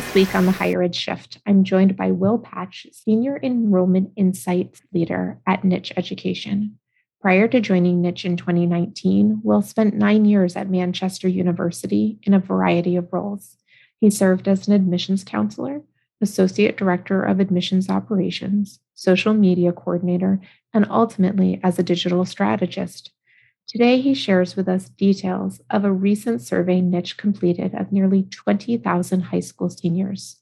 This 0.00 0.14
week 0.14 0.34
on 0.34 0.46
the 0.46 0.52
Higher 0.52 0.82
Ed 0.82 0.94
Shift, 0.94 1.40
I'm 1.46 1.62
joined 1.62 1.94
by 1.94 2.10
Will 2.10 2.38
Patch, 2.38 2.86
Senior 2.90 3.38
Enrollment 3.42 4.12
Insights 4.16 4.80
Leader 4.94 5.38
at 5.46 5.62
Niche 5.62 5.92
Education. 5.94 6.78
Prior 7.20 7.46
to 7.48 7.60
joining 7.60 8.00
Niche 8.00 8.24
in 8.24 8.38
2019, 8.38 9.42
Will 9.44 9.60
spent 9.60 9.92
nine 9.92 10.24
years 10.24 10.56
at 10.56 10.70
Manchester 10.70 11.28
University 11.28 12.18
in 12.22 12.32
a 12.32 12.38
variety 12.38 12.96
of 12.96 13.12
roles. 13.12 13.58
He 14.00 14.08
served 14.08 14.48
as 14.48 14.66
an 14.66 14.72
admissions 14.72 15.22
counselor, 15.22 15.82
Associate 16.22 16.74
Director 16.74 17.22
of 17.22 17.38
Admissions 17.38 17.90
Operations, 17.90 18.80
Social 18.94 19.34
Media 19.34 19.70
Coordinator, 19.70 20.40
and 20.72 20.86
ultimately 20.88 21.60
as 21.62 21.78
a 21.78 21.82
digital 21.82 22.24
strategist. 22.24 23.10
Today, 23.70 24.00
he 24.00 24.14
shares 24.14 24.56
with 24.56 24.68
us 24.68 24.88
details 24.88 25.60
of 25.70 25.84
a 25.84 25.92
recent 25.92 26.42
survey 26.42 26.80
Niche 26.80 27.16
completed 27.16 27.72
of 27.72 27.92
nearly 27.92 28.24
20,000 28.24 29.20
high 29.20 29.38
school 29.38 29.70
seniors. 29.70 30.38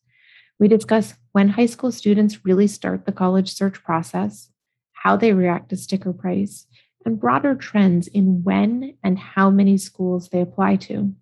We 0.58 0.66
discuss 0.66 1.12
when 1.32 1.50
high 1.50 1.66
school 1.66 1.92
students 1.92 2.46
really 2.46 2.66
start 2.66 3.04
the 3.04 3.12
college 3.12 3.52
search 3.52 3.84
process, 3.84 4.48
how 4.92 5.16
they 5.16 5.34
react 5.34 5.68
to 5.68 5.76
sticker 5.76 6.14
price, 6.14 6.66
and 7.04 7.20
broader 7.20 7.54
trends 7.54 8.08
in 8.08 8.44
when 8.44 8.96
and 9.04 9.18
how 9.18 9.50
many 9.50 9.76
schools 9.76 10.30
they 10.30 10.40
apply 10.40 10.76
to. 10.76 11.12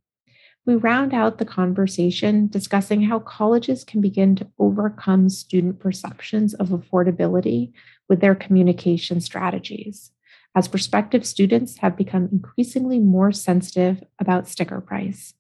We 0.65 0.77
round 0.77 1.13
out 1.13 1.39
the 1.39 1.45
conversation 1.45 2.47
discussing 2.47 3.03
how 3.03 3.19
colleges 3.19 3.83
can 3.83 4.01
begin 4.01 4.37
to 4.37 4.47
overcome 4.61 5.29
student 5.29 5.81
perceptions 5.81 6.55
of 6.55 6.69
affordability 6.69 7.73
with 8.09 8.21
their 8.21 8.37
communication 8.37 9.21
strategies 9.21 10.13
as 10.57 10.67
prospective 10.67 11.27
students 11.27 11.77
have 11.79 11.97
become 11.97 12.31
increasingly 12.33 12.99
more 12.99 13.31
sensitive 13.31 14.03
about 14.19 14.49
sticker 14.49 14.81
price. 14.81 15.35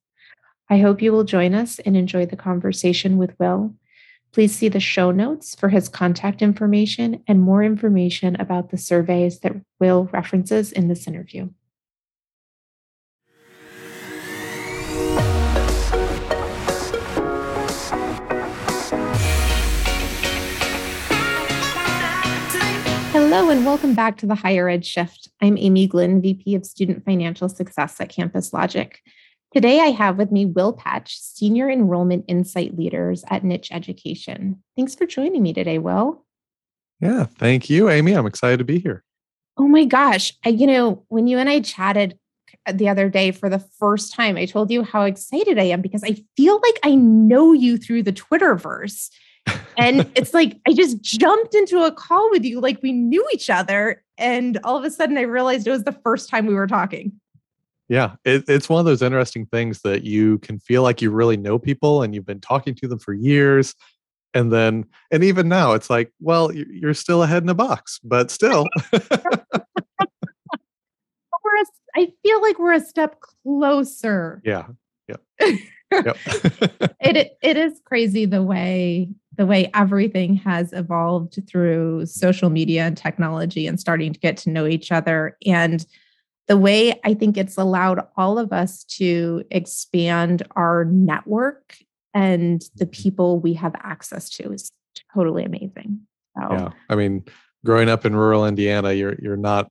I 0.68 0.78
hope 0.78 1.00
you 1.00 1.10
will 1.10 1.24
join 1.24 1.54
us 1.54 1.78
and 1.80 1.96
enjoy 1.96 2.26
the 2.26 2.36
conversation 2.36 3.16
with 3.16 3.34
Will. 3.40 3.74
Please 4.32 4.54
see 4.54 4.68
the 4.68 4.78
show 4.78 5.10
notes 5.10 5.54
for 5.54 5.70
his 5.70 5.88
contact 5.88 6.42
information 6.42 7.22
and 7.26 7.40
more 7.40 7.64
information 7.64 8.36
about 8.38 8.70
the 8.70 8.76
surveys 8.76 9.40
that 9.40 9.56
Will 9.80 10.10
references 10.12 10.70
in 10.70 10.88
this 10.88 11.06
interview. 11.06 11.48
Hello, 23.36 23.50
and 23.50 23.66
welcome 23.66 23.92
back 23.92 24.16
to 24.16 24.26
the 24.26 24.34
Higher 24.34 24.66
Ed 24.66 24.86
Shift. 24.86 25.28
I'm 25.42 25.58
Amy 25.58 25.86
Glynn, 25.86 26.22
VP 26.22 26.54
of 26.54 26.64
Student 26.64 27.04
Financial 27.04 27.50
Success 27.50 28.00
at 28.00 28.08
Campus 28.08 28.54
Logic. 28.54 28.98
Today, 29.52 29.80
I 29.80 29.88
have 29.88 30.16
with 30.16 30.32
me 30.32 30.46
Will 30.46 30.72
Patch, 30.72 31.18
Senior 31.18 31.68
Enrollment 31.68 32.24
Insight 32.28 32.78
Leaders 32.78 33.26
at 33.28 33.44
Niche 33.44 33.68
Education. 33.70 34.62
Thanks 34.74 34.94
for 34.94 35.04
joining 35.04 35.42
me 35.42 35.52
today, 35.52 35.76
Will. 35.76 36.24
Yeah, 36.98 37.24
thank 37.24 37.68
you, 37.68 37.90
Amy. 37.90 38.14
I'm 38.14 38.24
excited 38.24 38.56
to 38.56 38.64
be 38.64 38.78
here. 38.78 39.04
Oh 39.58 39.68
my 39.68 39.84
gosh. 39.84 40.32
I, 40.42 40.48
you 40.48 40.66
know, 40.66 41.04
when 41.08 41.26
you 41.26 41.36
and 41.36 41.50
I 41.50 41.60
chatted 41.60 42.18
the 42.72 42.88
other 42.88 43.10
day 43.10 43.32
for 43.32 43.50
the 43.50 43.62
first 43.78 44.14
time, 44.14 44.38
I 44.38 44.46
told 44.46 44.70
you 44.70 44.82
how 44.82 45.02
excited 45.02 45.58
I 45.58 45.64
am 45.64 45.82
because 45.82 46.02
I 46.02 46.16
feel 46.38 46.54
like 46.54 46.78
I 46.82 46.94
know 46.94 47.52
you 47.52 47.76
through 47.76 48.04
the 48.04 48.14
Twitterverse 48.14 49.10
and 49.76 50.10
it's 50.14 50.34
like 50.34 50.58
I 50.66 50.72
just 50.72 51.02
jumped 51.02 51.54
into 51.54 51.82
a 51.82 51.92
call 51.92 52.30
with 52.30 52.44
you 52.44 52.60
like 52.60 52.82
we 52.82 52.92
knew 52.92 53.26
each 53.32 53.50
other. 53.50 54.02
And 54.18 54.58
all 54.64 54.76
of 54.76 54.84
a 54.84 54.90
sudden 54.90 55.18
I 55.18 55.22
realized 55.22 55.66
it 55.66 55.70
was 55.70 55.84
the 55.84 55.92
first 55.92 56.28
time 56.28 56.46
we 56.46 56.54
were 56.54 56.66
talking. 56.66 57.12
Yeah, 57.88 58.16
it, 58.24 58.44
it's 58.48 58.68
one 58.68 58.80
of 58.80 58.86
those 58.86 59.02
interesting 59.02 59.46
things 59.46 59.82
that 59.82 60.02
you 60.02 60.38
can 60.38 60.58
feel 60.58 60.82
like 60.82 61.00
you 61.00 61.10
really 61.10 61.36
know 61.36 61.58
people 61.58 62.02
and 62.02 62.14
you've 62.14 62.26
been 62.26 62.40
talking 62.40 62.74
to 62.76 62.88
them 62.88 62.98
for 62.98 63.12
years. 63.12 63.74
And 64.34 64.52
then, 64.52 64.86
and 65.10 65.22
even 65.22 65.48
now, 65.48 65.72
it's 65.72 65.88
like, 65.88 66.12
well, 66.20 66.52
you're 66.52 66.94
still 66.94 67.22
ahead 67.22 67.42
in 67.42 67.48
a 67.48 67.54
box, 67.54 68.00
but 68.02 68.30
still. 68.30 68.66
we're 68.92 69.00
a, 71.62 71.66
I 71.94 72.12
feel 72.22 72.42
like 72.42 72.58
we're 72.58 72.72
a 72.72 72.80
step 72.80 73.20
closer. 73.20 74.42
Yeah. 74.44 74.66
Yeah. 75.08 75.16
yep. 75.92 76.16
it 77.00 77.38
it 77.40 77.56
is 77.56 77.80
crazy 77.84 78.26
the 78.26 78.42
way 78.42 79.08
the 79.36 79.46
way 79.46 79.70
everything 79.74 80.36
has 80.36 80.72
evolved 80.72 81.38
through 81.48 82.06
social 82.06 82.50
media 82.50 82.84
and 82.84 82.96
technology 82.96 83.66
and 83.66 83.78
starting 83.78 84.12
to 84.12 84.20
get 84.20 84.36
to 84.38 84.50
know 84.50 84.66
each 84.66 84.90
other. 84.90 85.36
And 85.46 85.84
the 86.48 86.56
way 86.56 86.98
I 87.04 87.14
think 87.14 87.36
it's 87.36 87.56
allowed 87.56 88.00
all 88.16 88.38
of 88.38 88.52
us 88.52 88.84
to 88.84 89.44
expand 89.50 90.42
our 90.56 90.84
network 90.86 91.76
and 92.14 92.62
the 92.76 92.86
people 92.86 93.40
we 93.40 93.52
have 93.54 93.74
access 93.82 94.30
to 94.30 94.52
is 94.52 94.72
totally 95.14 95.44
amazing. 95.44 96.00
So, 96.34 96.48
yeah. 96.50 96.70
I 96.88 96.94
mean, 96.94 97.24
growing 97.64 97.90
up 97.90 98.06
in 98.06 98.16
rural 98.16 98.46
Indiana, 98.46 98.92
you're 98.92 99.16
you're 99.20 99.36
not 99.36 99.68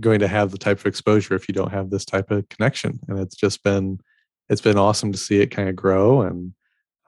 going 0.00 0.20
to 0.20 0.28
have 0.28 0.50
the 0.50 0.58
type 0.58 0.78
of 0.80 0.86
exposure 0.86 1.34
if 1.34 1.48
you 1.48 1.54
don't 1.54 1.72
have 1.72 1.90
this 1.90 2.04
type 2.04 2.30
of 2.30 2.48
connection. 2.48 2.98
And 3.08 3.18
it's 3.18 3.36
just 3.36 3.62
been 3.62 4.00
it's 4.48 4.60
been 4.60 4.78
awesome 4.78 5.12
to 5.12 5.18
see 5.18 5.40
it 5.40 5.48
kind 5.48 5.68
of 5.68 5.76
grow 5.76 6.22
and 6.22 6.52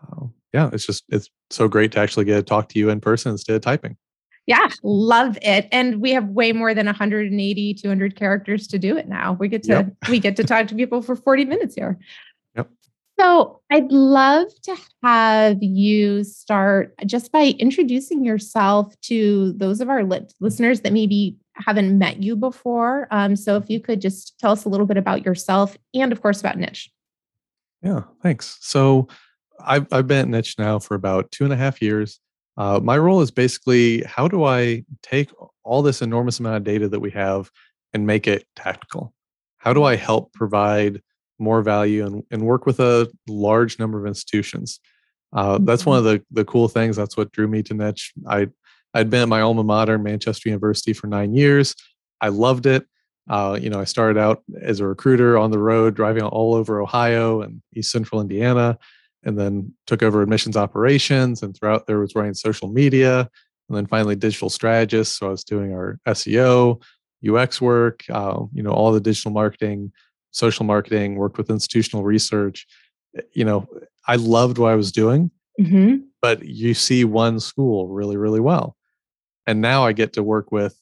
uh, 0.03 0.27
yeah, 0.53 0.71
it's 0.73 0.87
just 0.87 1.05
it's 1.09 1.29
so 1.51 1.69
great 1.69 1.93
to 1.93 2.01
actually 2.01 2.25
get 2.25 2.37
to 2.37 2.43
talk 2.43 2.69
to 2.71 2.79
you 2.79 2.91
in 2.91 3.01
person 3.01 3.33
instead 3.33 3.57
of 3.57 3.63
typing. 3.63 3.97
Yeah, 4.47 4.69
love 4.85 5.37
it. 5.43 5.69
And 5.73 6.01
we 6.01 6.13
have 6.13 6.29
way 6.29 6.53
more 6.53 6.73
than 6.73 6.87
180, 6.87 7.75
200 7.75 8.17
characters 8.17 8.69
to 8.69 8.79
do 8.79 8.97
it 8.97 9.09
now. 9.09 9.33
We 9.33 9.49
get 9.49 9.65
to 9.65 9.69
yep. 9.69 9.93
we 10.09 10.21
get 10.21 10.37
to 10.37 10.45
talk 10.45 10.69
to 10.69 10.75
people 10.75 11.03
for 11.03 11.17
40 11.17 11.45
minutes 11.47 11.75
here. 11.75 11.99
Yep. 12.55 12.71
So 13.19 13.61
I'd 13.73 13.91
love 13.91 14.49
to 14.63 14.77
have 15.03 15.63
you 15.63 16.23
start 16.23 16.95
just 17.07 17.33
by 17.33 17.57
introducing 17.59 18.25
yourself 18.25 18.95
to 19.03 19.53
those 19.55 19.81
of 19.81 19.89
our 19.89 20.05
listeners 20.41 20.83
that 20.83 20.93
maybe 20.93 21.37
haven't 21.55 21.99
met 21.99 22.23
you 22.23 22.37
before. 22.37 23.09
Um, 23.11 23.35
so 23.35 23.57
if 23.57 23.69
you 23.69 23.81
could 23.81 24.01
just 24.01 24.39
tell 24.39 24.53
us 24.53 24.65
a 24.65 24.69
little 24.69 24.87
bit 24.87 24.97
about 24.97 25.25
yourself 25.25 25.77
and, 25.95 26.13
of 26.13 26.23
course, 26.23 26.39
about 26.41 26.59
Niche. 26.59 26.91
Yeah, 27.83 28.03
thanks. 28.23 28.59
So 28.61 29.09
I've, 29.61 29.87
I've 29.93 30.07
been 30.07 30.19
at 30.19 30.29
Niche 30.29 30.57
now 30.59 30.79
for 30.79 30.95
about 30.95 31.31
two 31.31 31.45
and 31.45 31.53
a 31.53 31.57
half 31.57 31.81
years. 31.83 32.21
Uh, 32.57 32.81
my 32.83 32.97
role 32.97 33.21
is 33.21 33.31
basically 33.31 34.03
how 34.03 34.29
do 34.29 34.45
I 34.45 34.85
take 35.03 35.31
all 35.65 35.83
this 35.83 36.03
enormous 36.03 36.41
amount 36.41 36.57
of 36.57 36.65
data 36.65 36.89
that 36.89 37.01
we 37.01 37.11
have 37.11 37.51
and 37.93 38.07
make 38.07 38.27
it 38.27 38.47
tactical? 38.57 39.13
How 39.59 39.73
do 39.73 39.85
I 39.85 39.97
help 39.97 40.33
provide 40.33 41.03
more 41.39 41.61
value 41.61 42.07
and, 42.07 42.23
and 42.31 42.43
work 42.43 42.65
with 42.65 42.81
a 42.81 43.11
large 43.29 43.79
number 43.79 43.99
of 43.99 44.07
institutions? 44.07 44.81
Uh, 45.33 45.59
that's 45.61 45.85
one 45.85 45.99
mm-hmm. 45.99 46.09
of 46.09 46.13
the, 46.15 46.25
the 46.31 46.45
cool 46.45 46.69
things. 46.69 46.97
That's 46.97 47.17
what 47.17 47.33
drew 47.33 47.49
me 47.49 47.63
to 47.65 47.75
Niche. 47.75 48.13
I, 48.29 48.49
I'd 48.95 49.11
been 49.11 49.23
at 49.23 49.29
my 49.29 49.43
alma 49.43 49.65
mater, 49.65 49.99
Manchester 49.99 50.49
University, 50.49 50.93
for 50.95 51.09
nine 51.09 51.35
years. 51.35 51.75
I 52.21 52.29
loved 52.29 52.65
it. 52.65 52.87
Uh, 53.29 53.59
you 53.61 53.69
know, 53.69 53.81
I 53.81 53.85
started 53.85 54.19
out 54.19 54.43
as 54.63 54.81
a 54.81 54.87
recruiter 54.87 55.37
on 55.37 55.51
the 55.51 55.59
road, 55.59 55.95
driving 55.95 56.23
all 56.23 56.55
over 56.55 56.81
Ohio 56.81 57.43
and 57.43 57.61
East 57.75 57.91
Central 57.91 58.21
Indiana 58.21 58.79
and 59.27 59.39
then 59.39 59.75
took 59.87 60.03
over 60.03 60.23
admissions 60.23 60.57
operations 60.57 61.43
and 61.43 61.55
throughout 61.55 61.87
there 61.87 61.99
was 61.99 62.15
running 62.15 62.33
social 62.33 62.69
media 62.69 63.29
and 63.69 63.77
then 63.77 63.87
finally 63.87 64.17
digital 64.17 64.49
strategist 64.49 65.19
so 65.19 65.27
i 65.27 65.31
was 65.31 65.45
doing 65.45 65.73
our 65.75 65.99
seo 66.09 66.81
ux 67.29 67.61
work 67.61 68.05
uh, 68.11 68.41
you 68.55 68.63
know 68.63 68.71
all 68.71 68.93
the 68.93 69.01
digital 69.01 69.33
marketing 69.33 69.93
social 70.31 70.65
marketing 70.65 71.17
worked 71.17 71.37
with 71.37 71.51
institutional 71.51 72.05
research 72.05 72.67
eh, 73.19 73.23
you 73.33 73.45
know 73.45 73.67
i 74.07 74.17
loved 74.17 74.57
what 74.57 74.71
i 74.71 74.77
was 74.77 74.93
doing 74.93 75.31
mm-hmm. 75.61 75.97
but 76.23 76.43
you 76.45 76.73
see 76.73 77.05
one 77.05 77.41
school 77.41 77.89
really 77.89 78.17
really 78.17 78.41
well 78.41 78.77
and 79.47 79.61
now 79.61 79.85
i 79.85 79.93
get 79.93 80.13
to 80.13 80.23
work 80.23 80.53
with 80.53 80.79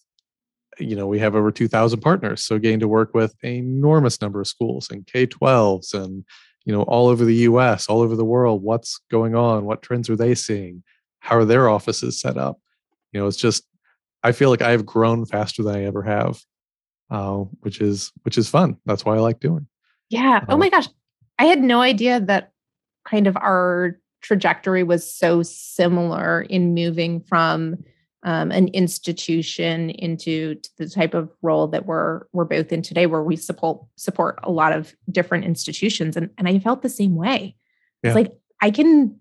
you 0.79 0.97
know 0.97 1.07
we 1.07 1.19
have 1.19 1.35
over 1.35 1.51
2000 1.51 2.01
partners 2.01 2.43
so 2.43 2.59
getting 2.59 2.81
to 2.81 2.89
work 2.89 3.15
with 3.15 3.35
an 3.43 3.51
enormous 3.51 4.21
number 4.21 4.41
of 4.41 4.47
schools 4.47 4.91
and 4.91 5.07
k-12s 5.07 5.95
and 5.95 6.25
you 6.65 6.73
know 6.73 6.83
all 6.83 7.09
over 7.09 7.25
the 7.25 7.35
us 7.35 7.89
all 7.89 8.01
over 8.01 8.17
the 8.17 8.25
world 8.25 8.63
what's 8.63 9.01
going 9.11 9.35
on? 9.35 9.65
What 9.65 9.83
trends 9.83 10.09
are 10.11 10.17
they 10.17 10.35
seeing? 10.35 10.83
How 11.21 11.37
are 11.37 11.45
their 11.45 11.69
offices 11.69 12.21
set 12.21 12.37
up? 12.37 12.59
You 13.13 13.21
know 13.21 13.27
it's 13.27 13.37
just 13.37 13.65
i 14.25 14.33
feel 14.33 14.49
like 14.51 14.63
i've 14.63 14.87
grown 14.87 15.25
faster 15.27 15.63
than 15.63 15.77
i 15.77 15.85
ever 15.85 16.03
have 16.03 16.41
uh, 17.11 17.37
which 17.61 17.81
is 17.81 18.11
which 18.23 18.39
is 18.39 18.49
fun. 18.49 18.77
That's 18.87 19.05
why 19.05 19.15
i 19.15 19.21
like 19.21 19.39
doing 19.39 19.69
yeah. 20.11 20.41
Uh, 20.43 20.53
oh 20.55 20.57
my 20.57 20.69
gosh. 20.69 20.89
I 21.39 21.47
had 21.47 21.61
no 21.61 21.81
idea 21.81 22.21
that 22.21 22.53
kind 23.05 23.27
of 23.27 23.37
our 23.37 23.99
trajectory 24.23 24.83
was 24.83 25.13
so 25.13 25.43
similar 25.43 26.43
in 26.43 26.75
moving 26.75 27.21
from 27.21 27.77
um, 28.25 28.51
an 28.51 28.69
institution 28.69 29.91
into 29.91 30.57
the 30.79 30.89
type 30.89 31.15
of 31.15 31.31
role 31.43 31.69
that 31.69 31.87
we're 31.87 32.23
we're 32.33 32.45
both 32.45 32.73
in 32.73 32.83
today, 32.83 33.07
where 33.07 33.23
we 33.23 33.37
support 33.37 33.85
support 33.97 34.39
a 34.43 34.51
lot 34.51 34.73
of 34.73 34.95
different 35.11 35.45
institutions, 35.45 36.17
and 36.17 36.31
and 36.39 36.49
I 36.49 36.59
felt 36.59 36.83
the 36.83 36.89
same 36.89 37.15
way. 37.15 37.57
Yeah. 38.03 38.11
It's 38.11 38.15
like 38.15 38.33
I 38.61 38.71
can, 38.71 39.17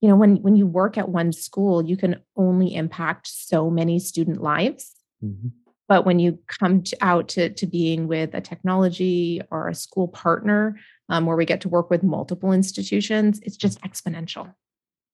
you 0.00 0.08
know, 0.08 0.16
when 0.16 0.42
when 0.42 0.56
you 0.56 0.66
work 0.66 0.98
at 0.98 1.08
one 1.08 1.32
school, 1.32 1.84
you 1.84 1.96
can 1.96 2.20
only 2.36 2.74
impact 2.74 3.28
so 3.28 3.70
many 3.70 3.98
student 3.98 4.42
lives. 4.42 4.94
Mm-hmm. 5.24 5.48
But 5.88 6.04
when 6.04 6.18
you 6.18 6.38
come 6.48 6.82
to, 6.82 6.96
out 7.00 7.28
to, 7.28 7.48
to 7.48 7.66
being 7.66 8.08
with 8.08 8.34
a 8.34 8.42
technology 8.42 9.40
or 9.50 9.68
a 9.68 9.74
school 9.74 10.06
partner, 10.06 10.78
um, 11.08 11.24
where 11.24 11.36
we 11.36 11.46
get 11.46 11.62
to 11.62 11.68
work 11.70 11.88
with 11.88 12.02
multiple 12.02 12.52
institutions, 12.52 13.40
it's 13.42 13.56
just 13.56 13.80
exponential. 13.80 14.52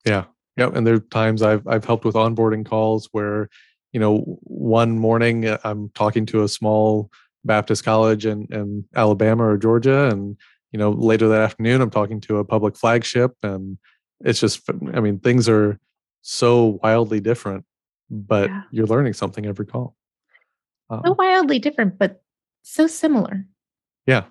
Yeah. 0.04 0.24
Yep. 0.56 0.76
And 0.76 0.86
there 0.86 0.94
are 0.94 1.00
times 1.00 1.42
I've 1.42 1.66
I've 1.66 1.84
helped 1.84 2.04
with 2.04 2.14
onboarding 2.14 2.64
calls 2.64 3.08
where, 3.12 3.48
you 3.92 4.00
know, 4.00 4.18
one 4.42 4.98
morning 4.98 5.46
uh, 5.46 5.58
I'm 5.64 5.88
talking 5.90 6.26
to 6.26 6.42
a 6.42 6.48
small 6.48 7.10
Baptist 7.44 7.84
college 7.84 8.24
in, 8.24 8.46
in 8.50 8.84
Alabama 8.94 9.44
or 9.44 9.58
Georgia, 9.58 10.08
and 10.08 10.36
you 10.72 10.78
know, 10.78 10.90
later 10.90 11.28
that 11.28 11.40
afternoon 11.40 11.80
I'm 11.80 11.90
talking 11.90 12.20
to 12.22 12.38
a 12.38 12.44
public 12.44 12.76
flagship, 12.76 13.36
and 13.42 13.78
it's 14.20 14.40
just, 14.40 14.62
I 14.92 15.00
mean, 15.00 15.18
things 15.20 15.48
are 15.48 15.78
so 16.22 16.80
wildly 16.82 17.20
different, 17.20 17.64
but 18.10 18.48
yeah. 18.48 18.62
you're 18.70 18.86
learning 18.86 19.12
something 19.12 19.44
every 19.46 19.66
call. 19.66 19.94
Um, 20.88 21.02
so 21.04 21.14
wildly 21.18 21.58
different, 21.58 21.98
but 21.98 22.22
so 22.62 22.86
similar. 22.86 23.44
Yeah, 24.06 24.24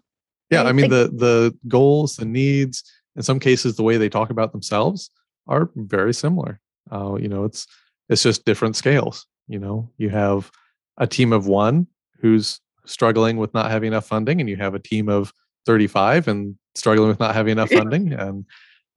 yeah. 0.50 0.60
Right? 0.60 0.68
I 0.68 0.72
mean, 0.72 0.90
the 0.90 1.12
the 1.14 1.58
goals, 1.68 2.16
the 2.16 2.26
needs, 2.26 2.84
in 3.16 3.24
some 3.24 3.40
cases, 3.40 3.76
the 3.76 3.84
way 3.84 3.98
they 3.98 4.10
talk 4.10 4.30
about 4.30 4.54
themselves 4.54 5.12
are 5.48 5.70
very 5.76 6.14
similar. 6.14 6.60
Uh, 6.92 7.16
you 7.16 7.28
know, 7.28 7.44
it's 7.44 7.68
it's 8.10 8.24
just 8.24 8.46
different 8.46 8.76
scales. 8.76 9.26
You 9.48 9.60
know, 9.60 9.90
you 9.98 10.10
have 10.10 10.52
a 10.98 11.08
team 11.08 11.34
of 11.34 11.48
one 11.48 11.88
who's 12.20 12.60
struggling 12.86 13.38
with 13.38 13.54
not 13.54 13.72
having 13.72 13.88
enough 13.88 14.06
funding, 14.06 14.40
and 14.40 14.50
you 14.50 14.58
have 14.58 14.76
a 14.76 14.80
team 14.80 15.10
of 15.10 15.34
35 15.66 16.28
and 16.28 16.56
struggling 16.76 17.08
with 17.08 17.20
not 17.20 17.36
having 17.36 17.54
enough 17.54 17.70
funding, 17.72 18.14
and 18.14 18.46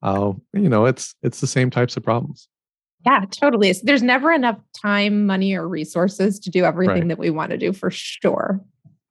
uh, 0.02 0.32
you 0.52 0.69
know, 0.69 0.87
it's 0.87 1.14
it's 1.22 1.40
the 1.40 1.46
same 1.46 1.70
types 1.70 1.96
of 1.96 2.02
problems. 2.02 2.49
Yeah, 3.04 3.25
totally. 3.31 3.72
There's 3.84 4.02
never 4.02 4.32
enough 4.32 4.58
time, 4.82 5.26
money, 5.26 5.54
or 5.54 5.69
resources 5.69 6.40
to 6.40 6.50
do 6.50 6.64
everything 6.64 6.94
right. 6.94 7.08
that 7.08 7.19
we 7.19 7.31
want 7.31 7.50
to 7.50 7.58
do 7.58 7.72
for 7.72 7.90
sure. 7.90 8.60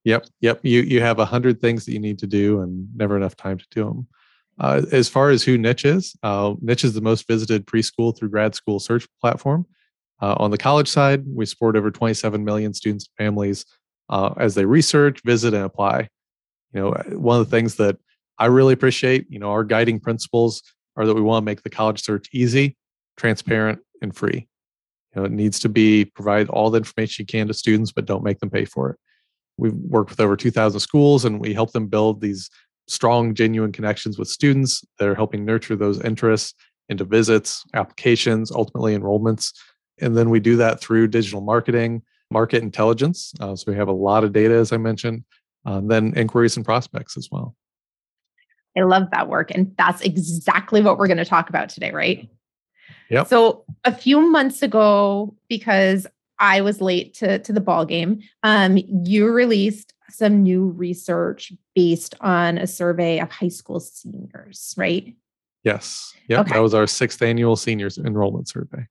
Yep, 0.04 0.28
yep. 0.42 0.60
You 0.64 0.81
you 0.81 1.02
have 1.02 1.20
a 1.20 1.26
hundred 1.26 1.62
things 1.62 1.86
that 1.86 1.94
you 1.94 2.00
need 2.00 2.20
to 2.20 2.28
do, 2.28 2.62
and 2.62 2.88
never 2.96 3.16
enough 3.16 3.36
time 3.36 3.58
to 3.58 3.66
do 3.72 3.86
them. 3.86 4.08
Uh, 4.60 4.84
as 4.92 5.10
far 5.10 5.30
as 5.30 5.44
who 5.44 5.57
Niche 5.57 5.86
is, 5.86 6.16
uh, 6.24 6.54
Niche 6.62 6.86
is 6.86 6.94
the 6.94 7.02
most 7.02 7.28
visited 7.28 7.66
preschool 7.66 8.18
through 8.18 8.30
grad 8.30 8.56
school 8.56 8.80
search 8.80 9.06
platform. 9.19 9.66
Uh, 10.22 10.36
on 10.38 10.52
the 10.52 10.57
college 10.57 10.88
side, 10.88 11.24
we 11.28 11.46
support 11.46 11.75
over 11.75 11.92
27 11.92 12.44
million 12.44 12.74
students 12.74 13.07
and 13.07 13.25
families 13.25 13.66
uh, 14.10 14.34
as 14.38 14.56
they 14.56 14.66
research, 14.66 15.22
visit, 15.25 15.54
and 15.54 15.63
apply. 15.63 16.07
You 16.74 16.81
know, 16.81 16.92
one 17.18 17.40
of 17.40 17.50
the 17.50 17.56
things 17.56 17.75
that 17.75 17.98
I 18.38 18.46
really 18.46 18.74
appreciate, 18.74 19.25
you 19.30 19.40
know, 19.40 19.52
our 19.52 19.63
guiding 19.63 20.00
principles 20.00 20.62
are 20.96 21.06
that 21.06 21.13
we 21.13 21.22
want 21.22 21.44
to 21.44 21.46
make 21.46 21.63
the 21.63 21.69
college 21.69 22.02
search 22.02 22.30
easy, 22.34 22.78
transparent, 23.18 23.80
and 24.02 24.16
free. 24.16 24.48
You 25.13 25.22
know, 25.22 25.25
it 25.25 25.31
needs 25.31 25.60
to 25.60 25.69
be 25.69 26.06
provide 26.06 26.50
all 26.50 26.69
the 26.69 26.78
information 26.78 27.24
you 27.24 27.28
can 27.28 27.48
to 27.48 27.54
students, 27.54 27.92
but 27.92 28.06
don't 28.06 28.24
make 28.24 28.40
them 28.40 28.50
pay 28.50 28.66
for 28.66 28.92
it. 28.92 28.98
We've 29.57 29.74
worked 29.74 30.10
with 30.10 30.19
over 30.19 30.36
2,000 30.36 30.80
schools, 30.80 31.25
and 31.25 31.40
we 31.40 31.54
help 31.54 31.72
them 31.72 31.88
build 31.88 32.22
these 32.22 32.50
strong, 32.88 33.34
genuine 33.34 33.72
connections 33.72 34.18
with 34.18 34.28
students 34.28 34.84
that 35.00 35.08
are 35.08 35.16
helping 35.16 35.46
nurture 35.46 35.76
those 35.76 36.02
interests 36.02 36.54
into 36.90 37.04
visits, 37.04 37.64
applications, 37.74 38.52
ultimately 38.52 38.96
enrollments. 38.98 39.52
And 40.00 40.16
then 40.16 40.30
we 40.30 40.40
do 40.40 40.56
that 40.58 40.80
through 40.80 41.08
digital 41.08 41.42
marketing, 41.42 42.04
market 42.30 42.62
intelligence. 42.62 43.34
Uh, 43.40 43.56
so 43.56 43.72
we 43.72 43.78
have 43.78 43.88
a 43.88 43.94
lot 43.94 44.24
of 44.24 44.34
data, 44.34 44.54
as 44.54 44.72
I 44.72 44.78
mentioned, 44.78 45.24
uh, 45.66 45.82
then 45.84 46.14
inquiries 46.16 46.58
and 46.58 46.66
prospects 46.66 47.18
as 47.18 47.30
well. 47.32 47.56
I 48.78 48.82
love 48.82 49.10
that 49.12 49.30
work. 49.30 49.52
And 49.52 49.74
that's 49.78 50.02
exactly 50.02 50.81
what 50.81 50.98
we're 50.98 51.08
going 51.08 51.18
to 51.18 51.26
talk 51.26 51.50
about 51.50 51.70
today, 51.70 51.92
right? 51.92 52.30
Yeah. 53.10 53.24
So 53.24 53.64
a 53.84 53.94
few 53.94 54.20
months 54.20 54.62
ago, 54.62 55.34
because 55.48 56.06
I 56.40 56.62
was 56.62 56.81
late 56.81 57.14
to, 57.16 57.40
to 57.40 57.54
the 57.54 57.62
ball 57.62 57.86
game, 57.86 58.22
um, 58.44 58.78
you 58.78 59.31
released 59.31 59.94
some 60.10 60.44
new 60.44 60.68
research 60.69 61.52
based 61.74 62.16
on 62.22 62.57
a 62.57 62.68
survey 62.68 63.19
of 63.19 63.31
high 63.31 63.50
school 63.50 63.80
seniors, 63.80 64.74
right? 64.78 65.16
Yes. 65.63 66.13
Yeah. 66.28 66.42
Okay. 66.42 66.54
That 66.54 66.60
was 66.60 66.74
our 66.74 66.88
sixth 66.88 67.22
annual 67.22 67.56
seniors 67.56 67.98
enrollment 67.98 68.48
survey. 68.48 68.86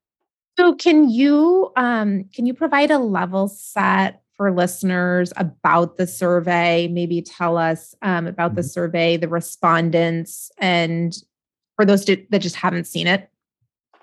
So 0.58 0.74
can 0.74 1.08
you 1.08 1.72
um, 1.76 2.24
can 2.34 2.46
you 2.46 2.54
provide 2.54 2.90
a 2.90 2.98
level 2.98 3.48
set 3.48 4.22
for 4.36 4.52
listeners 4.52 5.32
about 5.36 5.96
the 5.96 6.06
survey? 6.06 6.88
Maybe 6.88 7.22
tell 7.22 7.56
us 7.56 7.94
um, 8.02 8.26
about 8.26 8.50
mm-hmm. 8.50 8.56
the 8.56 8.62
survey, 8.64 9.16
the 9.16 9.28
respondents, 9.28 10.50
and 10.58 11.16
for 11.76 11.84
those 11.84 12.04
that 12.04 12.38
just 12.38 12.56
haven't 12.56 12.86
seen 12.86 13.06
it. 13.06 13.28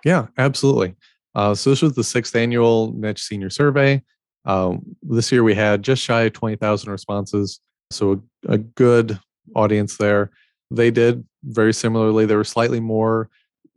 Yeah, 0.03 0.27
absolutely. 0.37 0.95
Uh, 1.35 1.55
so 1.55 1.69
this 1.69 1.81
was 1.81 1.93
the 1.93 2.03
sixth 2.03 2.35
annual 2.35 2.93
Niche 2.93 3.21
Senior 3.21 3.49
Survey. 3.49 4.01
Um, 4.45 4.95
this 5.03 5.31
year 5.31 5.43
we 5.43 5.53
had 5.53 5.83
just 5.83 6.01
shy 6.01 6.23
of 6.23 6.33
20,000 6.33 6.91
responses, 6.91 7.59
so 7.91 8.23
a, 8.47 8.53
a, 8.53 8.57
good 8.57 9.19
audience 9.55 9.97
there. 9.97 10.31
They 10.71 10.89
did 10.89 11.25
very 11.43 11.73
similarly. 11.73 12.25
They 12.25 12.35
were 12.35 12.43
slightly 12.43 12.79
more 12.79 13.29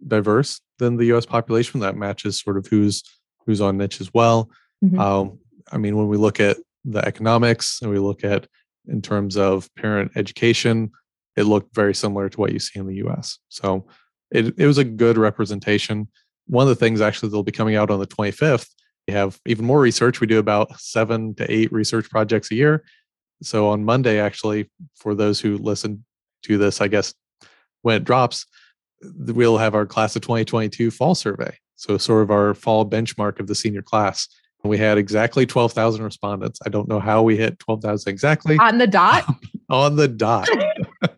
diverse 0.06 0.60
than 0.78 0.96
the 0.96 1.06
U.S. 1.06 1.26
population. 1.26 1.80
That 1.80 1.96
matches 1.96 2.40
sort 2.40 2.56
of 2.56 2.66
who's 2.66 3.02
who's 3.44 3.60
on 3.60 3.76
niche 3.76 4.00
as 4.00 4.12
well. 4.14 4.48
Mm-hmm. 4.82 4.98
Um, 4.98 5.38
I 5.70 5.76
mean, 5.76 5.96
when 5.96 6.08
we 6.08 6.16
look 6.16 6.40
at 6.40 6.56
the 6.84 7.04
economics 7.04 7.80
and 7.82 7.90
we 7.90 7.98
look 7.98 8.24
at 8.24 8.46
in 8.88 9.02
terms 9.02 9.36
of 9.36 9.68
parent 9.74 10.12
education, 10.16 10.90
it 11.36 11.42
looked 11.42 11.74
very 11.74 11.94
similar 11.94 12.28
to 12.28 12.40
what 12.40 12.52
you 12.52 12.58
see 12.58 12.78
in 12.78 12.86
the 12.86 12.96
U.S. 12.96 13.38
So 13.48 13.86
it 14.30 14.54
it 14.58 14.66
was 14.66 14.78
a 14.78 14.84
good 14.84 15.18
representation. 15.18 16.08
One 16.46 16.62
of 16.62 16.68
the 16.68 16.74
things 16.74 17.02
actually 17.02 17.28
that'll 17.30 17.42
be 17.42 17.52
coming 17.52 17.76
out 17.76 17.90
on 17.90 18.00
the 18.00 18.06
25th 18.06 18.68
we 19.06 19.14
have 19.14 19.40
even 19.46 19.64
more 19.64 19.80
research. 19.80 20.20
We 20.20 20.26
do 20.26 20.38
about 20.38 20.78
seven 20.80 21.34
to 21.36 21.52
eight 21.52 21.72
research 21.72 22.08
projects 22.10 22.50
a 22.50 22.54
year. 22.54 22.84
So 23.42 23.68
on 23.68 23.84
Monday, 23.84 24.18
actually, 24.18 24.70
for 24.94 25.14
those 25.14 25.40
who 25.40 25.58
listen 25.58 26.04
to 26.44 26.56
this, 26.56 26.80
I 26.80 26.88
guess 26.88 27.14
when 27.82 27.96
it 27.96 28.04
drops, 28.04 28.46
we'll 29.02 29.58
have 29.58 29.74
our 29.74 29.86
class 29.86 30.16
of 30.16 30.22
2022 30.22 30.90
fall 30.90 31.14
survey. 31.14 31.56
So 31.76 31.98
sort 31.98 32.22
of 32.22 32.30
our 32.30 32.54
fall 32.54 32.88
benchmark 32.88 33.40
of 33.40 33.46
the 33.46 33.54
senior 33.54 33.82
class. 33.82 34.28
And 34.62 34.70
we 34.70 34.78
had 34.78 34.96
exactly 34.96 35.44
12,000 35.44 36.02
respondents. 36.02 36.58
I 36.64 36.70
don't 36.70 36.88
know 36.88 37.00
how 37.00 37.22
we 37.22 37.36
hit 37.36 37.58
12,000 37.58 38.10
exactly. 38.10 38.56
On 38.58 38.78
the 38.78 38.86
dot? 38.86 39.24
on 39.68 39.96
the 39.96 40.08
dot. 40.08 40.48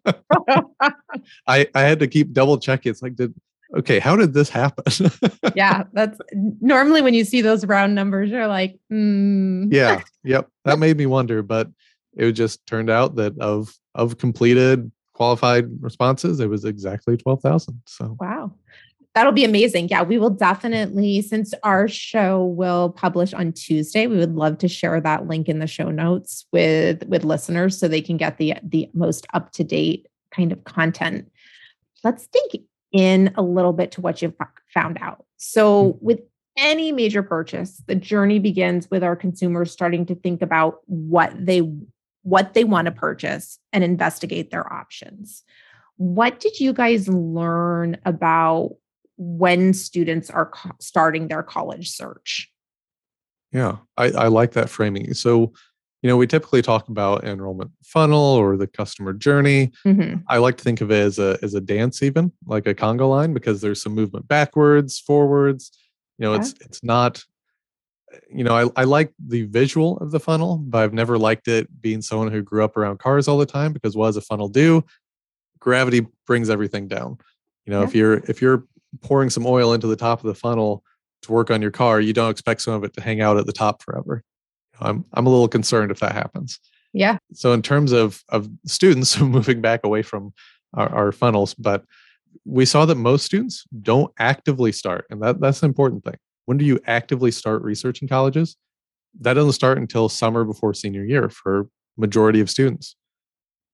I, 1.46 1.66
I 1.74 1.80
had 1.82 2.00
to 2.00 2.08
keep 2.08 2.32
double 2.32 2.58
checking. 2.58 2.90
It's 2.90 3.02
like, 3.02 3.14
did 3.14 3.34
okay, 3.76 3.98
how 3.98 4.16
did 4.16 4.34
this 4.34 4.48
happen? 4.48 5.10
yeah, 5.54 5.84
that's 5.92 6.18
normally 6.32 7.02
when 7.02 7.14
you 7.14 7.24
see 7.24 7.42
those 7.42 7.64
round 7.64 7.94
numbers, 7.94 8.30
you're 8.30 8.46
like, 8.46 8.78
mm. 8.92 9.68
yeah, 9.72 10.02
yep. 10.24 10.48
That 10.64 10.78
made 10.78 10.96
me 10.96 11.06
wonder, 11.06 11.42
but 11.42 11.68
it 12.16 12.32
just 12.32 12.66
turned 12.66 12.90
out 12.90 13.16
that 13.16 13.38
of 13.38 13.74
of 13.94 14.18
completed 14.18 14.90
qualified 15.14 15.66
responses, 15.80 16.40
it 16.40 16.48
was 16.48 16.64
exactly 16.64 17.16
twelve 17.16 17.42
thousand. 17.42 17.80
So 17.86 18.16
wow. 18.20 18.52
That'll 19.14 19.32
be 19.32 19.46
amazing. 19.46 19.88
Yeah, 19.88 20.02
we 20.02 20.18
will 20.18 20.28
definitely, 20.28 21.22
since 21.22 21.54
our 21.62 21.88
show 21.88 22.44
will 22.44 22.90
publish 22.90 23.32
on 23.32 23.54
Tuesday, 23.54 24.06
we 24.06 24.18
would 24.18 24.34
love 24.34 24.58
to 24.58 24.68
share 24.68 25.00
that 25.00 25.26
link 25.26 25.48
in 25.48 25.58
the 25.58 25.66
show 25.66 25.90
notes 25.90 26.44
with 26.52 27.02
with 27.06 27.24
listeners 27.24 27.78
so 27.78 27.88
they 27.88 28.02
can 28.02 28.18
get 28.18 28.36
the 28.36 28.54
the 28.62 28.90
most 28.92 29.26
up 29.32 29.52
to 29.52 29.64
date 29.64 30.06
kind 30.30 30.52
of 30.52 30.64
content. 30.64 31.32
Let's 32.04 32.26
dig 32.26 32.62
in 32.92 33.32
a 33.36 33.42
little 33.42 33.72
bit 33.72 33.92
to 33.92 34.00
what 34.00 34.22
you've 34.22 34.34
found 34.72 34.98
out. 35.00 35.24
So, 35.36 35.92
mm-hmm. 35.92 36.04
with 36.04 36.20
any 36.56 36.92
major 36.92 37.22
purchase, 37.22 37.82
the 37.86 37.94
journey 37.94 38.38
begins 38.38 38.90
with 38.90 39.04
our 39.04 39.16
consumers 39.16 39.70
starting 39.70 40.06
to 40.06 40.14
think 40.14 40.42
about 40.42 40.80
what 40.86 41.32
they 41.38 41.62
what 42.22 42.54
they 42.54 42.64
want 42.64 42.86
to 42.86 42.92
purchase 42.92 43.58
and 43.72 43.84
investigate 43.84 44.50
their 44.50 44.72
options. 44.72 45.44
What 45.96 46.40
did 46.40 46.58
you 46.58 46.72
guys 46.72 47.08
learn 47.08 47.98
about 48.04 48.76
when 49.16 49.72
students 49.72 50.28
are 50.28 50.46
co- 50.46 50.72
starting 50.80 51.28
their 51.28 51.44
college 51.44 51.90
search? 51.90 52.50
Yeah, 53.52 53.76
I, 53.96 54.06
I 54.10 54.26
like 54.26 54.52
that 54.52 54.68
framing. 54.68 55.14
So, 55.14 55.52
you 56.06 56.12
know, 56.12 56.16
we 56.16 56.28
typically 56.28 56.62
talk 56.62 56.86
about 56.86 57.24
enrollment 57.24 57.72
funnel 57.82 58.20
or 58.20 58.56
the 58.56 58.68
customer 58.68 59.12
journey. 59.12 59.72
Mm-hmm. 59.84 60.20
I 60.28 60.38
like 60.38 60.56
to 60.58 60.62
think 60.62 60.80
of 60.80 60.92
it 60.92 61.00
as 61.00 61.18
a 61.18 61.36
as 61.42 61.54
a 61.54 61.60
dance, 61.60 62.00
even 62.00 62.30
like 62.46 62.64
a 62.68 62.76
conga 62.76 63.10
line, 63.10 63.34
because 63.34 63.60
there's 63.60 63.82
some 63.82 63.92
movement 63.92 64.28
backwards, 64.28 65.00
forwards. 65.00 65.76
You 66.16 66.26
know, 66.26 66.34
yeah. 66.34 66.38
it's 66.38 66.54
it's 66.60 66.84
not. 66.84 67.24
You 68.32 68.44
know, 68.44 68.56
I, 68.56 68.82
I 68.82 68.84
like 68.84 69.12
the 69.18 69.46
visual 69.46 69.98
of 69.98 70.12
the 70.12 70.20
funnel, 70.20 70.58
but 70.58 70.78
I've 70.78 70.94
never 70.94 71.18
liked 71.18 71.48
it 71.48 71.68
being 71.82 72.00
someone 72.02 72.30
who 72.30 72.40
grew 72.40 72.62
up 72.62 72.76
around 72.76 73.00
cars 73.00 73.26
all 73.26 73.36
the 73.36 73.44
time 73.44 73.72
because 73.72 73.96
what 73.96 74.06
does 74.06 74.16
a 74.16 74.20
funnel 74.20 74.48
do? 74.48 74.84
Gravity 75.58 76.06
brings 76.24 76.48
everything 76.48 76.86
down. 76.86 77.18
You 77.64 77.72
know, 77.72 77.80
yeah. 77.80 77.88
if 77.88 77.94
you're 77.96 78.14
if 78.28 78.40
you're 78.40 78.64
pouring 79.02 79.28
some 79.28 79.44
oil 79.44 79.72
into 79.72 79.88
the 79.88 79.96
top 79.96 80.20
of 80.20 80.26
the 80.26 80.36
funnel 80.36 80.84
to 81.22 81.32
work 81.32 81.50
on 81.50 81.60
your 81.60 81.72
car, 81.72 82.00
you 82.00 82.12
don't 82.12 82.30
expect 82.30 82.62
some 82.62 82.74
of 82.74 82.84
it 82.84 82.92
to 82.92 83.00
hang 83.00 83.20
out 83.20 83.38
at 83.38 83.46
the 83.46 83.52
top 83.52 83.82
forever. 83.82 84.22
I'm 84.80 85.04
I'm 85.14 85.26
a 85.26 85.30
little 85.30 85.48
concerned 85.48 85.90
if 85.90 86.00
that 86.00 86.12
happens. 86.12 86.58
Yeah. 86.92 87.18
So 87.32 87.52
in 87.52 87.62
terms 87.62 87.92
of 87.92 88.22
of 88.28 88.48
students 88.66 89.18
moving 89.20 89.60
back 89.60 89.80
away 89.84 90.02
from 90.02 90.32
our, 90.74 90.88
our 90.94 91.12
funnels, 91.12 91.54
but 91.54 91.84
we 92.44 92.64
saw 92.64 92.84
that 92.86 92.96
most 92.96 93.24
students 93.24 93.64
don't 93.82 94.12
actively 94.18 94.72
start, 94.72 95.06
and 95.10 95.22
that 95.22 95.40
that's 95.40 95.62
an 95.62 95.68
important 95.68 96.04
thing. 96.04 96.16
When 96.46 96.58
do 96.58 96.64
you 96.64 96.80
actively 96.86 97.30
start 97.30 97.62
researching 97.62 98.08
colleges? 98.08 98.56
That 99.20 99.34
doesn't 99.34 99.52
start 99.52 99.78
until 99.78 100.08
summer 100.08 100.44
before 100.44 100.74
senior 100.74 101.04
year 101.04 101.28
for 101.28 101.68
majority 101.96 102.40
of 102.40 102.50
students. 102.50 102.96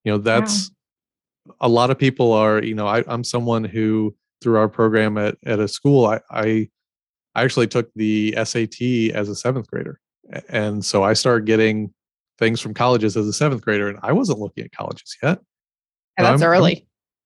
You 0.04 0.12
know, 0.12 0.18
that's 0.18 0.70
wow. 1.46 1.54
a 1.62 1.68
lot 1.68 1.90
of 1.90 1.98
people 1.98 2.32
are. 2.32 2.62
You 2.62 2.74
know, 2.74 2.86
I, 2.86 3.04
I'm 3.06 3.24
someone 3.24 3.64
who 3.64 4.14
through 4.42 4.56
our 4.56 4.68
program 4.68 5.16
at, 5.16 5.36
at 5.46 5.60
a 5.60 5.68
school, 5.68 6.06
I, 6.06 6.20
I 6.30 6.68
I 7.34 7.44
actually 7.44 7.66
took 7.66 7.90
the 7.94 8.34
SAT 8.44 9.14
as 9.14 9.28
a 9.28 9.34
seventh 9.34 9.70
grader. 9.70 9.98
And 10.48 10.84
so 10.84 11.02
I 11.02 11.12
started 11.14 11.46
getting 11.46 11.92
things 12.38 12.60
from 12.60 12.74
colleges 12.74 13.16
as 13.16 13.26
a 13.26 13.32
seventh 13.32 13.62
grader, 13.62 13.88
and 13.88 13.98
I 14.02 14.12
wasn't 14.12 14.38
looking 14.38 14.64
at 14.64 14.72
colleges 14.72 15.16
yet. 15.22 15.38
And 16.16 16.26
that's 16.26 16.42
I'm, 16.42 16.48
early. 16.48 16.76
I'm, 16.76 16.82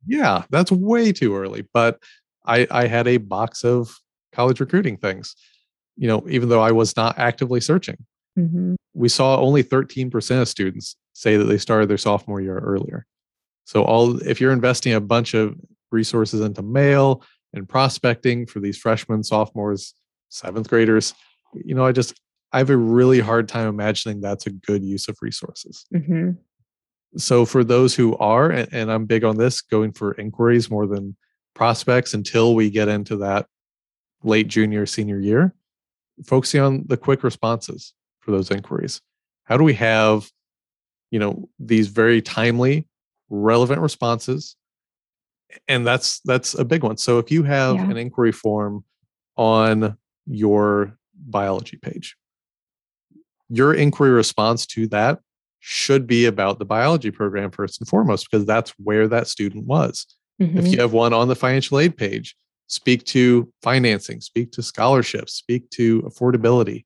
yeah, 0.06 0.42
that's 0.50 0.70
way 0.70 1.12
too 1.12 1.36
early. 1.36 1.66
But 1.72 2.00
I, 2.44 2.66
I 2.70 2.86
had 2.86 3.08
a 3.08 3.16
box 3.16 3.64
of 3.64 3.96
college 4.32 4.60
recruiting 4.60 4.96
things, 4.96 5.34
you 5.96 6.08
know, 6.08 6.24
even 6.28 6.48
though 6.48 6.60
I 6.60 6.72
was 6.72 6.96
not 6.96 7.18
actively 7.18 7.60
searching. 7.60 7.96
Mm-hmm. 8.38 8.74
We 8.94 9.08
saw 9.08 9.40
only 9.40 9.64
13% 9.64 10.42
of 10.42 10.48
students 10.48 10.96
say 11.12 11.36
that 11.36 11.44
they 11.44 11.58
started 11.58 11.88
their 11.88 11.98
sophomore 11.98 12.40
year 12.40 12.58
earlier. 12.58 13.06
So 13.64 13.82
all 13.82 14.20
if 14.22 14.40
you're 14.40 14.52
investing 14.52 14.92
a 14.92 15.00
bunch 15.00 15.34
of 15.34 15.56
resources 15.90 16.40
into 16.40 16.62
mail 16.62 17.22
and 17.52 17.68
prospecting 17.68 18.46
for 18.46 18.60
these 18.60 18.78
freshmen, 18.78 19.24
sophomores, 19.24 19.94
seventh 20.28 20.68
graders, 20.68 21.14
you 21.54 21.74
know, 21.74 21.84
I 21.84 21.92
just 21.92 22.20
I 22.52 22.58
have 22.58 22.70
a 22.70 22.76
really 22.76 23.20
hard 23.20 23.48
time 23.48 23.68
imagining 23.68 24.20
that's 24.20 24.46
a 24.46 24.50
good 24.50 24.84
use 24.84 25.08
of 25.08 25.18
resources. 25.20 25.84
Mm-hmm. 25.94 26.32
So 27.18 27.46
for 27.46 27.64
those 27.64 27.94
who 27.94 28.16
are, 28.18 28.50
and, 28.50 28.90
I'm 28.90 29.06
big 29.06 29.24
on 29.24 29.36
this, 29.36 29.60
going 29.60 29.92
for 29.92 30.12
inquiries 30.12 30.70
more 30.70 30.86
than 30.86 31.16
prospects 31.54 32.14
until 32.14 32.54
we 32.54 32.70
get 32.70 32.88
into 32.88 33.16
that 33.18 33.46
late 34.22 34.48
junior 34.48 34.86
senior 34.86 35.18
year, 35.18 35.54
focusing 36.24 36.60
on 36.60 36.84
the 36.86 36.96
quick 36.96 37.22
responses 37.22 37.94
for 38.20 38.32
those 38.32 38.50
inquiries. 38.50 39.00
How 39.44 39.56
do 39.56 39.64
we 39.64 39.74
have, 39.74 40.30
you 41.10 41.18
know, 41.18 41.48
these 41.58 41.88
very 41.88 42.20
timely, 42.20 42.86
relevant 43.30 43.80
responses? 43.80 44.56
And 45.68 45.86
that's 45.86 46.20
that's 46.20 46.54
a 46.54 46.64
big 46.64 46.82
one. 46.82 46.96
So 46.96 47.18
if 47.18 47.30
you 47.30 47.44
have 47.44 47.76
yeah. 47.76 47.90
an 47.90 47.96
inquiry 47.96 48.32
form 48.32 48.84
on 49.36 49.96
your 50.26 50.98
biology 51.14 51.78
page, 51.78 52.16
your 53.48 53.74
inquiry 53.74 54.10
response 54.10 54.66
to 54.66 54.86
that 54.88 55.20
should 55.60 56.06
be 56.06 56.26
about 56.26 56.58
the 56.58 56.64
biology 56.64 57.10
program 57.10 57.50
first 57.50 57.80
and 57.80 57.88
foremost, 57.88 58.30
because 58.30 58.46
that's 58.46 58.70
where 58.78 59.08
that 59.08 59.26
student 59.26 59.66
was. 59.66 60.06
Mm-hmm. 60.40 60.58
If 60.58 60.66
you 60.68 60.80
have 60.80 60.92
one 60.92 61.12
on 61.12 61.28
the 61.28 61.34
financial 61.34 61.78
aid 61.78 61.96
page, 61.96 62.36
speak 62.68 63.04
to 63.06 63.52
financing, 63.62 64.20
speak 64.20 64.52
to 64.52 64.62
scholarships, 64.62 65.32
speak 65.32 65.68
to 65.70 66.02
affordability. 66.02 66.84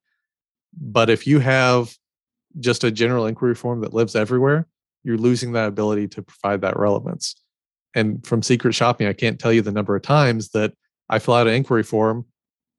But 0.81 1.11
if 1.11 1.27
you 1.27 1.41
have 1.41 1.95
just 2.59 2.85
a 2.85 2.91
general 2.91 3.27
inquiry 3.27 3.55
form 3.55 3.81
that 3.81 3.95
lives 3.95 4.17
everywhere, 4.17 4.67
you're 5.03 5.19
losing 5.19 5.53
that 5.53 5.69
ability 5.69 6.09
to 6.09 6.23
provide 6.23 6.61
that 6.61 6.79
relevance. 6.79 7.35
And 7.95 8.25
from 8.27 8.43
secret 8.43 8.75
shopping, 8.75 9.07
I 9.07 9.13
can't 9.13 9.39
tell 9.39 9.53
you 9.53 9.63
the 9.63 9.73
number 9.73 9.97
of 9.97 10.03
times 10.03 10.51
that 10.51 10.73
I 11.09 11.19
fill 11.19 11.35
out 11.35 11.49
an 11.49 11.55
inquiry 11.55 11.83
form 11.83 12.27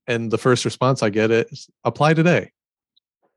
and 0.08 0.32
the 0.32 0.38
first 0.38 0.66
response 0.66 1.04
I 1.04 1.10
get 1.10 1.32
is 1.32 1.70
apply 1.84 2.14
today 2.14 2.52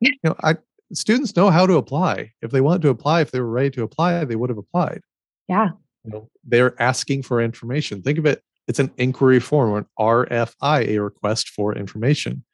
you 0.05 0.31
know, 0.31 0.37
I 0.43 0.57
students 0.93 1.35
know 1.37 1.51
how 1.51 1.67
to 1.67 1.77
apply. 1.77 2.33
If 2.43 2.51
they 2.51 2.61
want 2.61 2.83
to 2.83 2.89
apply, 2.89 3.21
if 3.21 3.31
they 3.31 3.41
were 3.41 3.51
ready 3.51 3.71
to 3.71 3.83
apply, 3.83 4.25
they 4.25 4.37
would 4.37 4.51
have 4.51 4.59
applied. 4.59 5.03
Yeah. 5.49 5.71
You 6.05 6.11
know, 6.11 6.31
they're 6.45 6.81
asking 6.81 7.23
for 7.23 7.41
information. 7.41 8.03
Think 8.03 8.19
of 8.19 8.27
it, 8.27 8.43
it's 8.69 8.79
an 8.79 8.91
inquiry 8.97 9.41
form 9.41 9.71
or 9.71 9.79
an 9.79 9.87
RFI, 9.99 10.89
a 10.89 10.99
request 10.99 11.49
for 11.49 11.75
information. 11.75 12.45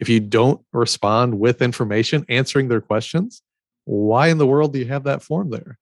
If 0.00 0.08
you 0.08 0.20
don't 0.20 0.60
respond 0.72 1.38
with 1.38 1.62
information 1.62 2.24
answering 2.28 2.68
their 2.68 2.80
questions, 2.80 3.42
why 3.84 4.28
in 4.28 4.38
the 4.38 4.46
world 4.46 4.72
do 4.72 4.78
you 4.78 4.86
have 4.86 5.04
that 5.04 5.22
form 5.22 5.50
there? 5.50 5.78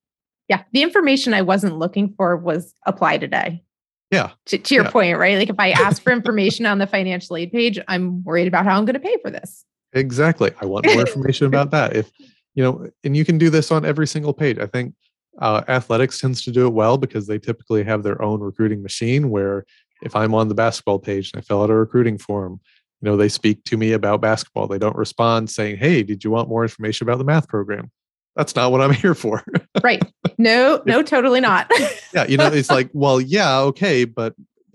Yeah. 0.49 0.62
The 0.73 0.83
information 0.83 1.33
I 1.33 1.43
wasn't 1.43 1.79
looking 1.79 2.12
for 2.17 2.37
was 2.37 2.75
apply 2.87 3.19
today. 3.19 3.62
Yeah. 4.11 4.31
To, 4.47 4.59
to 4.59 4.75
your 4.75 4.85
yeah. 4.85 4.90
point, 4.90 5.19
right? 5.19 5.38
Like 5.38 5.50
if 5.50 5.61
I 5.61 5.71
ask 5.71 6.02
for 6.02 6.12
information 6.12 6.67
on 6.67 6.79
the 6.79 6.87
financial 6.87 7.37
aid 7.37 7.52
page, 7.52 7.79
I'm 7.87 8.25
worried 8.25 8.49
about 8.49 8.64
how 8.64 8.76
I'm 8.76 8.85
going 8.85 8.95
to 8.95 9.00
pay 9.00 9.17
for 9.23 9.31
this. 9.31 9.64
Exactly. 9.93 10.53
I 10.61 10.67
want 10.67 10.87
more 10.87 11.01
information 11.07 11.47
about 11.47 11.71
that. 11.71 11.97
If 11.97 12.11
you 12.55 12.63
know, 12.63 12.89
and 13.05 13.17
you 13.17 13.25
can 13.25 13.39
do 13.39 13.51
this 13.51 13.71
on 13.71 13.85
every 13.85 14.07
single 14.07 14.33
page. 14.33 14.59
I 14.59 14.67
think 14.67 14.95
uh, 15.39 15.63
athletics 15.69 16.21
tends 16.21 16.43
to 16.45 16.51
do 16.51 16.67
it 16.67 16.73
well 16.73 16.99
because 16.99 17.27
they 17.27 17.39
typically 17.39 17.85
have 17.85 18.03
their 18.03 18.21
own 18.23 18.41
recruiting 18.41 18.83
machine. 18.83 19.31
Where 19.31 19.65
if 20.03 20.17
I'm 20.17 20.35
on 20.35 20.49
the 20.49 20.55
basketball 20.55 20.99
page 20.99 21.31
and 21.33 21.41
I 21.41 21.45
fill 21.45 21.63
out 21.63 21.71
a 21.71 21.75
recruiting 21.75 22.19
form, 22.19 22.61
you 23.01 23.11
know, 23.11 23.17
they 23.17 23.29
speak 23.29 23.65
to 23.65 23.77
me 23.77 23.93
about 23.93 24.21
basketball. 24.21 24.67
They 24.67 24.79
don't 24.79 24.97
respond 24.97 25.51
saying, 25.51 25.77
"Hey, 25.79 26.03
did 26.03 26.25
you 26.25 26.31
want 26.31 26.49
more 26.49 26.63
information 26.63 27.07
about 27.07 27.19
the 27.19 27.25
math 27.25 27.49
program?" 27.49 27.91
That's 28.37 28.55
not 28.55 28.73
what 28.73 28.81
I'm 28.81 28.93
here 29.05 29.15
for. 29.15 29.45
right. 29.83 30.03
No, 30.39 30.83
no, 30.87 31.03
totally 31.03 31.41
not. 31.41 31.71
yeah, 32.15 32.27
you 32.27 32.37
know, 32.37 32.47
it's 32.47 32.71
like, 32.71 32.89
well, 32.93 33.21
yeah, 33.21 33.59
okay, 33.59 34.05
but 34.05 34.35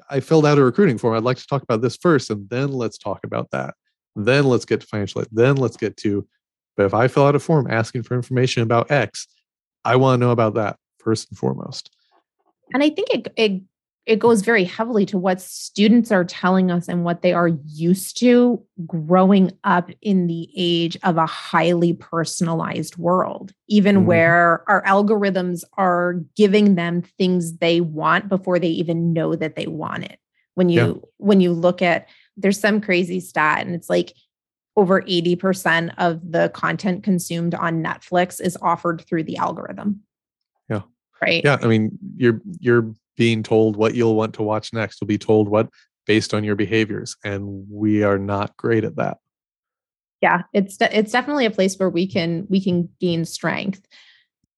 I 0.09 0.19
filled 0.19 0.45
out 0.45 0.57
a 0.57 0.63
recruiting 0.63 0.97
form. 0.97 1.15
I'd 1.15 1.23
like 1.23 1.37
to 1.37 1.47
talk 1.47 1.63
about 1.63 1.81
this 1.81 1.97
first, 1.97 2.29
and 2.29 2.49
then 2.49 2.71
let's 2.71 2.97
talk 2.97 3.21
about 3.23 3.49
that. 3.51 3.73
Then 4.15 4.45
let's 4.45 4.65
get 4.65 4.81
to 4.81 4.87
financial 4.87 5.21
aid. 5.21 5.27
Then 5.31 5.55
let's 5.55 5.77
get 5.77 5.97
to, 5.97 6.27
but 6.77 6.85
if 6.85 6.93
I 6.93 7.07
fill 7.07 7.25
out 7.25 7.35
a 7.35 7.39
form 7.39 7.67
asking 7.69 8.03
for 8.03 8.15
information 8.15 8.63
about 8.63 8.91
X, 8.91 9.27
I 9.83 9.95
want 9.97 10.19
to 10.19 10.25
know 10.25 10.31
about 10.31 10.55
that 10.55 10.77
first 10.99 11.29
and 11.29 11.37
foremost. 11.37 11.95
And 12.73 12.81
I 12.81 12.89
think 12.89 13.09
it, 13.11 13.27
it 13.35 13.61
it 14.05 14.19
goes 14.19 14.41
very 14.41 14.63
heavily 14.63 15.05
to 15.07 15.17
what 15.17 15.41
students 15.41 16.11
are 16.11 16.23
telling 16.23 16.69
us 16.69 16.87
and 16.87 17.03
what 17.03 17.23
they 17.23 17.33
are 17.33 17.47
used 17.65 18.19
to 18.19 18.63
growing 18.85 19.51
up 19.63 19.89
in 20.01 20.27
the 20.27 20.47
age 20.55 20.95
of 21.03 21.17
a 21.17 21.25
highly 21.25 21.93
personalized 21.93 22.97
world, 22.97 23.51
even 23.67 23.97
mm-hmm. 23.97 24.05
where 24.05 24.63
our 24.69 24.83
algorithms 24.83 25.63
are 25.77 26.21
giving 26.35 26.75
them 26.75 27.01
things 27.17 27.57
they 27.57 27.81
want 27.81 28.29
before 28.29 28.59
they 28.59 28.67
even 28.67 29.11
know 29.11 29.35
that 29.35 29.55
they 29.55 29.65
want 29.65 30.03
it. 30.03 30.19
When 30.53 30.69
you 30.69 30.81
yeah. 30.81 31.09
when 31.17 31.41
you 31.41 31.51
look 31.51 31.81
at 31.81 32.07
there's 32.37 32.59
some 32.59 32.81
crazy 32.81 33.19
stat, 33.19 33.65
and 33.65 33.75
it's 33.75 33.89
like 33.89 34.13
over 34.75 35.01
80% 35.01 35.93
of 35.97 36.31
the 36.31 36.49
content 36.49 37.03
consumed 37.03 37.55
on 37.55 37.83
Netflix 37.83 38.41
is 38.41 38.57
offered 38.61 39.01
through 39.07 39.23
the 39.23 39.37
algorithm. 39.37 40.01
Yeah. 40.69 40.81
Right. 41.21 41.43
Yeah. 41.43 41.57
I 41.61 41.67
mean, 41.67 41.97
you're 42.17 42.41
you're 42.59 42.93
being 43.15 43.43
told 43.43 43.77
what 43.77 43.95
you'll 43.95 44.15
want 44.15 44.33
to 44.33 44.43
watch 44.43 44.73
next. 44.73 44.99
You'll 44.99 45.07
be 45.07 45.17
told 45.17 45.47
what 45.47 45.69
based 46.05 46.33
on 46.33 46.43
your 46.43 46.55
behaviors. 46.55 47.15
And 47.23 47.65
we 47.69 48.03
are 48.03 48.19
not 48.19 48.55
great 48.57 48.83
at 48.83 48.97
that. 48.97 49.17
Yeah, 50.21 50.43
it's 50.53 50.77
de- 50.77 50.97
it's 50.97 51.11
definitely 51.11 51.45
a 51.45 51.51
place 51.51 51.77
where 51.77 51.89
we 51.89 52.07
can 52.07 52.45
we 52.49 52.61
can 52.61 52.89
gain 52.99 53.25
strength. 53.25 53.85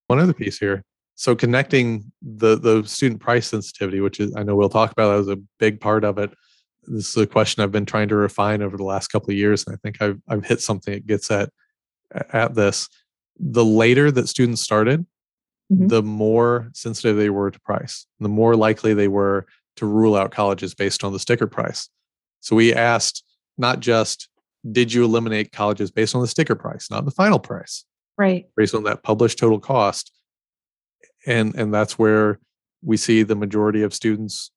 One 0.07 0.19
other 0.19 0.33
piece 0.33 0.57
here. 0.57 0.83
So 1.15 1.35
connecting 1.35 2.11
the 2.21 2.57
the 2.57 2.83
student 2.83 3.21
price 3.21 3.47
sensitivity, 3.47 3.99
which 3.99 4.19
is 4.19 4.33
I 4.35 4.43
know 4.43 4.55
we'll 4.55 4.69
talk 4.69 4.91
about 4.91 5.11
that 5.11 5.17
was 5.17 5.29
a 5.29 5.39
big 5.59 5.79
part 5.79 6.03
of 6.03 6.17
it 6.17 6.31
this 6.87 7.09
is 7.09 7.17
a 7.17 7.27
question 7.27 7.61
I've 7.63 7.71
been 7.71 7.85
trying 7.85 8.07
to 8.09 8.15
refine 8.15 8.61
over 8.61 8.77
the 8.77 8.83
last 8.83 9.09
couple 9.09 9.31
of 9.31 9.37
years, 9.37 9.65
and 9.65 9.75
I 9.75 9.77
think 9.83 10.01
I've 10.01 10.19
I've 10.27 10.45
hit 10.45 10.61
something 10.61 10.93
that 10.93 11.07
gets 11.07 11.29
at 11.29 11.49
at 12.31 12.55
this. 12.55 12.89
The 13.39 13.65
later 13.65 14.09
that 14.11 14.27
students 14.27 14.61
started, 14.61 15.05
mm-hmm. 15.71 15.87
the 15.87 16.01
more 16.01 16.69
sensitive 16.73 17.17
they 17.17 17.29
were 17.29 17.51
to 17.51 17.59
price, 17.59 18.07
the 18.19 18.29
more 18.29 18.55
likely 18.55 18.93
they 18.93 19.07
were 19.07 19.45
to 19.75 19.85
rule 19.85 20.15
out 20.15 20.31
colleges 20.31 20.73
based 20.73 21.03
on 21.03 21.13
the 21.13 21.19
sticker 21.19 21.47
price. 21.47 21.89
So 22.39 22.55
we 22.55 22.73
asked 22.73 23.23
not 23.57 23.79
just 23.79 24.29
did 24.71 24.91
you 24.91 25.03
eliminate 25.03 25.51
colleges 25.51 25.91
based 25.91 26.15
on 26.15 26.21
the 26.21 26.27
sticker 26.27 26.55
price, 26.55 26.89
not 26.89 27.05
the 27.05 27.11
final 27.11 27.39
price, 27.39 27.85
right? 28.17 28.45
Based 28.55 28.73
on 28.73 28.83
that 28.83 29.03
published 29.03 29.37
total 29.37 29.59
cost, 29.59 30.11
and 31.25 31.53
and 31.55 31.73
that's 31.73 31.99
where 31.99 32.39
we 32.81 32.97
see 32.97 33.23
the 33.23 33.35
majority 33.35 33.81
of 33.81 33.93
students 33.93 34.51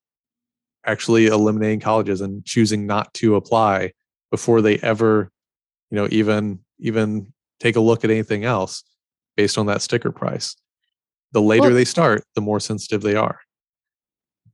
actually 0.87 1.27
eliminating 1.27 1.81
colleges 1.81 2.21
and 2.21 2.45
choosing 2.45 2.87
not 2.87 3.13
to 3.15 3.37
apply 3.37 3.93
before 4.31 4.63
they 4.63 4.79
ever 4.79 5.31
you 5.91 5.97
know 5.97 6.09
even 6.11 6.59
even 6.79 7.33
take 7.59 7.77
a 7.77 7.81
look 7.81 8.05
at 8.05 8.11
anything 8.11 8.45
else 8.45 8.83
based 9.37 9.59
on 9.59 9.67
that 9.67 9.83
sticker 9.83 10.11
price 10.11 10.57
the 11.33 11.43
later 11.43 11.63
well, 11.63 11.75
they 11.75 11.85
start 11.85 12.25
the 12.35 12.41
more 12.41 12.61
sensitive 12.61 13.03
they 13.03 13.15
are 13.15 13.41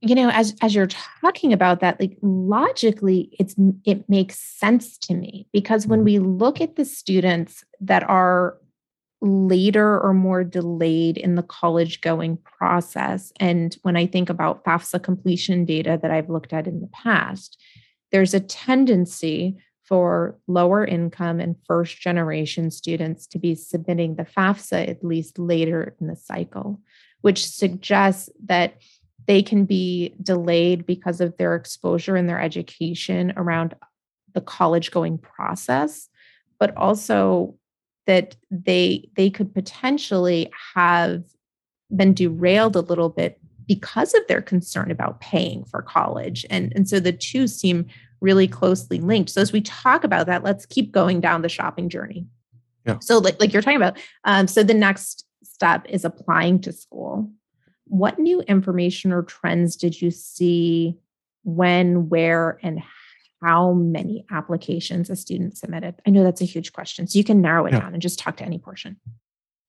you 0.01 0.15
know 0.15 0.29
as 0.29 0.55
as 0.61 0.75
you're 0.75 0.87
talking 1.21 1.53
about 1.53 1.79
that 1.79 1.99
like 1.99 2.17
logically 2.21 3.29
it's 3.39 3.55
it 3.85 4.07
makes 4.09 4.37
sense 4.39 4.97
to 4.97 5.13
me 5.13 5.47
because 5.53 5.87
when 5.87 5.99
mm-hmm. 5.99 6.05
we 6.05 6.19
look 6.19 6.61
at 6.61 6.75
the 6.75 6.85
students 6.85 7.63
that 7.79 8.03
are 8.03 8.57
later 9.21 9.99
or 9.99 10.13
more 10.13 10.43
delayed 10.43 11.17
in 11.17 11.35
the 11.35 11.43
college 11.43 12.01
going 12.01 12.37
process. 12.37 13.31
And 13.39 13.75
when 13.81 13.95
I 13.95 14.05
think 14.05 14.29
about 14.29 14.63
FAFSA 14.63 15.01
completion 15.01 15.65
data 15.65 15.99
that 16.01 16.11
I've 16.11 16.29
looked 16.29 16.53
at 16.53 16.67
in 16.67 16.81
the 16.81 16.87
past, 16.87 17.59
there's 18.11 18.33
a 18.33 18.39
tendency 18.39 19.57
for 19.83 20.37
lower 20.47 20.85
income 20.85 21.39
and 21.39 21.55
first 21.65 21.99
generation 21.99 22.69
students 22.69 23.25
to 23.27 23.39
be 23.39 23.55
submitting 23.55 24.15
the 24.15 24.25
FAFSA 24.25 24.87
at 24.87 25.03
least 25.03 25.39
later 25.39 25.95
in 25.99 26.07
the 26.07 26.15
cycle, 26.15 26.79
which 27.21 27.47
suggests 27.47 28.29
that 28.45 28.75
they 29.27 29.41
can 29.41 29.65
be 29.65 30.13
delayed 30.21 30.85
because 30.85 31.21
of 31.21 31.35
their 31.37 31.55
exposure 31.55 32.15
in 32.15 32.27
their 32.27 32.39
education 32.39 33.33
around 33.35 33.75
the 34.33 34.41
college 34.41 34.91
going 34.91 35.17
process, 35.17 36.09
but 36.59 36.75
also 36.75 37.55
that 38.07 38.35
they 38.49 39.09
they 39.15 39.29
could 39.29 39.53
potentially 39.53 40.51
have 40.75 41.23
been 41.95 42.13
derailed 42.13 42.75
a 42.75 42.81
little 42.81 43.09
bit 43.09 43.39
because 43.67 44.13
of 44.13 44.25
their 44.27 44.41
concern 44.41 44.89
about 44.89 45.19
paying 45.19 45.63
for 45.65 45.81
college. 45.81 46.45
And, 46.49 46.71
and 46.75 46.87
so 46.87 46.99
the 46.99 47.11
two 47.11 47.47
seem 47.47 47.85
really 48.21 48.47
closely 48.47 48.99
linked. 48.99 49.29
So 49.29 49.41
as 49.41 49.51
we 49.51 49.61
talk 49.61 50.03
about 50.03 50.25
that, 50.27 50.43
let's 50.43 50.65
keep 50.65 50.91
going 50.91 51.19
down 51.19 51.41
the 51.41 51.49
shopping 51.49 51.89
journey. 51.89 52.25
Yeah. 52.85 52.97
So 52.99 53.17
like, 53.17 53.39
like 53.39 53.53
you're 53.53 53.61
talking 53.61 53.77
about, 53.77 53.97
um, 54.23 54.47
so 54.47 54.63
the 54.63 54.73
next 54.73 55.25
step 55.43 55.85
is 55.89 56.05
applying 56.05 56.61
to 56.61 56.71
school. 56.71 57.29
What 57.85 58.19
new 58.19 58.41
information 58.41 59.11
or 59.11 59.23
trends 59.23 59.75
did 59.75 60.01
you 60.01 60.11
see 60.11 60.95
when, 61.43 62.09
where, 62.09 62.59
and 62.63 62.81
how 63.41 63.73
many 63.73 64.25
applications 64.31 65.09
a 65.09 65.15
student 65.15 65.57
submitted? 65.57 65.95
I 66.05 66.09
know 66.09 66.23
that's 66.23 66.41
a 66.41 66.45
huge 66.45 66.73
question. 66.73 67.07
So 67.07 67.17
you 67.17 67.23
can 67.23 67.41
narrow 67.41 67.65
it 67.65 67.73
yeah. 67.73 67.81
down 67.81 67.93
and 67.93 68.01
just 68.01 68.19
talk 68.19 68.37
to 68.37 68.43
any 68.43 68.57
portion. 68.57 68.97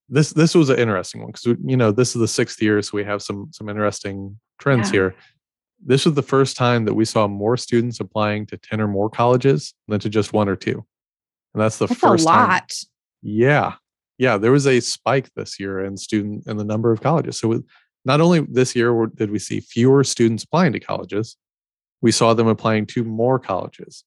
This 0.08 0.32
this 0.32 0.54
was 0.54 0.70
an 0.70 0.78
interesting 0.78 1.20
one 1.20 1.32
because 1.32 1.58
you 1.64 1.76
know 1.76 1.92
this 1.92 2.14
is 2.16 2.20
the 2.20 2.28
sixth 2.28 2.62
year, 2.62 2.80
so 2.80 2.96
we 2.96 3.04
have 3.04 3.22
some 3.22 3.48
some 3.52 3.68
interesting 3.68 4.38
trends 4.58 4.88
yeah. 4.88 4.92
here. 4.92 5.14
This 5.84 6.06
was 6.06 6.14
the 6.14 6.22
first 6.22 6.56
time 6.56 6.86
that 6.86 6.94
we 6.94 7.04
saw 7.04 7.28
more 7.28 7.56
students 7.56 8.00
applying 8.00 8.46
to 8.46 8.56
ten 8.56 8.80
or 8.80 8.88
more 8.88 9.10
colleges 9.10 9.74
than 9.86 10.00
to 10.00 10.08
just 10.08 10.32
one 10.32 10.48
or 10.48 10.56
two, 10.56 10.84
and 11.52 11.62
that's 11.62 11.76
the 11.76 11.86
that's 11.86 12.00
first 12.00 12.24
a 12.24 12.28
lot. 12.28 12.48
Time. 12.48 12.88
Yeah, 13.20 13.74
yeah, 14.16 14.38
there 14.38 14.52
was 14.52 14.66
a 14.66 14.80
spike 14.80 15.28
this 15.34 15.60
year 15.60 15.84
in 15.84 15.96
student 15.98 16.46
in 16.46 16.56
the 16.56 16.64
number 16.64 16.90
of 16.90 17.02
colleges. 17.02 17.38
So 17.38 17.62
not 18.06 18.22
only 18.22 18.40
this 18.40 18.74
year 18.74 19.06
did 19.14 19.30
we 19.30 19.38
see 19.38 19.60
fewer 19.60 20.04
students 20.04 20.44
applying 20.44 20.72
to 20.72 20.80
colleges, 20.80 21.36
we 22.00 22.12
saw 22.12 22.34
them 22.34 22.46
applying 22.46 22.86
to 22.86 23.04
more 23.04 23.38
colleges. 23.38 24.04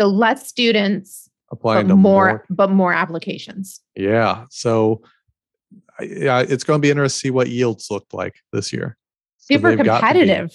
So 0.00 0.08
less 0.08 0.48
students 0.48 1.28
applying 1.52 1.88
to 1.88 1.96
more, 1.96 2.26
more, 2.26 2.44
but 2.50 2.70
more 2.70 2.92
applications. 2.92 3.80
Yeah. 3.94 4.46
So 4.50 5.02
yeah, 6.00 6.40
it's 6.40 6.64
going 6.64 6.80
to 6.80 6.82
be 6.82 6.90
interesting 6.90 7.16
to 7.16 7.20
see 7.20 7.30
what 7.30 7.48
yields 7.48 7.88
look 7.90 8.06
like 8.12 8.36
this 8.52 8.72
year. 8.72 8.96
Super 9.38 9.76
competitive. 9.76 10.52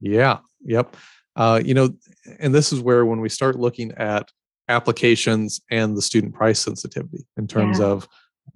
yeah. 0.00 0.38
Yep. 0.64 0.96
Uh, 1.36 1.60
you 1.64 1.74
know, 1.74 1.90
and 2.38 2.54
this 2.54 2.72
is 2.72 2.80
where 2.80 3.04
when 3.04 3.20
we 3.20 3.28
start 3.28 3.56
looking 3.56 3.92
at 3.92 4.30
applications 4.68 5.60
and 5.70 5.96
the 5.96 6.02
student 6.02 6.34
price 6.34 6.58
sensitivity 6.58 7.26
in 7.36 7.46
terms 7.46 7.78
yeah. 7.78 7.86
of 7.86 8.08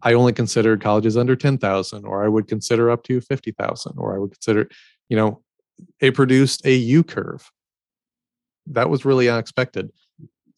I 0.03 0.15
only 0.15 0.33
consider 0.33 0.77
colleges 0.77 1.17
under 1.17 1.35
10,000 1.35 2.05
or 2.05 2.25
I 2.25 2.29
would 2.29 2.47
consider 2.47 2.91
up 2.91 3.03
to 3.05 3.21
50,000 3.21 3.95
or 3.97 4.15
I 4.15 4.19
would 4.19 4.33
consider, 4.33 4.69
you 5.09 5.17
know, 5.17 5.43
it 6.01 6.15
produced 6.15 6.65
a 6.67 6.75
U 6.75 7.03
curve. 7.03 7.51
That 8.67 8.91
was 8.91 9.05
really 9.05 9.29
unexpected. 9.29 9.91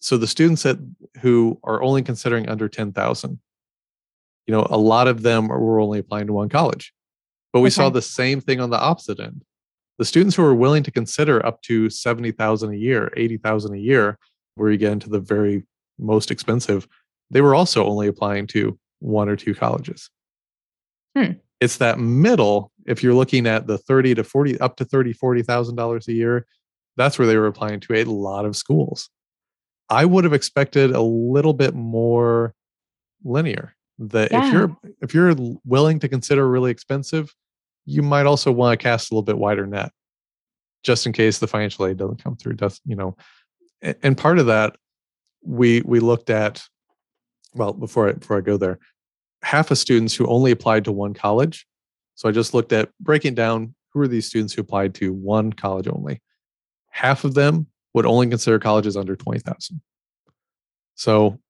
So 0.00 0.16
the 0.16 0.26
students 0.26 0.62
that 0.62 0.78
who 1.20 1.58
are 1.62 1.82
only 1.82 2.02
considering 2.02 2.48
under 2.48 2.68
10,000, 2.68 3.38
you 4.46 4.52
know, 4.52 4.66
a 4.70 4.78
lot 4.78 5.08
of 5.08 5.22
them 5.22 5.48
were 5.48 5.80
only 5.80 5.98
applying 5.98 6.26
to 6.26 6.32
one 6.32 6.48
college. 6.48 6.92
But 7.52 7.60
we 7.60 7.66
okay. 7.66 7.74
saw 7.74 7.88
the 7.90 8.02
same 8.02 8.40
thing 8.40 8.60
on 8.60 8.70
the 8.70 8.80
opposite 8.80 9.20
end. 9.20 9.44
The 9.98 10.04
students 10.04 10.34
who 10.34 10.42
were 10.42 10.54
willing 10.54 10.82
to 10.84 10.90
consider 10.90 11.44
up 11.44 11.60
to 11.62 11.90
70,000 11.90 12.72
a 12.72 12.76
year, 12.76 13.12
80,000 13.16 13.74
a 13.74 13.78
year, 13.78 14.18
where 14.54 14.70
you 14.70 14.78
get 14.78 14.92
into 14.92 15.10
the 15.10 15.20
very 15.20 15.64
most 15.98 16.30
expensive, 16.30 16.88
they 17.30 17.40
were 17.40 17.54
also 17.54 17.84
only 17.84 18.08
applying 18.08 18.46
to 18.48 18.78
one 19.00 19.28
or 19.28 19.36
two 19.36 19.54
colleges. 19.54 20.10
Hmm. 21.16 21.32
It's 21.60 21.76
that 21.76 21.98
middle, 21.98 22.72
if 22.90 23.02
you're 23.04 23.14
looking 23.14 23.46
at 23.46 23.68
the 23.68 23.78
30 23.78 24.16
to 24.16 24.24
40, 24.24 24.60
up 24.60 24.76
to 24.76 24.84
30, 24.84 25.14
$40,000 25.14 26.08
a 26.08 26.12
year, 26.12 26.46
that's 26.96 27.18
where 27.18 27.28
they 27.28 27.36
were 27.36 27.46
applying 27.46 27.78
to 27.80 27.94
a 27.94 28.04
lot 28.04 28.44
of 28.44 28.56
schools. 28.56 29.08
I 29.88 30.04
would 30.04 30.24
have 30.24 30.32
expected 30.32 30.90
a 30.90 31.00
little 31.00 31.52
bit 31.52 31.74
more 31.74 32.52
linear. 33.24 33.74
That 33.98 34.32
yeah. 34.32 34.46
if 34.46 34.52
you're 34.52 34.76
if 35.02 35.14
you're 35.14 35.34
willing 35.64 35.98
to 36.00 36.08
consider 36.08 36.48
really 36.48 36.70
expensive, 36.70 37.34
you 37.84 38.02
might 38.02 38.26
also 38.26 38.50
want 38.50 38.78
to 38.78 38.82
cast 38.82 39.10
a 39.10 39.14
little 39.14 39.22
bit 39.22 39.36
wider 39.36 39.66
net, 39.66 39.92
just 40.82 41.06
in 41.06 41.12
case 41.12 41.38
the 41.38 41.46
financial 41.46 41.86
aid 41.86 41.98
doesn't 41.98 42.22
come 42.22 42.36
through. 42.36 42.54
Does 42.54 42.80
you 42.86 42.96
know? 42.96 43.16
And 43.82 44.16
part 44.16 44.38
of 44.38 44.46
that, 44.46 44.76
we 45.44 45.82
we 45.82 46.00
looked 46.00 46.30
at. 46.30 46.62
Well, 47.52 47.72
before 47.72 48.08
I 48.08 48.12
before 48.12 48.38
I 48.38 48.40
go 48.40 48.56
there, 48.56 48.78
half 49.42 49.70
of 49.70 49.76
students 49.76 50.14
who 50.14 50.26
only 50.26 50.50
applied 50.50 50.84
to 50.84 50.92
one 50.92 51.12
college. 51.12 51.66
So 52.20 52.28
I 52.28 52.32
just 52.32 52.52
looked 52.52 52.74
at 52.74 52.90
breaking 53.00 53.34
down 53.34 53.74
who 53.94 54.00
are 54.02 54.06
these 54.06 54.26
students 54.26 54.52
who 54.52 54.60
applied 54.60 54.94
to 54.96 55.10
one 55.10 55.54
college 55.54 55.88
only. 55.88 56.20
Half 56.90 57.24
of 57.24 57.32
them 57.32 57.66
would 57.94 58.04
only 58.04 58.28
consider 58.28 58.58
colleges 58.58 58.94
under 58.94 59.16
20,000. 59.16 59.80
So 60.96 61.40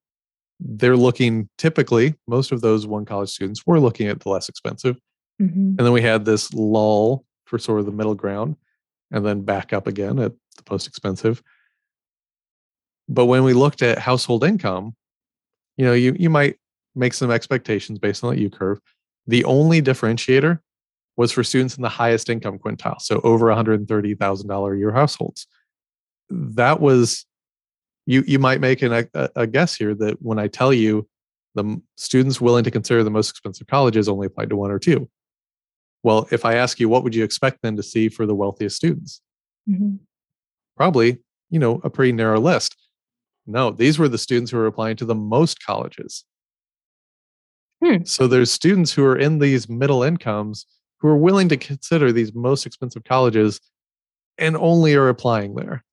they're 0.60 0.96
looking 0.96 1.48
typically, 1.58 2.14
most 2.28 2.52
of 2.52 2.60
those 2.60 2.86
one 2.86 3.04
college 3.04 3.30
students 3.30 3.66
were 3.66 3.80
looking 3.80 4.06
at 4.06 4.20
the 4.20 4.28
less 4.28 4.48
expensive. 4.48 4.96
Mm-hmm. 5.42 5.58
And 5.58 5.78
then 5.78 5.90
we 5.90 6.02
had 6.02 6.24
this 6.24 6.54
lull 6.54 7.24
for 7.46 7.58
sort 7.58 7.80
of 7.80 7.86
the 7.86 7.90
middle 7.90 8.14
ground 8.14 8.54
and 9.10 9.26
then 9.26 9.42
back 9.42 9.72
up 9.72 9.88
again 9.88 10.20
at 10.20 10.30
the 10.56 10.62
most 10.70 10.86
expensive. 10.86 11.42
But 13.08 13.26
when 13.26 13.42
we 13.42 13.54
looked 13.54 13.82
at 13.82 13.98
household 13.98 14.44
income, 14.44 14.94
you 15.76 15.84
know, 15.84 15.94
you, 15.94 16.14
you 16.16 16.30
might 16.30 16.58
make 16.94 17.14
some 17.14 17.32
expectations 17.32 17.98
based 17.98 18.22
on 18.22 18.30
that 18.30 18.40
U 18.40 18.48
curve. 18.50 18.80
The 19.26 19.44
only 19.44 19.82
differentiator 19.82 20.60
was 21.16 21.32
for 21.32 21.44
students 21.44 21.76
in 21.76 21.82
the 21.82 21.88
highest 21.88 22.30
income 22.30 22.58
quintile, 22.58 23.00
so 23.00 23.20
over 23.22 23.46
$130,000 23.46 24.74
a 24.74 24.78
year 24.78 24.92
households. 24.92 25.46
That 26.30 26.80
was 26.80 27.26
you 28.06 28.24
you 28.26 28.38
might 28.38 28.60
make 28.60 28.82
an, 28.82 29.08
a, 29.14 29.30
a 29.36 29.46
guess 29.46 29.74
here 29.74 29.94
that 29.94 30.22
when 30.22 30.38
I 30.38 30.48
tell 30.48 30.72
you 30.72 31.08
the 31.54 31.80
students 31.96 32.40
willing 32.40 32.64
to 32.64 32.70
consider 32.70 33.02
the 33.02 33.10
most 33.10 33.30
expensive 33.30 33.66
colleges 33.66 34.08
only 34.08 34.26
applied 34.26 34.50
to 34.50 34.56
one 34.56 34.70
or 34.70 34.78
two. 34.78 35.08
Well, 36.02 36.26
if 36.30 36.44
I 36.44 36.54
ask 36.54 36.80
you 36.80 36.88
what 36.88 37.04
would 37.04 37.14
you 37.14 37.24
expect 37.24 37.58
then 37.62 37.76
to 37.76 37.82
see 37.82 38.08
for 38.08 38.26
the 38.26 38.34
wealthiest 38.34 38.76
students? 38.76 39.20
Mm-hmm. 39.68 39.96
Probably, 40.76 41.18
you 41.50 41.58
know, 41.58 41.80
a 41.84 41.90
pretty 41.90 42.12
narrow 42.12 42.40
list. 42.40 42.76
No, 43.46 43.70
these 43.70 43.98
were 43.98 44.08
the 44.08 44.18
students 44.18 44.50
who 44.50 44.58
were 44.58 44.66
applying 44.66 44.96
to 44.96 45.04
the 45.04 45.14
most 45.14 45.64
colleges. 45.64 46.24
Hmm. 47.84 48.04
So 48.04 48.26
there's 48.26 48.50
students 48.50 48.92
who 48.92 49.04
are 49.04 49.16
in 49.16 49.38
these 49.38 49.68
middle 49.68 50.02
incomes 50.02 50.66
who 50.98 51.08
are 51.08 51.16
willing 51.16 51.48
to 51.48 51.56
consider 51.56 52.12
these 52.12 52.34
most 52.34 52.66
expensive 52.66 53.04
colleges 53.04 53.60
and 54.38 54.56
only 54.56 54.94
are 54.94 55.08
applying 55.08 55.54
there. 55.54 55.84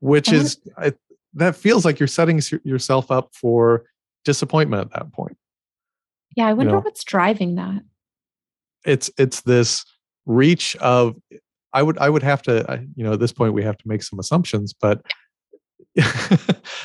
Which 0.00 0.32
is 0.32 0.58
I, 0.76 0.92
that 1.34 1.54
feels 1.54 1.84
like 1.84 2.00
you're 2.00 2.08
setting 2.08 2.40
yourself 2.64 3.10
up 3.10 3.30
for 3.34 3.84
disappointment 4.24 4.82
at 4.82 4.92
that 4.92 5.12
point. 5.12 5.36
Yeah, 6.36 6.46
I 6.46 6.52
wonder 6.54 6.72
you 6.72 6.76
know, 6.76 6.82
what's 6.82 7.04
driving 7.04 7.56
that. 7.56 7.82
It's 8.84 9.10
it's 9.16 9.42
this 9.42 9.84
reach 10.26 10.74
of 10.76 11.16
I 11.72 11.82
would 11.82 11.98
I 11.98 12.08
would 12.08 12.24
have 12.24 12.42
to 12.42 12.84
you 12.96 13.04
know 13.04 13.12
at 13.12 13.20
this 13.20 13.32
point 13.32 13.54
we 13.54 13.62
have 13.62 13.78
to 13.78 13.88
make 13.88 14.02
some 14.02 14.18
assumptions, 14.18 14.72
but 14.72 15.02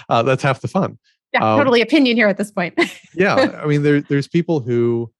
uh, 0.09 0.21
that's 0.23 0.43
half 0.43 0.61
the 0.61 0.67
fun 0.67 0.99
yeah, 1.33 1.53
um, 1.53 1.57
totally 1.57 1.81
opinion 1.81 2.15
here 2.15 2.27
at 2.27 2.37
this 2.37 2.51
point. 2.51 2.77
yeah, 3.15 3.59
I 3.61 3.65
mean, 3.65 3.83
there 3.83 4.01
there's 4.01 4.27
people 4.27 4.59
who 4.59 5.11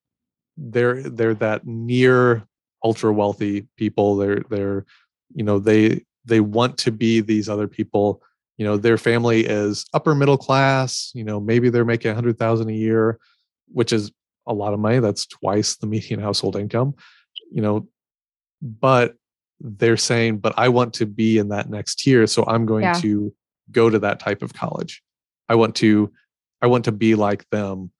they're 0.56 1.04
they're 1.04 1.34
that 1.36 1.66
near 1.66 2.48
ultra 2.84 3.12
wealthy 3.12 3.68
people. 3.76 4.16
They're 4.16 4.44
they're 4.50 4.86
you 5.34 5.44
know 5.44 5.60
they 5.60 6.04
they 6.26 6.40
want 6.40 6.78
to 6.80 6.92
be 6.92 7.22
these 7.22 7.50
other 7.50 7.68
people. 7.68 8.22
You 8.58 8.66
know, 8.66 8.78
their 8.78 8.98
family 8.98 9.46
is 9.46 9.86
upper 9.94 10.16
middle 10.16 10.38
class. 10.38 11.12
You 11.14 11.24
know, 11.24 11.40
maybe 11.40 11.70
they're 11.70 11.86
making 11.86 12.12
a 12.12 12.16
hundred 12.16 12.40
thousand 12.40 12.70
a 12.70 12.74
year, 12.74 13.20
which 13.68 13.92
is 13.92 14.12
a 14.48 14.54
lot 14.54 14.74
of 14.74 14.80
money. 14.80 15.00
That's 15.00 15.26
twice 15.26 15.76
the 15.76 15.88
median 15.88 16.20
household 16.20 16.56
income. 16.56 16.96
You 17.52 17.62
know, 17.62 17.88
but 18.62 19.16
they're 19.60 19.98
saying, 19.98 20.38
but 20.38 20.54
I 20.58 20.70
want 20.70 20.94
to 20.96 21.06
be 21.06 21.38
in 21.38 21.50
that 21.50 21.70
next 21.70 22.00
tier, 22.00 22.28
so 22.28 22.46
I'm 22.48 22.66
going 22.66 22.84
yeah. 22.84 22.94
to 22.94 23.34
go 23.72 23.90
to 23.90 24.00
that 24.00 24.20
type 24.20 24.42
of 24.42 24.54
college 24.54 25.02
I 25.50 25.56
want 25.56 25.76
to 25.78 26.12
I 26.62 26.68
want 26.68 26.86
to 26.86 26.92
be 26.92 27.16
like 27.16 27.50
them. 27.50 27.92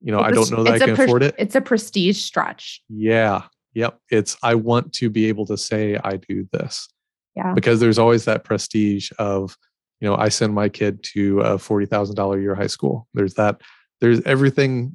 You 0.00 0.12
know, 0.12 0.20
I 0.20 0.30
don't 0.30 0.50
know 0.50 0.62
that 0.64 0.74
I 0.74 0.78
can 0.78 0.94
pre- 0.94 1.04
afford 1.04 1.22
it. 1.22 1.34
It's 1.38 1.54
a 1.54 1.60
prestige 1.60 2.22
stretch. 2.22 2.82
Yeah. 2.88 3.44
Yep. 3.74 3.98
It's 4.10 4.36
I 4.42 4.54
want 4.54 4.92
to 4.94 5.10
be 5.10 5.26
able 5.26 5.46
to 5.46 5.56
say 5.56 5.98
I 6.02 6.16
do 6.16 6.48
this. 6.52 6.88
Yeah. 7.34 7.52
Because 7.54 7.80
there's 7.80 7.98
always 7.98 8.24
that 8.24 8.44
prestige 8.44 9.10
of, 9.18 9.56
you 10.00 10.08
know, 10.08 10.16
I 10.16 10.28
send 10.28 10.54
my 10.54 10.68
kid 10.68 11.02
to 11.14 11.40
a 11.40 11.58
forty 11.58 11.86
thousand 11.86 12.16
dollar 12.16 12.40
year 12.40 12.54
high 12.54 12.66
school. 12.66 13.08
There's 13.14 13.34
that. 13.34 13.60
There's 14.00 14.20
everything. 14.22 14.92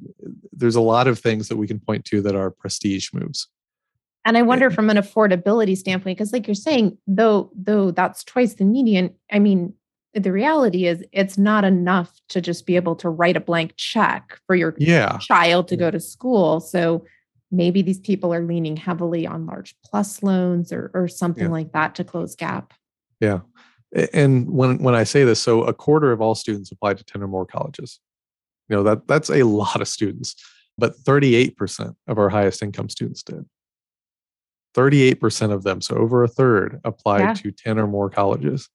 There's 0.52 0.76
a 0.76 0.80
lot 0.80 1.08
of 1.08 1.18
things 1.18 1.48
that 1.48 1.56
we 1.56 1.66
can 1.66 1.80
point 1.80 2.04
to 2.06 2.22
that 2.22 2.36
are 2.36 2.50
prestige 2.50 3.10
moves. 3.12 3.48
And 4.24 4.38
I 4.38 4.42
wonder 4.42 4.70
from 4.70 4.88
an 4.90 4.96
affordability 4.96 5.76
standpoint, 5.76 6.16
because 6.16 6.32
like 6.32 6.46
you're 6.46 6.54
saying, 6.54 6.96
though, 7.08 7.50
though 7.56 7.90
that's 7.90 8.22
twice 8.22 8.54
the 8.54 8.64
median. 8.64 9.14
I 9.32 9.40
mean, 9.40 9.74
the 10.14 10.32
reality 10.32 10.86
is 10.86 11.04
it's 11.12 11.38
not 11.38 11.64
enough 11.64 12.20
to 12.28 12.40
just 12.40 12.66
be 12.66 12.76
able 12.76 12.94
to 12.96 13.08
write 13.08 13.36
a 13.36 13.40
blank 13.40 13.74
check 13.76 14.38
for 14.46 14.54
your 14.54 14.74
yeah. 14.78 15.18
child 15.18 15.68
to 15.68 15.76
go 15.76 15.90
to 15.90 16.00
school 16.00 16.60
so 16.60 17.04
maybe 17.50 17.82
these 17.82 18.00
people 18.00 18.32
are 18.32 18.42
leaning 18.42 18.76
heavily 18.76 19.26
on 19.26 19.46
large 19.46 19.74
plus 19.84 20.22
loans 20.22 20.72
or, 20.72 20.90
or 20.94 21.08
something 21.08 21.44
yeah. 21.44 21.50
like 21.50 21.72
that 21.72 21.94
to 21.94 22.04
close 22.04 22.34
gap 22.34 22.74
yeah 23.20 23.40
and 24.12 24.50
when 24.50 24.78
when 24.78 24.94
i 24.94 25.04
say 25.04 25.24
this 25.24 25.40
so 25.40 25.64
a 25.64 25.72
quarter 25.72 26.12
of 26.12 26.20
all 26.20 26.34
students 26.34 26.72
apply 26.72 26.94
to 26.94 27.04
10 27.04 27.22
or 27.22 27.28
more 27.28 27.46
colleges 27.46 28.00
you 28.68 28.76
know 28.76 28.82
that 28.82 29.06
that's 29.06 29.30
a 29.30 29.42
lot 29.42 29.80
of 29.80 29.88
students 29.88 30.36
but 30.78 30.96
38% 30.96 31.94
of 32.08 32.18
our 32.18 32.30
highest 32.30 32.62
income 32.62 32.88
students 32.88 33.22
did 33.22 33.44
38% 34.74 35.52
of 35.52 35.62
them, 35.62 35.80
so 35.80 35.96
over 35.96 36.24
a 36.24 36.28
third, 36.28 36.80
applied 36.84 37.20
yeah. 37.20 37.34
to 37.34 37.52
10 37.52 37.78
or 37.78 37.86
more 37.86 38.08
colleges. 38.08 38.68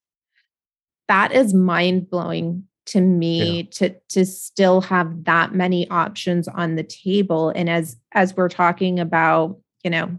That 1.08 1.32
is 1.32 1.54
mind 1.54 2.10
blowing 2.10 2.67
to 2.88 3.02
me 3.02 3.58
yeah. 3.58 3.63
to 3.72 3.96
to 4.10 4.26
still 4.26 4.82
have 4.82 5.26
that 5.26 5.54
many 5.54 5.89
options 5.89 6.48
on 6.48 6.76
the 6.76 6.84
table 6.84 7.50
and 7.50 7.70
as 7.70 7.98
as 8.13 8.36
we're 8.36 8.50
talking 8.50 9.00
about 9.00 9.58
you 9.84 9.89
know 9.89 10.17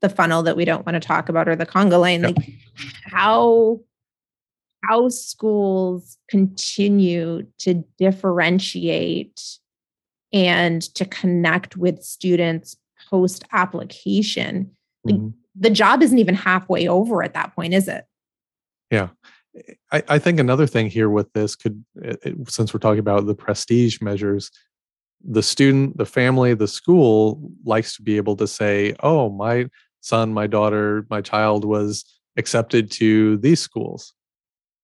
the 0.00 0.08
funnel 0.08 0.42
that 0.42 0.56
we 0.56 0.64
don't 0.64 0.86
want 0.86 0.94
to 0.94 1.06
talk 1.06 1.28
about 1.28 1.48
or 1.48 1.56
the 1.56 1.66
conga 1.66 1.98
line 1.98 2.22
like 2.22 2.36
how 3.04 3.80
how 4.84 5.08
schools 5.08 6.18
continue 6.28 7.42
to 7.58 7.84
differentiate 7.98 9.58
and 10.32 10.82
to 10.94 11.04
connect 11.06 11.76
with 11.76 12.02
students 12.02 12.76
post 13.08 13.44
application 13.52 14.70
mm-hmm. 15.06 15.28
the 15.58 15.70
job 15.70 16.02
isn't 16.02 16.18
even 16.18 16.34
halfway 16.34 16.86
over 16.86 17.22
at 17.22 17.32
that 17.32 17.54
point 17.54 17.72
is 17.72 17.88
it 17.88 18.04
yeah 18.90 19.08
I, 19.92 20.02
I 20.08 20.18
think 20.18 20.38
another 20.38 20.66
thing 20.66 20.88
here 20.88 21.10
with 21.10 21.32
this 21.32 21.56
could, 21.56 21.84
it, 21.96 22.36
since 22.48 22.72
we're 22.72 22.80
talking 22.80 23.00
about 23.00 23.26
the 23.26 23.34
prestige 23.34 24.00
measures, 24.00 24.50
the 25.22 25.42
student, 25.42 25.98
the 25.98 26.06
family, 26.06 26.54
the 26.54 26.68
school 26.68 27.50
likes 27.64 27.96
to 27.96 28.02
be 28.02 28.16
able 28.16 28.36
to 28.36 28.46
say, 28.46 28.94
oh, 29.00 29.28
my 29.30 29.66
son, 30.00 30.32
my 30.32 30.46
daughter, 30.46 31.06
my 31.10 31.20
child 31.20 31.64
was 31.64 32.04
accepted 32.36 32.90
to 32.92 33.36
these 33.38 33.60
schools. 33.60 34.14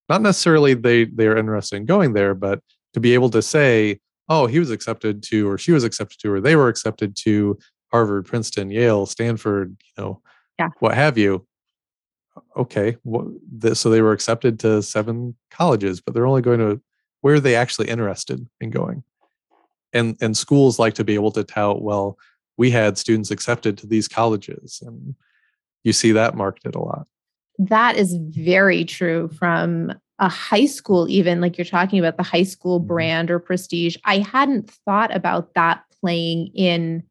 Not 0.09 0.22
necessarily 0.22 0.74
they 0.74 1.05
they're 1.05 1.37
interested 1.37 1.76
in 1.76 1.87
going 1.87 2.12
there, 2.12 2.35
but 2.35 2.61
to 2.94 3.00
be 3.00 3.14
able 3.14 3.31
to 3.31 3.42
say, 3.42 3.98
oh, 4.29 4.46
he 4.46 4.59
was 4.59 4.70
accepted 4.70 5.22
to, 5.24 5.48
or 5.48 5.59
she 5.59 5.72
was 5.72 5.85
accepted 5.85 6.18
to, 6.20 6.33
or 6.33 6.40
they 6.40 6.57
were 6.57 6.68
accepted 6.68 7.16
to 7.16 7.59
Harvard, 7.92 8.26
Princeton, 8.26 8.70
Yale, 8.70 9.07
Stanford, 9.07 9.76
you 9.83 10.02
know, 10.02 10.20
yeah. 10.59 10.68
what 10.81 10.94
have 10.94 11.16
you 11.16 11.46
okay, 12.57 12.96
well, 13.05 13.33
so 13.75 13.90
they 13.90 14.03
were 14.03 14.12
accepted 14.12 14.59
to 14.61 14.83
seven 14.83 15.35
colleges, 15.51 16.01
but 16.01 16.14
they're 16.14 16.27
only 16.27 16.42
going 16.42 16.59
to 16.59 16.81
where 17.20 17.35
are 17.35 17.40
they 17.40 17.57
actually 17.57 17.88
interested 17.88 18.46
in 18.61 18.70
going? 18.70 19.03
And 19.92 20.16
and 20.20 20.37
schools 20.37 20.79
like 20.79 20.94
to 20.94 21.05
be 21.05 21.14
able 21.14 21.33
to 21.33 21.44
tout, 21.44 21.83
well, 21.83 22.18
we 22.57 22.70
had 22.70 22.99
students 22.99 23.31
accepted 23.31 23.79
to 23.79 23.87
these 23.87 24.09
colleges, 24.09 24.83
and 24.85 25.14
you 25.85 25.92
see 25.92 26.12
that 26.12 26.35
marketed 26.35 26.75
a 26.75 26.81
lot. 26.81 27.07
That 27.59 27.96
is 27.96 28.14
very 28.14 28.85
true 28.85 29.29
from 29.29 29.92
a 30.18 30.29
high 30.29 30.66
school, 30.66 31.09
even 31.09 31.40
like 31.40 31.59
you're 31.59 31.64
talking 31.64 31.99
about 31.99 32.16
the 32.16 32.22
high 32.22 32.42
school 32.42 32.79
mm-hmm. 32.79 32.88
brand 32.88 33.31
or 33.31 33.38
prestige. 33.38 33.96
I 34.05 34.18
hadn't 34.18 34.70
thought 34.70 35.14
about 35.14 35.55
that 35.55 35.83
playing 36.01 36.49
in 36.55 37.03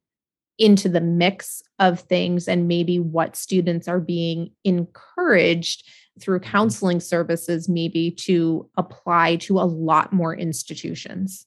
into 0.57 0.87
the 0.87 1.01
mix 1.01 1.61
of 1.79 1.99
things 1.99 2.47
and 2.47 2.67
maybe 2.67 2.99
what 2.99 3.35
students 3.35 3.87
are 3.87 3.99
being 3.99 4.51
encouraged 4.63 5.87
through 6.19 6.39
mm-hmm. 6.39 6.51
counseling 6.51 6.99
services 6.99 7.67
maybe 7.67 8.09
to 8.11 8.69
apply 8.77 9.35
to 9.35 9.59
a 9.59 9.61
lot 9.65 10.13
more 10.13 10.35
institutions. 10.35 11.45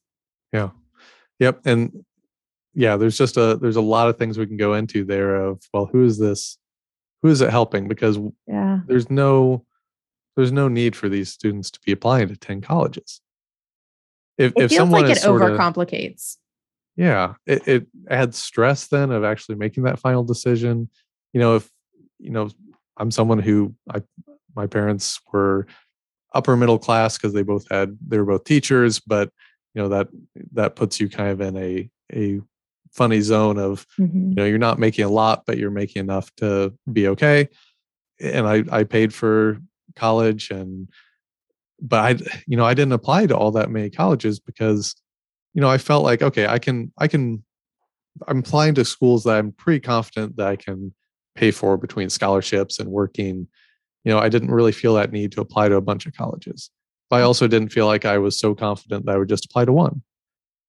Yeah. 0.52 0.70
Yep 1.38 1.60
and 1.66 2.04
yeah 2.74 2.96
there's 2.96 3.16
just 3.16 3.36
a 3.36 3.56
there's 3.56 3.76
a 3.76 3.80
lot 3.80 4.08
of 4.08 4.18
things 4.18 4.36
we 4.36 4.46
can 4.46 4.56
go 4.56 4.74
into 4.74 5.04
there 5.04 5.36
of 5.36 5.62
well 5.72 5.86
who 5.86 6.04
is 6.04 6.18
this 6.18 6.58
who 7.22 7.28
is 7.28 7.40
it 7.40 7.50
helping? 7.50 7.88
Because 7.88 8.18
yeah. 8.46 8.80
there's 8.86 9.10
no 9.10 9.64
there's 10.36 10.52
no 10.52 10.68
need 10.68 10.94
for 10.94 11.08
these 11.08 11.30
students 11.30 11.70
to 11.72 11.80
be 11.84 11.92
applying 11.92 12.28
to 12.28 12.36
10 12.36 12.60
colleges. 12.60 13.20
If, 14.36 14.52
it 14.52 14.62
if 14.62 14.70
feels 14.70 14.78
someone 14.78 15.02
like 15.02 15.16
it 15.16 15.22
overcomplicates 15.22 16.36
yeah 16.98 17.34
it, 17.46 17.66
it 17.66 17.86
adds 18.10 18.36
stress 18.36 18.88
then 18.88 19.10
of 19.10 19.24
actually 19.24 19.54
making 19.54 19.84
that 19.84 19.98
final 19.98 20.24
decision 20.24 20.90
you 21.32 21.40
know 21.40 21.54
if 21.56 21.70
you 22.18 22.30
know 22.30 22.50
i'm 22.98 23.10
someone 23.10 23.38
who 23.38 23.72
i 23.94 24.02
my 24.54 24.66
parents 24.66 25.18
were 25.32 25.66
upper 26.34 26.56
middle 26.56 26.78
class 26.78 27.16
because 27.16 27.32
they 27.32 27.42
both 27.42 27.66
had 27.70 27.96
they 28.06 28.18
were 28.18 28.26
both 28.26 28.44
teachers 28.44 28.98
but 29.00 29.30
you 29.74 29.80
know 29.80 29.88
that 29.88 30.08
that 30.52 30.76
puts 30.76 31.00
you 31.00 31.08
kind 31.08 31.30
of 31.30 31.40
in 31.40 31.56
a 31.56 31.88
a 32.12 32.40
funny 32.90 33.20
zone 33.20 33.58
of 33.58 33.86
mm-hmm. 33.98 34.30
you 34.30 34.34
know 34.34 34.44
you're 34.44 34.58
not 34.58 34.78
making 34.78 35.04
a 35.04 35.08
lot 35.08 35.44
but 35.46 35.56
you're 35.56 35.70
making 35.70 36.00
enough 36.00 36.34
to 36.36 36.74
be 36.92 37.06
okay 37.06 37.48
and 38.20 38.46
i 38.46 38.64
i 38.72 38.82
paid 38.82 39.14
for 39.14 39.58
college 39.94 40.50
and 40.50 40.88
but 41.80 42.00
i 42.00 42.40
you 42.46 42.56
know 42.56 42.64
i 42.64 42.74
didn't 42.74 42.92
apply 42.92 43.24
to 43.24 43.36
all 43.36 43.52
that 43.52 43.70
many 43.70 43.88
colleges 43.88 44.40
because 44.40 44.96
you 45.54 45.60
know, 45.60 45.68
I 45.68 45.78
felt 45.78 46.04
like, 46.04 46.22
okay, 46.22 46.46
I 46.46 46.58
can, 46.58 46.92
I 46.98 47.08
can, 47.08 47.42
I'm 48.26 48.38
applying 48.38 48.74
to 48.74 48.84
schools 48.84 49.24
that 49.24 49.36
I'm 49.36 49.52
pretty 49.52 49.80
confident 49.80 50.36
that 50.36 50.46
I 50.46 50.56
can 50.56 50.94
pay 51.34 51.50
for 51.50 51.76
between 51.76 52.10
scholarships 52.10 52.78
and 52.78 52.90
working. 52.90 53.46
You 54.04 54.12
know, 54.12 54.18
I 54.18 54.28
didn't 54.28 54.50
really 54.50 54.72
feel 54.72 54.94
that 54.94 55.12
need 55.12 55.32
to 55.32 55.40
apply 55.40 55.68
to 55.68 55.76
a 55.76 55.80
bunch 55.80 56.06
of 56.06 56.14
colleges. 56.14 56.70
But 57.10 57.16
I 57.16 57.22
also 57.22 57.46
didn't 57.46 57.72
feel 57.72 57.86
like 57.86 58.04
I 58.04 58.18
was 58.18 58.38
so 58.38 58.54
confident 58.54 59.06
that 59.06 59.14
I 59.14 59.18
would 59.18 59.28
just 59.28 59.46
apply 59.46 59.64
to 59.64 59.72
one. 59.72 60.02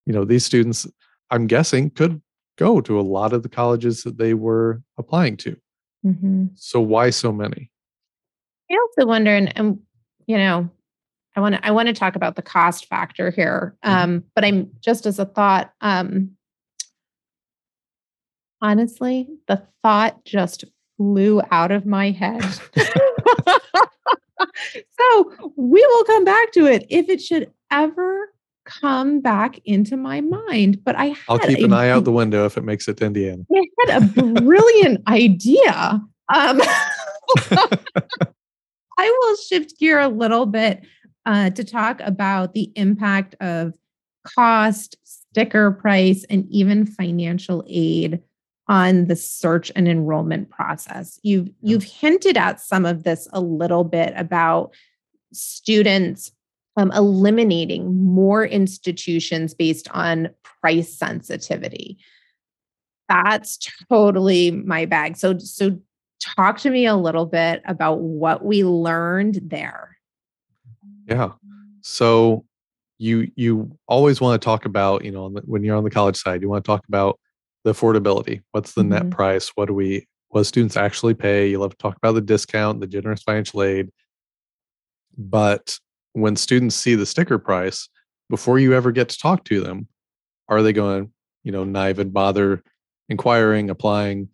You 0.06 0.14
know, 0.14 0.26
these 0.26 0.46
students, 0.46 0.88
I'm 1.30 1.48
guessing, 1.48 1.90
could 1.90 2.22
go 2.58 2.82
to 2.82 3.00
a 3.00 3.02
lot 3.02 3.34
of 3.34 3.44
the 3.44 3.50
colleges 3.50 4.04
that 4.04 4.18
they 4.18 4.34
were 4.34 4.82
applying 4.98 5.38
to. 5.38 5.58
Mm-hmm. 6.06 6.46
So 6.56 6.80
why 6.80 7.10
so 7.10 7.32
many? 7.32 7.72
I 8.72 8.76
also 8.76 9.08
wonder, 9.08 9.36
and, 9.36 9.56
and 9.58 9.80
you 10.28 10.38
know, 10.38 10.70
I 11.36 11.42
want 11.42 11.56
to 11.56 11.66
I 11.66 11.72
want 11.72 11.88
to 11.88 11.94
talk 11.94 12.16
about 12.16 12.36
the 12.36 12.42
cost 12.42 12.88
factor 12.88 13.32
here. 13.32 13.76
Mm-hmm. 13.86 13.98
Um, 13.98 14.24
but 14.36 14.44
I'm 14.46 14.72
just 14.82 15.06
as 15.06 15.20
a 15.20 15.26
thought. 15.26 15.74
Um, 15.82 16.32
honestly, 18.62 19.28
the 19.48 19.64
thought 19.82 20.26
just 20.26 20.66
flew 20.98 21.42
out 21.52 21.72
of 21.72 21.86
my 21.86 22.12
head. 22.12 22.44
so 24.92 25.52
we 25.56 25.86
will 25.86 26.04
come 26.04 26.26
back 26.26 26.52
to 26.54 26.66
it 26.66 26.86
if 26.90 27.10
it 27.10 27.22
should 27.22 27.52
ever 27.72 28.34
come 28.66 29.22
back 29.22 29.60
into 29.66 29.98
my 29.98 30.22
mind. 30.22 30.84
But 30.84 30.96
I 30.98 31.16
I'll 31.28 31.40
keep 31.40 31.60
an 31.60 31.74
eye 31.74 31.90
out 31.90 32.04
the 32.04 32.12
window 32.12 32.46
if 32.46 32.58
it 32.58 32.64
makes 32.64 32.88
it 32.88 32.98
to 32.98 33.06
Indiana. 33.06 33.44
I 33.52 33.66
had 33.88 34.04
a 34.04 34.06
brilliant 34.42 35.08
idea. 35.08 36.02
Um, 36.34 36.62
I 38.98 39.18
will 39.22 39.36
shift 39.38 39.80
gear 39.80 40.00
a 40.00 40.10
little 40.10 40.46
bit 40.46 40.84
uh, 41.30 41.52
to 41.52 41.64
talk 41.64 42.02
about 42.02 42.56
the 42.56 42.72
impact 42.76 43.36
of 43.40 43.72
cost, 44.26 44.96
sticker 45.04 45.70
price, 45.70 46.26
and 46.28 46.44
even 46.50 46.88
financial 46.88 47.64
aid 47.68 48.20
on 48.68 49.06
the 49.06 49.16
search 49.16 49.72
and 49.76 49.88
enrollment 49.88 50.50
process. 50.50 51.20
You've 51.22 51.52
you've 51.62 51.84
hinted 51.84 52.36
at 52.36 52.60
some 52.60 52.84
of 52.84 53.04
this 53.04 53.28
a 53.32 53.42
little 53.42 53.84
bit 53.84 54.12
about 54.18 54.74
students 55.32 56.32
um, 56.78 56.92
eliminating 56.94 58.04
more 58.04 58.44
institutions 58.44 59.54
based 59.54 59.88
on 59.92 60.30
price 60.62 60.92
sensitivity. 60.92 62.00
That's 63.08 63.60
totally 63.88 64.50
my 64.50 64.86
bag. 64.86 65.16
So 65.16 65.38
so 65.38 65.80
talk 66.20 66.58
to 66.60 66.72
me 66.72 66.88
a 66.88 66.96
little 66.96 67.28
bit 67.28 67.62
about 67.66 68.00
what 68.00 68.44
we 68.44 68.64
learned 68.64 69.42
there. 69.44 69.99
Yeah. 71.10 71.32
So 71.82 72.46
you 73.00 73.32
you 73.36 73.72
always 73.88 74.22
want 74.22 74.40
to 74.40 74.46
talk 74.46 74.66
about 74.66 75.04
you 75.04 75.12
know 75.12 75.30
when 75.46 75.64
you're 75.64 75.76
on 75.76 75.84
the 75.84 75.90
college 75.90 76.18
side 76.18 76.42
you 76.42 76.50
want 76.50 76.64
to 76.64 76.68
talk 76.68 76.86
about 76.88 77.20
the 77.64 77.72
affordability 77.72 78.42
what's 78.52 78.74
the 78.74 78.82
mm-hmm. 78.82 78.90
net 78.90 79.10
price 79.10 79.50
what 79.56 79.68
do 79.68 79.74
we 79.74 80.06
what 80.28 80.44
students 80.44 80.78
actually 80.78 81.14
pay 81.14 81.50
you 81.50 81.58
love 81.58 81.72
to 81.72 81.78
talk 81.78 81.96
about 81.96 82.12
the 82.12 82.22
discount 82.22 82.80
the 82.80 82.88
generous 82.88 83.24
financial 83.24 83.64
aid 83.64 83.90
but 85.18 85.80
when 86.14 86.36
students 86.36 86.76
see 86.76 86.94
the 86.94 87.06
sticker 87.06 87.40
price 87.40 87.90
before 88.30 88.60
you 88.60 88.74
ever 88.74 88.92
get 88.92 89.10
to 89.10 89.18
talk 89.18 89.44
to 89.46 89.62
them 89.62 89.88
are 90.50 90.62
they 90.62 90.74
going 90.74 91.06
to 91.06 91.12
you 91.44 91.52
know 91.52 91.64
not 91.64 91.90
even 91.90 92.10
bother 92.10 92.62
inquiring 93.08 93.70
applying 93.70 94.28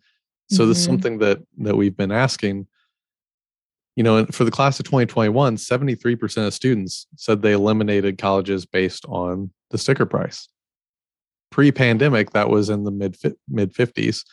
so 0.50 0.62
mm-hmm. 0.62 0.70
this 0.70 0.78
is 0.78 0.84
mm-hmm. 0.84 0.92
something 0.92 1.18
that 1.18 1.38
that 1.58 1.76
we've 1.76 1.96
been 1.96 2.12
asking 2.12 2.66
you 3.96 4.02
know, 4.02 4.26
for 4.26 4.44
the 4.44 4.50
class 4.50 4.78
of 4.78 4.84
2021, 4.84 5.56
73% 5.56 6.46
of 6.46 6.54
students 6.54 7.06
said 7.16 7.40
they 7.40 7.52
eliminated 7.52 8.18
colleges 8.18 8.66
based 8.66 9.06
on 9.06 9.50
the 9.70 9.78
sticker 9.78 10.06
price. 10.06 10.48
Pre-pandemic, 11.50 12.30
that 12.30 12.50
was 12.50 12.68
in 12.68 12.84
the 12.84 12.90
mid 12.90 13.16
mid 13.48 13.72
50s. 13.72 14.24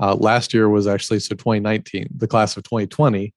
Uh, 0.00 0.14
last 0.14 0.54
year 0.54 0.68
was 0.68 0.86
actually 0.86 1.18
so 1.18 1.34
2019. 1.34 2.08
The 2.16 2.28
class 2.28 2.56
of 2.56 2.62
2020 2.62 3.34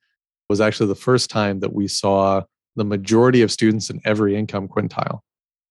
was 0.47 0.61
actually 0.61 0.87
the 0.87 0.95
first 0.95 1.31
time 1.31 1.59
that 1.61 1.73
we 1.73 1.87
saw 1.87 2.43
the 2.75 2.85
majority 2.85 3.41
of 3.41 3.51
students 3.51 3.89
in 3.89 3.99
every 4.05 4.35
income 4.35 4.67
quintile 4.67 5.21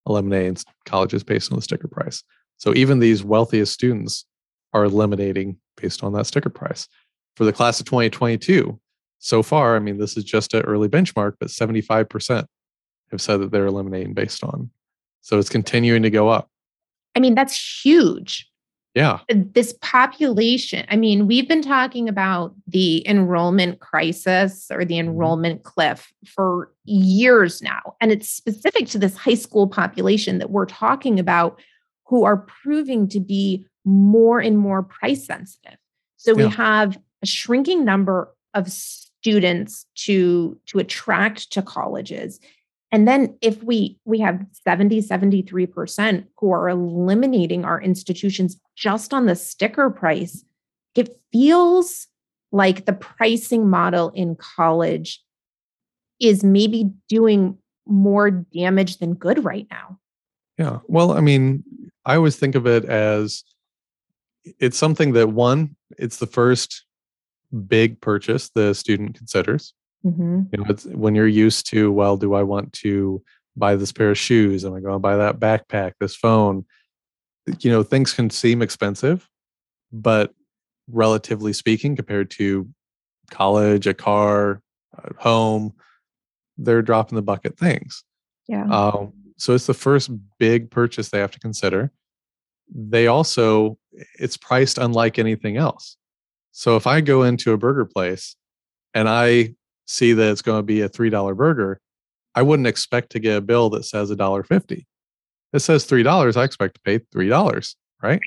eliminating 0.06 0.56
colleges 0.86 1.22
based 1.22 1.52
on 1.52 1.56
the 1.56 1.62
sticker 1.62 1.86
price. 1.86 2.24
So 2.56 2.74
even 2.74 2.98
these 2.98 3.22
wealthiest 3.22 3.72
students 3.72 4.24
are 4.72 4.84
eliminating 4.84 5.58
based 5.76 6.02
on 6.02 6.12
that 6.14 6.26
sticker 6.26 6.50
price. 6.50 6.88
For 7.36 7.44
the 7.44 7.52
class 7.52 7.78
of 7.78 7.86
2022, 7.86 8.78
so 9.20 9.42
far, 9.42 9.76
I 9.76 9.78
mean, 9.78 9.98
this 9.98 10.16
is 10.16 10.24
just 10.24 10.54
an 10.54 10.62
early 10.62 10.88
benchmark, 10.88 11.34
but 11.38 11.48
75% 11.48 12.46
have 13.10 13.20
said 13.20 13.36
that 13.38 13.52
they're 13.52 13.66
eliminating 13.66 14.14
based 14.14 14.42
on. 14.42 14.70
So 15.20 15.38
it's 15.38 15.50
continuing 15.50 16.02
to 16.02 16.10
go 16.10 16.28
up. 16.28 16.48
I 17.14 17.20
mean, 17.20 17.34
that's 17.34 17.84
huge. 17.84 18.50
Yeah. 18.94 19.20
This 19.28 19.74
population, 19.82 20.84
I 20.88 20.96
mean, 20.96 21.26
we've 21.26 21.46
been 21.46 21.62
talking 21.62 22.08
about 22.08 22.54
the 22.66 23.06
enrollment 23.06 23.80
crisis 23.80 24.68
or 24.70 24.84
the 24.84 24.94
mm-hmm. 24.94 25.10
enrollment 25.10 25.62
cliff 25.62 26.12
for 26.26 26.72
years 26.84 27.62
now. 27.62 27.94
And 28.00 28.10
it's 28.10 28.28
specific 28.28 28.88
to 28.88 28.98
this 28.98 29.16
high 29.16 29.34
school 29.34 29.68
population 29.68 30.38
that 30.38 30.50
we're 30.50 30.66
talking 30.66 31.20
about 31.20 31.60
who 32.06 32.24
are 32.24 32.38
proving 32.38 33.06
to 33.08 33.20
be 33.20 33.66
more 33.84 34.40
and 34.40 34.58
more 34.58 34.82
price 34.82 35.24
sensitive. 35.26 35.76
So 36.16 36.34
we 36.34 36.48
have 36.48 36.98
a 37.22 37.26
shrinking 37.26 37.84
number 37.84 38.34
of 38.54 38.70
students 39.22 39.86
to 39.94 40.58
to 40.66 40.78
attract 40.78 41.52
to 41.52 41.62
colleges. 41.62 42.40
And 42.92 43.06
then 43.06 43.36
if 43.40 43.62
we 43.62 43.98
we 44.04 44.18
have 44.20 44.44
70 44.64 45.02
73% 45.02 46.26
who 46.38 46.52
are 46.52 46.68
eliminating 46.68 47.64
our 47.64 47.80
institutions 47.80 48.58
just 48.76 49.12
on 49.12 49.26
the 49.26 49.36
sticker 49.36 49.90
price 49.90 50.44
it 50.96 51.16
feels 51.32 52.08
like 52.50 52.84
the 52.84 52.92
pricing 52.92 53.70
model 53.70 54.10
in 54.10 54.34
college 54.34 55.22
is 56.20 56.42
maybe 56.42 56.90
doing 57.08 57.56
more 57.86 58.30
damage 58.30 58.98
than 58.98 59.14
good 59.14 59.44
right 59.44 59.66
now. 59.70 59.98
Yeah 60.58 60.78
well 60.88 61.12
i 61.12 61.20
mean 61.20 61.62
i 62.04 62.16
always 62.16 62.36
think 62.36 62.54
of 62.54 62.66
it 62.66 62.84
as 62.86 63.44
it's 64.58 64.78
something 64.78 65.12
that 65.12 65.28
one 65.28 65.76
it's 65.98 66.16
the 66.16 66.26
first 66.26 66.84
big 67.66 68.00
purchase 68.00 68.50
the 68.54 68.74
student 68.74 69.16
considers. 69.16 69.74
Mm-hmm. 70.04 70.42
You 70.52 70.58
know, 70.58 70.64
it's 70.68 70.84
when 70.86 71.14
you're 71.14 71.26
used 71.26 71.66
to, 71.70 71.92
well, 71.92 72.16
do 72.16 72.34
I 72.34 72.42
want 72.42 72.72
to 72.74 73.22
buy 73.56 73.76
this 73.76 73.92
pair 73.92 74.10
of 74.10 74.18
shoes? 74.18 74.64
Am 74.64 74.74
I 74.74 74.80
going 74.80 74.94
to 74.94 74.98
buy 74.98 75.16
that 75.16 75.38
backpack, 75.38 75.92
this 76.00 76.16
phone? 76.16 76.64
You 77.60 77.70
know, 77.70 77.82
things 77.82 78.12
can 78.12 78.30
seem 78.30 78.62
expensive, 78.62 79.28
but 79.92 80.32
relatively 80.88 81.52
speaking, 81.52 81.96
compared 81.96 82.30
to 82.32 82.68
college, 83.30 83.86
a 83.86 83.94
car, 83.94 84.62
a 84.96 85.14
home, 85.22 85.74
they're 86.56 86.82
dropping 86.82 87.16
the 87.16 87.22
bucket 87.22 87.58
things. 87.58 88.04
Yeah. 88.48 88.64
Um, 88.64 89.12
so 89.36 89.54
it's 89.54 89.66
the 89.66 89.74
first 89.74 90.10
big 90.38 90.70
purchase 90.70 91.08
they 91.08 91.18
have 91.18 91.30
to 91.32 91.40
consider. 91.40 91.92
They 92.72 93.06
also, 93.06 93.78
it's 94.18 94.36
priced 94.36 94.78
unlike 94.78 95.18
anything 95.18 95.56
else. 95.56 95.96
So 96.52 96.76
if 96.76 96.86
I 96.86 97.00
go 97.00 97.22
into 97.22 97.52
a 97.52 97.58
burger 97.58 97.84
place 97.84 98.36
and 98.94 99.08
I 99.08 99.54
see 99.86 100.12
that 100.12 100.30
it's 100.30 100.42
going 100.42 100.58
to 100.58 100.64
be 100.64 100.82
a 100.82 100.88
$3 100.88 101.36
burger, 101.36 101.80
I 102.34 102.42
wouldn't 102.42 102.68
expect 102.68 103.10
to 103.12 103.18
get 103.18 103.36
a 103.36 103.40
bill 103.40 103.70
that 103.70 103.84
says 103.84 104.10
$1.50. 104.10 104.84
It 105.52 105.58
says 105.60 105.86
$3, 105.86 106.36
I 106.36 106.44
expect 106.44 106.74
to 106.74 106.80
pay 106.80 106.98
$3, 106.98 107.74
right? 108.02 108.20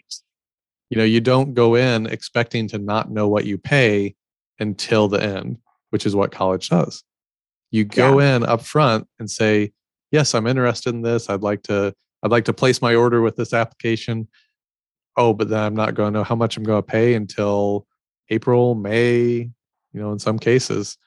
You 0.90 0.98
know, 0.98 1.04
you 1.06 1.22
don't 1.22 1.54
go 1.54 1.76
in 1.76 2.06
expecting 2.08 2.68
to 2.70 2.78
not 2.78 3.10
know 3.10 3.28
what 3.28 3.46
you 3.46 3.58
pay 3.58 4.16
until 4.60 5.08
the 5.08 5.24
end, 5.24 5.58
which 5.90 6.06
is 6.06 6.16
what 6.16 6.32
college 6.32 6.70
does. 6.70 7.04
You 7.72 7.84
go 7.84 8.20
yeah. 8.20 8.36
in 8.36 8.44
up 8.44 8.62
front 8.62 9.08
and 9.18 9.30
say, 9.30 9.72
"Yes, 10.12 10.36
I'm 10.36 10.46
interested 10.46 10.94
in 10.94 11.02
this. 11.02 11.30
I'd 11.30 11.42
like 11.42 11.64
to 11.64 11.96
I'd 12.22 12.30
like 12.30 12.46
to 12.46 12.54
place 12.54 12.82
my 12.82 12.94
order 12.94 13.22
with 13.22 13.36
this 13.36 13.54
application." 13.54 14.28
Oh, 15.18 15.34
but 15.34 15.50
then 15.50 15.60
I'm 15.60 15.76
not 15.76 15.96
going 15.96 16.14
to 16.14 16.20
know 16.20 16.24
how 16.24 16.36
much 16.36 16.56
I'm 16.56 16.64
going 16.64 16.84
to 16.84 16.88
pay 16.88 17.16
until 17.16 17.88
April, 18.30 18.76
May, 18.76 19.22
you 19.32 19.52
know, 19.94 20.12
in 20.12 20.20
some 20.20 20.40
cases. 20.40 20.98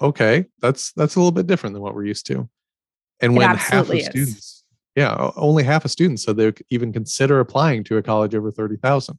Okay, 0.00 0.46
that's 0.60 0.92
that's 0.92 1.16
a 1.16 1.18
little 1.18 1.32
bit 1.32 1.46
different 1.46 1.74
than 1.74 1.82
what 1.82 1.94
we're 1.94 2.06
used 2.06 2.26
to. 2.26 2.48
And 3.20 3.36
when 3.36 3.48
half 3.56 3.88
of 3.88 3.94
is. 3.94 4.06
students, 4.06 4.64
yeah, 4.96 5.30
only 5.36 5.62
half 5.62 5.84
of 5.84 5.90
students 5.90 6.24
said 6.24 6.36
they 6.36 6.46
would 6.46 6.62
even 6.70 6.92
consider 6.92 7.40
applying 7.40 7.84
to 7.84 7.96
a 7.96 8.02
college 8.02 8.34
over 8.34 8.50
30,000. 8.50 9.18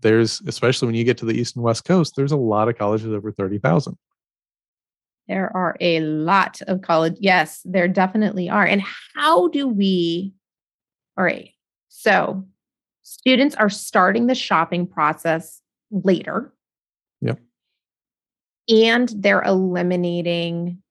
There's 0.00 0.40
especially 0.46 0.86
when 0.86 0.94
you 0.94 1.04
get 1.04 1.18
to 1.18 1.26
the 1.26 1.38
east 1.38 1.56
and 1.56 1.64
west 1.64 1.84
coast, 1.84 2.14
there's 2.16 2.32
a 2.32 2.36
lot 2.36 2.68
of 2.68 2.78
colleges 2.78 3.08
over 3.08 3.32
30,000. 3.32 3.96
There 5.28 5.54
are 5.54 5.76
a 5.80 6.00
lot 6.00 6.60
of 6.62 6.82
college. 6.82 7.16
Yes, 7.20 7.60
there 7.64 7.86
definitely 7.86 8.48
are. 8.48 8.66
And 8.66 8.82
how 9.14 9.48
do 9.48 9.68
we 9.68 10.32
All 11.16 11.24
right. 11.24 11.50
So, 11.88 12.46
students 13.02 13.54
are 13.56 13.68
starting 13.68 14.26
the 14.26 14.34
shopping 14.34 14.86
process 14.86 15.59
later. 15.90 16.52
Yep. 17.20 17.40
And 18.68 19.12
they're 19.16 19.42
eliminating 19.42 20.82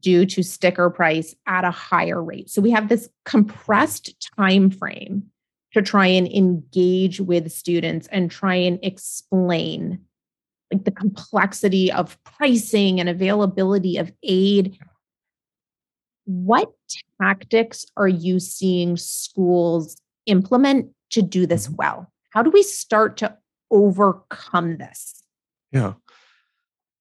due 0.00 0.26
to 0.26 0.42
sticker 0.42 0.90
price 0.90 1.34
at 1.46 1.64
a 1.64 1.70
higher 1.70 2.22
rate. 2.22 2.50
So 2.50 2.60
we 2.60 2.70
have 2.70 2.88
this 2.88 3.08
compressed 3.24 4.30
time 4.36 4.70
frame 4.70 5.24
to 5.72 5.82
try 5.82 6.06
and 6.06 6.26
engage 6.26 7.20
with 7.20 7.52
students 7.52 8.08
and 8.10 8.30
try 8.30 8.54
and 8.54 8.78
explain 8.82 10.00
like 10.72 10.84
the 10.84 10.90
complexity 10.90 11.92
of 11.92 12.18
pricing 12.24 12.98
and 12.98 13.08
availability 13.08 13.98
of 13.98 14.12
aid. 14.22 14.78
What 16.24 16.72
tactics 17.20 17.84
are 17.96 18.08
you 18.08 18.40
seeing 18.40 18.96
schools 18.96 19.96
implement 20.26 20.90
to 21.10 21.22
do 21.22 21.46
this 21.46 21.66
mm-hmm. 21.66 21.76
well? 21.76 22.12
How 22.30 22.42
do 22.42 22.50
we 22.50 22.62
start 22.62 23.18
to 23.18 23.36
overcome 23.70 24.78
this? 24.78 25.22
Yeah. 25.72 25.94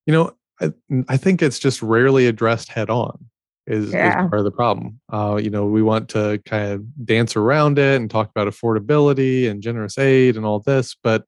You 0.05 0.13
know, 0.13 0.35
I, 0.61 0.73
I 1.07 1.17
think 1.17 1.41
it's 1.41 1.59
just 1.59 1.81
rarely 1.81 2.27
addressed 2.27 2.69
head 2.69 2.89
on 2.89 3.25
is, 3.67 3.91
yeah. 3.91 4.25
is 4.25 4.29
part 4.29 4.39
of 4.39 4.45
the 4.45 4.51
problem. 4.51 4.99
Uh, 5.11 5.39
you 5.41 5.49
know, 5.49 5.65
we 5.65 5.81
want 5.81 6.09
to 6.09 6.41
kind 6.45 6.71
of 6.71 7.05
dance 7.05 7.35
around 7.35 7.79
it 7.79 7.99
and 7.99 8.09
talk 8.09 8.29
about 8.29 8.47
affordability 8.47 9.49
and 9.49 9.61
generous 9.61 9.97
aid 9.97 10.37
and 10.37 10.45
all 10.45 10.59
this, 10.59 10.95
but 11.03 11.25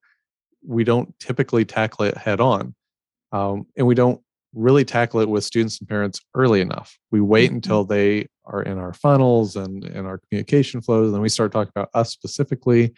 we 0.66 0.84
don't 0.84 1.18
typically 1.18 1.64
tackle 1.64 2.04
it 2.04 2.16
head 2.16 2.40
on. 2.40 2.74
Um, 3.32 3.66
and 3.76 3.86
we 3.86 3.94
don't 3.94 4.20
really 4.54 4.84
tackle 4.84 5.20
it 5.20 5.28
with 5.28 5.44
students 5.44 5.78
and 5.78 5.88
parents 5.88 6.20
early 6.34 6.60
enough. 6.60 6.98
We 7.10 7.20
wait 7.20 7.46
mm-hmm. 7.46 7.56
until 7.56 7.84
they 7.84 8.28
are 8.44 8.62
in 8.62 8.78
our 8.78 8.92
funnels 8.92 9.56
and 9.56 9.84
in 9.84 10.06
our 10.06 10.18
communication 10.18 10.80
flows, 10.80 11.06
and 11.06 11.14
then 11.14 11.20
we 11.20 11.28
start 11.28 11.52
talking 11.52 11.72
about 11.74 11.90
us 11.94 12.10
specifically 12.10 12.94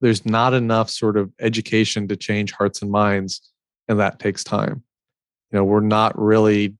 there's 0.00 0.26
not 0.26 0.54
enough 0.54 0.90
sort 0.90 1.16
of 1.16 1.32
education 1.40 2.08
to 2.08 2.16
change 2.16 2.52
hearts 2.52 2.82
and 2.82 2.90
minds 2.90 3.52
and 3.88 4.00
that 4.00 4.18
takes 4.18 4.44
time. 4.44 4.82
You 5.50 5.58
know 5.58 5.64
we're 5.64 5.80
not 5.80 6.18
really 6.18 6.74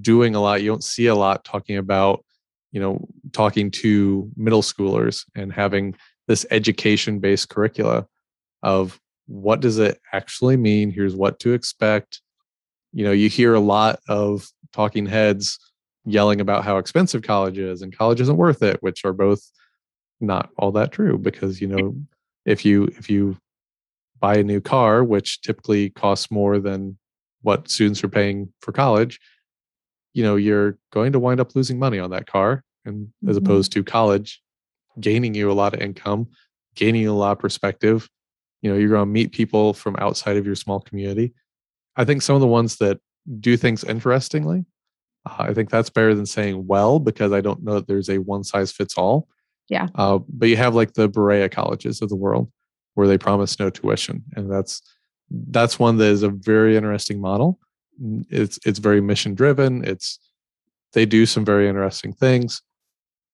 doing 0.00 0.34
a 0.34 0.40
lot 0.40 0.62
you 0.62 0.70
don't 0.70 0.84
see 0.84 1.06
a 1.06 1.14
lot 1.14 1.44
talking 1.44 1.78
about 1.78 2.22
you 2.70 2.80
know 2.80 3.08
talking 3.32 3.70
to 3.70 4.30
middle 4.36 4.62
schoolers 4.62 5.24
and 5.34 5.52
having 5.52 5.94
this 6.28 6.44
education 6.50 7.18
based 7.18 7.48
curricula 7.48 8.06
of 8.62 9.00
what 9.26 9.60
does 9.60 9.78
it 9.78 9.98
actually 10.12 10.56
mean 10.56 10.90
here's 10.90 11.16
what 11.16 11.38
to 11.40 11.52
expect. 11.52 12.20
You 12.92 13.04
know 13.04 13.12
you 13.12 13.28
hear 13.28 13.54
a 13.54 13.60
lot 13.60 14.00
of 14.08 14.46
talking 14.72 15.06
heads 15.06 15.58
yelling 16.04 16.40
about 16.40 16.64
how 16.64 16.76
expensive 16.78 17.22
college 17.22 17.58
is 17.58 17.82
and 17.82 17.96
college 17.96 18.20
isn't 18.20 18.36
worth 18.36 18.62
it 18.62 18.80
which 18.80 19.04
are 19.04 19.12
both 19.12 19.42
not 20.20 20.50
all 20.56 20.70
that 20.72 20.92
true 20.92 21.18
because 21.18 21.60
you 21.60 21.66
know 21.66 21.96
if 22.46 22.64
you 22.64 22.84
if 22.96 23.10
you 23.10 23.36
buy 24.18 24.36
a 24.36 24.42
new 24.42 24.60
car 24.60 25.04
which 25.04 25.42
typically 25.42 25.90
costs 25.90 26.30
more 26.30 26.58
than 26.58 26.96
what 27.42 27.68
students 27.68 28.02
are 28.02 28.08
paying 28.08 28.52
for 28.60 28.72
college 28.72 29.20
you 30.14 30.22
know 30.22 30.36
you're 30.36 30.78
going 30.92 31.12
to 31.12 31.18
wind 31.18 31.40
up 31.40 31.54
losing 31.54 31.78
money 31.78 31.98
on 31.98 32.10
that 32.10 32.26
car 32.26 32.64
and 32.86 33.06
mm-hmm. 33.06 33.28
as 33.28 33.36
opposed 33.36 33.72
to 33.72 33.84
college 33.84 34.42
gaining 34.98 35.34
you 35.34 35.50
a 35.50 35.52
lot 35.52 35.74
of 35.74 35.80
income 35.80 36.26
gaining 36.74 37.02
you 37.02 37.12
a 37.12 37.12
lot 37.12 37.32
of 37.32 37.38
perspective 37.38 38.08
you 38.62 38.70
know 38.70 38.78
you're 38.78 38.88
going 38.88 39.02
to 39.02 39.06
meet 39.06 39.32
people 39.32 39.74
from 39.74 39.96
outside 39.98 40.36
of 40.36 40.46
your 40.46 40.54
small 40.54 40.80
community 40.80 41.34
i 41.96 42.04
think 42.04 42.22
some 42.22 42.34
of 42.34 42.40
the 42.40 42.46
ones 42.46 42.76
that 42.76 42.98
do 43.40 43.56
things 43.56 43.84
interestingly 43.84 44.64
uh, 45.26 45.36
i 45.40 45.52
think 45.52 45.68
that's 45.68 45.90
better 45.90 46.14
than 46.14 46.26
saying 46.26 46.66
well 46.66 46.98
because 46.98 47.32
i 47.32 47.40
don't 47.40 47.62
know 47.62 47.74
that 47.74 47.86
there's 47.86 48.08
a 48.08 48.18
one 48.18 48.44
size 48.44 48.72
fits 48.72 48.96
all 48.96 49.28
yeah. 49.68 49.88
Uh, 49.94 50.18
but 50.28 50.48
you 50.48 50.56
have 50.56 50.74
like 50.74 50.94
the 50.94 51.08
Berea 51.08 51.48
colleges 51.48 52.02
of 52.02 52.08
the 52.08 52.16
world 52.16 52.50
where 52.94 53.08
they 53.08 53.18
promise 53.18 53.58
no 53.58 53.70
tuition, 53.70 54.22
and 54.34 54.50
that's 54.50 54.82
that's 55.30 55.78
one 55.78 55.98
that 55.98 56.06
is 56.06 56.22
a 56.22 56.28
very 56.28 56.76
interesting 56.76 57.20
model. 57.20 57.58
It's 58.30 58.58
it's 58.64 58.78
very 58.78 59.00
mission 59.00 59.34
driven. 59.34 59.84
It's 59.84 60.18
they 60.92 61.06
do 61.06 61.26
some 61.26 61.44
very 61.44 61.68
interesting 61.68 62.12
things. 62.12 62.62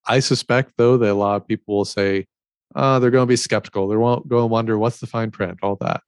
I 0.05 0.19
suspect 0.19 0.73
though 0.77 0.97
that 0.97 1.11
a 1.11 1.13
lot 1.13 1.35
of 1.35 1.47
people 1.47 1.77
will 1.77 1.85
say 1.85 2.27
uh, 2.75 2.99
they're 2.99 3.11
going 3.11 3.23
to 3.23 3.31
be 3.31 3.35
skeptical. 3.35 3.87
They're 3.87 3.99
going 3.99 4.27
to 4.29 4.45
wonder 4.47 4.77
what's 4.77 4.99
the 4.99 5.07
fine 5.07 5.31
print, 5.31 5.59
all 5.61 5.77
that. 5.77 6.01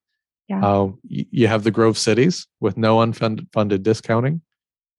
Yeah. 0.48 0.62
Um, 0.62 1.00
you 1.08 1.48
have 1.48 1.64
the 1.64 1.72
Grove 1.72 1.98
cities 1.98 2.48
with 2.60 2.78
no 2.78 2.98
unfunded 2.98 3.84
discounting. 3.84 4.42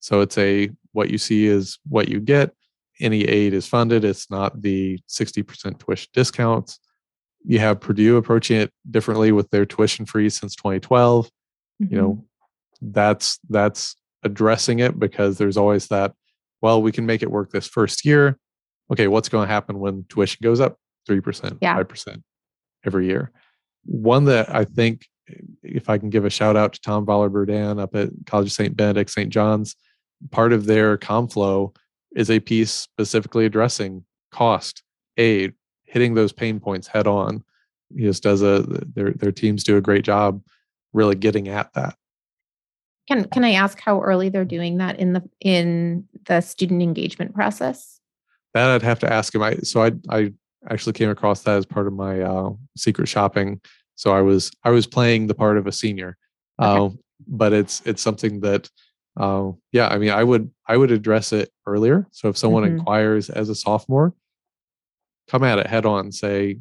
So 0.00 0.20
it's 0.20 0.38
a 0.38 0.70
what 0.92 1.10
you 1.10 1.18
see 1.18 1.46
is 1.46 1.78
what 1.88 2.08
you 2.08 2.20
get 2.20 2.52
any 3.00 3.24
aid 3.24 3.52
is 3.52 3.66
funded. 3.66 4.04
It's 4.04 4.30
not 4.30 4.62
the 4.62 4.98
60% 5.08 5.78
tuition 5.78 6.08
discounts. 6.12 6.78
You 7.44 7.58
have 7.60 7.80
Purdue 7.80 8.16
approaching 8.16 8.58
it 8.58 8.72
differently 8.90 9.32
with 9.32 9.50
their 9.50 9.66
tuition 9.66 10.06
free 10.06 10.28
since 10.30 10.56
2012. 10.56 11.26
Mm-hmm. 11.26 11.94
You 11.94 12.00
know, 12.00 12.10
mm-hmm. 12.10 12.90
that's 12.92 13.38
that's 13.48 13.96
addressing 14.22 14.80
it 14.80 14.98
because 14.98 15.38
there's 15.38 15.56
always 15.56 15.86
that, 15.88 16.12
well, 16.60 16.82
we 16.82 16.92
can 16.92 17.06
make 17.06 17.22
it 17.22 17.30
work 17.30 17.50
this 17.50 17.68
first 17.68 18.04
year. 18.04 18.38
Okay, 18.90 19.08
what's 19.08 19.28
going 19.28 19.46
to 19.46 19.52
happen 19.52 19.78
when 19.78 20.04
tuition 20.08 20.38
goes 20.42 20.60
up 20.60 20.78
3%, 21.08 21.58
yeah. 21.60 21.76
5%? 21.76 22.22
every 22.86 23.06
year. 23.06 23.32
One 23.84 24.24
that 24.26 24.54
I 24.54 24.64
think, 24.64 25.06
if 25.62 25.90
I 25.90 25.98
can 25.98 26.08
give 26.08 26.24
a 26.24 26.30
shout 26.30 26.56
out 26.56 26.72
to 26.74 26.80
Tom 26.80 27.04
Valer 27.04 27.28
Burdan 27.28 27.80
up 27.80 27.94
at 27.96 28.10
College 28.26 28.46
of 28.46 28.52
St. 28.52 28.76
Benedict, 28.76 29.10
St. 29.10 29.28
John's, 29.28 29.74
part 30.30 30.52
of 30.52 30.66
their 30.66 30.96
ComFlow 30.96 31.74
is 32.16 32.30
a 32.30 32.40
piece 32.40 32.72
specifically 32.72 33.44
addressing 33.44 34.04
cost, 34.32 34.82
aid, 35.18 35.52
hitting 35.84 36.14
those 36.14 36.32
pain 36.32 36.58
points 36.58 36.88
head 36.88 37.06
on. 37.06 37.44
He 37.94 38.02
just 38.02 38.24
does 38.24 38.42
a 38.42 38.64
their 38.94 39.12
their 39.12 39.30
teams 39.30 39.62
do 39.62 39.76
a 39.76 39.80
great 39.80 40.04
job 40.04 40.42
really 40.92 41.14
getting 41.14 41.48
at 41.48 41.72
that. 41.74 41.94
Can 43.06 43.28
can 43.28 43.44
I 43.44 43.52
ask 43.52 43.78
how 43.78 44.00
early 44.00 44.30
they're 44.30 44.44
doing 44.44 44.78
that 44.78 44.98
in 44.98 45.12
the 45.12 45.22
in 45.40 46.08
the 46.26 46.40
student 46.40 46.82
engagement 46.82 47.34
process? 47.34 48.00
That 48.54 48.70
I'd 48.70 48.82
have 48.82 48.98
to 49.00 49.12
ask 49.12 49.32
him. 49.32 49.42
I 49.42 49.56
so 49.58 49.84
I 49.84 49.92
I 50.08 50.32
actually 50.68 50.94
came 50.94 51.10
across 51.10 51.42
that 51.42 51.58
as 51.58 51.66
part 51.66 51.86
of 51.86 51.92
my 51.92 52.22
uh, 52.22 52.50
secret 52.76 53.06
shopping. 53.06 53.60
So 53.94 54.12
I 54.12 54.22
was 54.22 54.50
I 54.64 54.70
was 54.70 54.86
playing 54.86 55.28
the 55.28 55.34
part 55.34 55.58
of 55.58 55.68
a 55.68 55.72
senior, 55.72 56.16
okay. 56.60 56.86
uh, 56.86 56.88
but 57.28 57.52
it's 57.52 57.82
it's 57.84 58.02
something 58.02 58.40
that 58.40 58.68
uh, 59.16 59.52
yeah 59.72 59.88
I 59.88 59.98
mean 59.98 60.10
I 60.10 60.24
would 60.24 60.50
I 60.66 60.76
would 60.76 60.90
address 60.90 61.32
it 61.32 61.50
earlier. 61.66 62.06
So 62.12 62.28
if 62.28 62.36
someone 62.36 62.64
mm-hmm. 62.64 62.78
inquires 62.78 63.30
as 63.30 63.48
a 63.48 63.54
sophomore, 63.54 64.14
come 65.28 65.44
at 65.44 65.58
it 65.58 65.66
head 65.66 65.86
on. 65.86 66.12
Say 66.12 66.58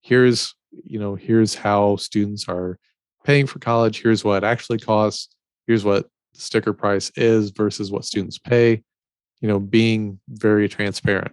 here's 0.00 0.54
you 0.84 0.98
know 0.98 1.14
here's 1.14 1.54
how 1.54 1.96
students 1.96 2.48
are 2.48 2.78
paying 3.24 3.46
for 3.46 3.58
college. 3.58 4.02
Here's 4.02 4.24
what 4.24 4.42
it 4.42 4.46
actually 4.46 4.78
costs 4.78 5.28
here's 5.66 5.84
what 5.84 6.08
the 6.34 6.40
sticker 6.40 6.72
price 6.72 7.10
is 7.16 7.50
versus 7.50 7.90
what 7.90 8.04
students 8.04 8.38
pay 8.38 8.82
you 9.40 9.48
know 9.48 9.58
being 9.58 10.18
very 10.28 10.68
transparent 10.68 11.32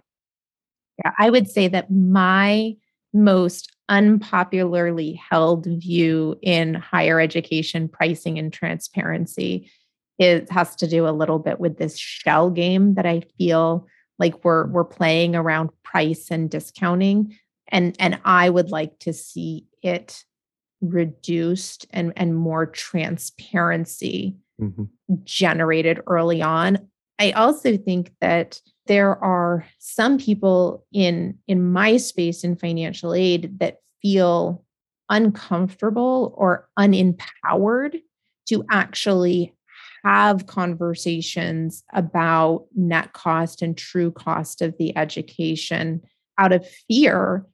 yeah 1.02 1.12
i 1.18 1.30
would 1.30 1.48
say 1.48 1.68
that 1.68 1.90
my 1.90 2.74
most 3.12 3.72
unpopularly 3.88 5.20
held 5.30 5.66
view 5.66 6.38
in 6.42 6.74
higher 6.74 7.20
education 7.20 7.88
pricing 7.88 8.38
and 8.38 8.52
transparency 8.52 9.70
it 10.20 10.50
has 10.50 10.76
to 10.76 10.86
do 10.86 11.08
a 11.08 11.16
little 11.16 11.38
bit 11.38 11.58
with 11.58 11.78
this 11.78 11.98
shell 11.98 12.50
game 12.50 12.94
that 12.94 13.06
i 13.06 13.22
feel 13.38 13.86
like 14.18 14.44
we're 14.44 14.66
we're 14.68 14.84
playing 14.84 15.34
around 15.34 15.70
price 15.82 16.30
and 16.30 16.50
discounting 16.50 17.36
and 17.68 17.96
and 17.98 18.20
i 18.24 18.48
would 18.48 18.70
like 18.70 18.96
to 19.00 19.12
see 19.12 19.66
it 19.82 20.24
reduced 20.80 21.86
and 21.90 22.12
and 22.16 22.36
more 22.36 22.66
transparency 22.66 24.36
mm-hmm. 24.60 24.84
generated 25.24 26.00
early 26.06 26.40
on 26.42 26.78
i 27.18 27.32
also 27.32 27.76
think 27.76 28.12
that 28.20 28.60
there 28.86 29.22
are 29.22 29.66
some 29.78 30.18
people 30.18 30.84
in 30.92 31.38
in 31.48 31.72
my 31.72 31.96
space 31.96 32.44
in 32.44 32.56
financial 32.56 33.14
aid 33.14 33.58
that 33.58 33.78
feel 34.02 34.64
uncomfortable 35.10 36.34
or 36.36 36.68
unempowered 36.78 38.00
to 38.48 38.64
actually 38.70 39.52
have 40.04 40.46
conversations 40.46 41.84
about 41.92 42.66
net 42.74 43.12
cost 43.12 43.62
and 43.62 43.76
true 43.76 44.10
cost 44.10 44.62
of 44.62 44.76
the 44.78 44.96
education 44.96 46.00
out 46.38 46.52
of 46.52 46.66
fear 46.88 47.46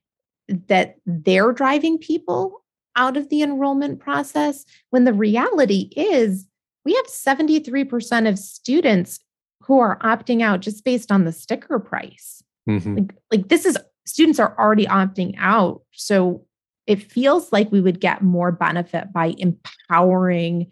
that 0.69 0.97
they're 1.07 1.53
driving 1.53 1.99
people 1.99 2.63
out 2.95 3.17
of 3.17 3.29
the 3.29 3.43
enrollment 3.43 4.01
process 4.01 4.65
when 4.91 5.05
the 5.05 5.13
reality 5.13 5.91
is 5.97 6.47
we 6.85 6.95
have 6.95 7.07
73% 7.07 8.29
of 8.29 8.39
students 8.39 9.21
who 9.63 9.81
are 9.81 9.99
opting 9.99 10.43
out 10.43 10.61
just 10.61 10.85
based 10.85 11.11
on 11.11 11.25
the 11.25 11.33
sticker 11.33 11.79
price. 11.79 12.43
Mm-hmm. 12.69 12.95
Like, 12.95 13.15
like 13.33 13.49
this 13.49 13.67
is 13.67 13.77
students 14.07 14.39
are 14.39 14.57
already 14.59 14.87
opting 14.87 15.35
out. 15.39 15.83
So 15.93 16.47
it 16.87 17.11
feels 17.11 17.53
like 17.53 17.73
we 17.73 17.81
would 17.81 18.01
get 18.01 18.23
more 18.23 18.53
benefit 18.53 19.13
by 19.13 19.35
empowering 19.39 20.71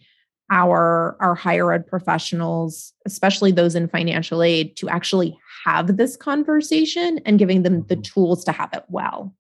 our 0.51 1.17
our 1.21 1.35
higher 1.35 1.73
ed 1.73 1.87
professionals 1.87 2.93
especially 3.07 3.51
those 3.51 3.75
in 3.75 3.89
financial 3.89 4.43
aid 4.43 4.77
to 4.77 4.89
actually 4.89 5.39
have 5.65 5.97
this 5.97 6.17
conversation 6.17 7.19
and 7.25 7.39
giving 7.39 7.63
them 7.63 7.85
the 7.87 7.97
mm-hmm. 7.97 8.03
tools 8.03 8.45
to 8.45 8.53
have 8.53 8.71
it 8.73 8.85
well. 8.89 9.35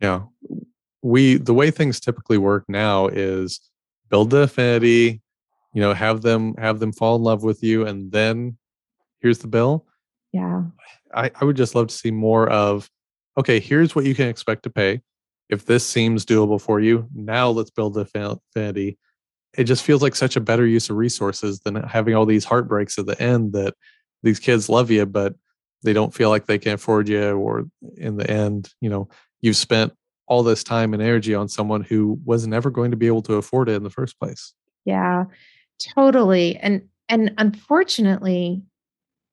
Yeah. 0.00 0.22
We 1.02 1.36
the 1.36 1.54
way 1.54 1.70
things 1.70 2.00
typically 2.00 2.38
work 2.38 2.64
now 2.68 3.08
is 3.08 3.60
build 4.10 4.30
the 4.30 4.42
affinity 4.42 5.22
you 5.72 5.80
know 5.80 5.92
have 5.94 6.22
them 6.22 6.54
have 6.56 6.78
them 6.78 6.92
fall 6.92 7.16
in 7.16 7.22
love 7.22 7.42
with 7.42 7.62
you 7.62 7.86
and 7.86 8.12
then 8.12 8.56
here's 9.20 9.38
the 9.38 9.48
bill. 9.48 9.86
Yeah. 10.32 10.64
I, 11.14 11.30
I 11.40 11.44
would 11.44 11.56
just 11.56 11.74
love 11.74 11.86
to 11.88 11.94
see 11.94 12.10
more 12.10 12.48
of 12.50 12.90
okay 13.38 13.58
here's 13.58 13.94
what 13.94 14.04
you 14.04 14.14
can 14.14 14.28
expect 14.28 14.64
to 14.64 14.70
pay. 14.70 15.00
If 15.48 15.64
this 15.64 15.86
seems 15.86 16.26
doable 16.26 16.60
for 16.60 16.80
you 16.80 17.08
now 17.14 17.48
let's 17.48 17.70
build 17.70 17.94
the 17.94 18.00
affinity 18.00 18.98
it 19.56 19.64
just 19.64 19.84
feels 19.84 20.02
like 20.02 20.14
such 20.14 20.36
a 20.36 20.40
better 20.40 20.66
use 20.66 20.90
of 20.90 20.96
resources 20.96 21.60
than 21.60 21.76
having 21.76 22.14
all 22.14 22.26
these 22.26 22.44
heartbreaks 22.44 22.98
at 22.98 23.06
the 23.06 23.20
end 23.20 23.52
that 23.52 23.74
these 24.22 24.38
kids 24.38 24.68
love 24.68 24.90
you 24.90 25.06
but 25.06 25.34
they 25.82 25.92
don't 25.92 26.14
feel 26.14 26.30
like 26.30 26.46
they 26.46 26.58
can 26.58 26.72
afford 26.72 27.08
you 27.08 27.36
or 27.36 27.64
in 27.96 28.16
the 28.16 28.28
end 28.30 28.70
you 28.80 28.88
know 28.88 29.08
you've 29.40 29.56
spent 29.56 29.92
all 30.26 30.42
this 30.42 30.64
time 30.64 30.92
and 30.92 31.02
energy 31.02 31.34
on 31.34 31.48
someone 31.48 31.82
who 31.82 32.18
was 32.24 32.46
never 32.46 32.70
going 32.70 32.90
to 32.90 32.96
be 32.96 33.06
able 33.06 33.22
to 33.22 33.34
afford 33.34 33.68
it 33.68 33.74
in 33.74 33.82
the 33.82 33.90
first 33.90 34.18
place. 34.18 34.52
Yeah, 34.84 35.24
totally. 35.94 36.56
And 36.56 36.88
and 37.08 37.32
unfortunately, 37.38 38.62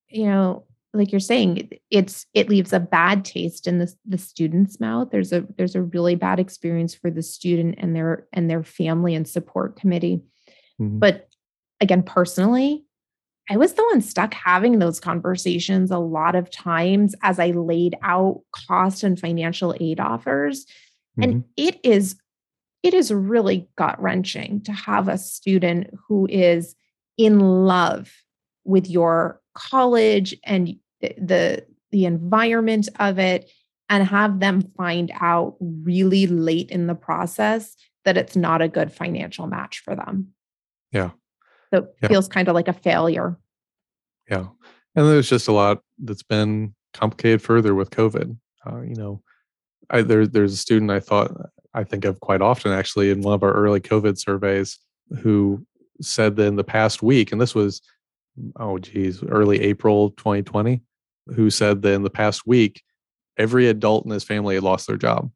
you 0.09 0.25
know, 0.25 0.65
like 0.93 1.11
you're 1.11 1.19
saying, 1.19 1.69
it's 1.89 2.25
it 2.33 2.49
leaves 2.49 2.71
a 2.71 2.79
bad 2.79 3.25
taste 3.25 3.67
in 3.67 3.79
the 3.79 3.91
the 4.05 4.17
student's 4.17 4.79
mouth. 4.79 5.09
There's 5.11 5.33
a 5.33 5.45
there's 5.57 5.75
a 5.75 5.81
really 5.81 6.15
bad 6.15 6.39
experience 6.39 6.93
for 6.93 7.09
the 7.09 7.23
student 7.23 7.75
and 7.79 7.95
their 7.95 8.27
and 8.31 8.49
their 8.49 8.63
family 8.63 9.15
and 9.15 9.27
support 9.27 9.75
committee. 9.75 10.21
Mm-hmm. 10.79 10.99
But 10.99 11.29
again, 11.81 12.03
personally, 12.03 12.85
I 13.49 13.57
was 13.57 13.73
the 13.73 13.83
one 13.91 14.01
stuck 14.01 14.33
having 14.33 14.79
those 14.79 14.99
conversations 14.99 15.91
a 15.91 15.97
lot 15.97 16.35
of 16.35 16.51
times 16.51 17.15
as 17.23 17.39
I 17.39 17.51
laid 17.51 17.95
out 18.03 18.41
cost 18.67 19.03
and 19.03 19.19
financial 19.19 19.75
aid 19.79 19.99
offers. 19.99 20.65
Mm-hmm. 21.19 21.23
And 21.23 21.43
it 21.57 21.79
is 21.83 22.15
it 22.83 22.93
is 22.93 23.11
really 23.11 23.67
gut 23.77 23.99
wrenching 24.01 24.61
to 24.61 24.73
have 24.73 25.07
a 25.07 25.17
student 25.17 25.89
who 26.07 26.27
is 26.29 26.75
in 27.17 27.39
love 27.39 28.11
with 28.65 28.89
your 28.89 29.41
college 29.53 30.35
and 30.45 30.75
the 31.17 31.65
the 31.91 32.05
environment 32.05 32.89
of 32.99 33.19
it 33.19 33.49
and 33.89 34.07
have 34.07 34.39
them 34.39 34.61
find 34.75 35.11
out 35.19 35.55
really 35.59 36.25
late 36.25 36.71
in 36.71 36.87
the 36.87 36.95
process 36.95 37.75
that 38.05 38.17
it's 38.17 38.35
not 38.35 38.61
a 38.61 38.67
good 38.67 38.91
financial 38.91 39.47
match 39.47 39.79
for 39.79 39.95
them. 39.95 40.29
Yeah. 40.91 41.11
So 41.71 41.79
it 41.79 41.95
yeah. 42.01 42.09
feels 42.09 42.27
kind 42.27 42.47
of 42.47 42.55
like 42.55 42.67
a 42.67 42.73
failure. 42.73 43.37
Yeah. 44.29 44.47
And 44.95 45.07
there's 45.07 45.29
just 45.29 45.47
a 45.47 45.51
lot 45.51 45.81
that's 45.99 46.23
been 46.23 46.73
complicated 46.93 47.41
further 47.41 47.75
with 47.75 47.91
COVID. 47.91 48.37
Uh, 48.65 48.81
you 48.81 48.95
know, 48.95 49.21
I, 49.89 50.01
there, 50.01 50.25
there's 50.25 50.53
a 50.53 50.57
student 50.57 50.91
I 50.91 50.99
thought 50.99 51.31
I 51.73 51.83
think 51.83 52.05
of 52.05 52.19
quite 52.19 52.41
often 52.41 52.71
actually 52.71 53.09
in 53.09 53.21
one 53.21 53.33
of 53.33 53.43
our 53.43 53.51
early 53.51 53.79
COVID 53.79 54.17
surveys 54.17 54.79
who 55.19 55.65
said 56.01 56.35
that 56.35 56.45
in 56.45 56.55
the 56.55 56.63
past 56.63 57.03
week, 57.03 57.31
and 57.31 57.41
this 57.41 57.55
was 57.55 57.81
oh 58.57 58.77
geez, 58.77 59.23
early 59.23 59.61
April 59.61 60.11
2020, 60.11 60.81
who 61.27 61.49
said 61.49 61.81
that 61.81 61.93
in 61.93 62.03
the 62.03 62.09
past 62.09 62.45
week, 62.45 62.81
every 63.37 63.67
adult 63.67 64.05
in 64.05 64.11
his 64.11 64.23
family 64.23 64.55
had 64.55 64.63
lost 64.63 64.87
their 64.87 64.97
job. 64.97 65.31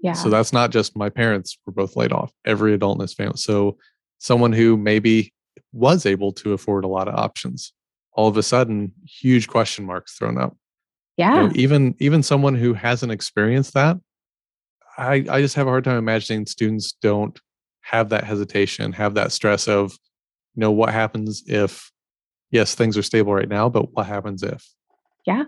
Yeah. 0.00 0.14
So 0.14 0.30
that's 0.30 0.52
not 0.52 0.70
just 0.70 0.96
my 0.96 1.10
parents 1.10 1.58
were 1.66 1.72
both 1.72 1.96
laid 1.96 2.12
off. 2.12 2.32
Every 2.44 2.72
adult 2.72 2.96
in 2.96 3.02
his 3.02 3.14
family. 3.14 3.36
So 3.36 3.76
someone 4.18 4.52
who 4.52 4.76
maybe 4.76 5.32
was 5.72 6.06
able 6.06 6.32
to 6.32 6.52
afford 6.52 6.84
a 6.84 6.88
lot 6.88 7.08
of 7.08 7.14
options, 7.14 7.72
all 8.12 8.28
of 8.28 8.36
a 8.36 8.42
sudden, 8.42 8.92
huge 9.04 9.48
question 9.48 9.84
marks 9.84 10.16
thrown 10.16 10.38
up. 10.38 10.56
Yeah. 11.16 11.34
You 11.34 11.48
know, 11.48 11.52
even 11.54 11.94
even 11.98 12.22
someone 12.22 12.54
who 12.54 12.72
hasn't 12.72 13.12
experienced 13.12 13.74
that, 13.74 13.98
I, 14.96 15.24
I 15.28 15.40
just 15.40 15.54
have 15.56 15.66
a 15.66 15.70
hard 15.70 15.84
time 15.84 15.98
imagining 15.98 16.46
students 16.46 16.92
don't 16.92 17.38
have 17.82 18.08
that 18.10 18.24
hesitation, 18.24 18.92
have 18.92 19.14
that 19.14 19.32
stress 19.32 19.68
of, 19.68 19.92
you 20.54 20.60
know, 20.60 20.70
what 20.70 20.92
happens 20.92 21.42
if, 21.46 21.90
yes, 22.50 22.74
things 22.74 22.96
are 22.96 23.02
stable 23.02 23.34
right 23.34 23.48
now, 23.48 23.68
but 23.68 23.92
what 23.92 24.06
happens 24.06 24.42
if? 24.42 24.68
Yeah. 25.26 25.44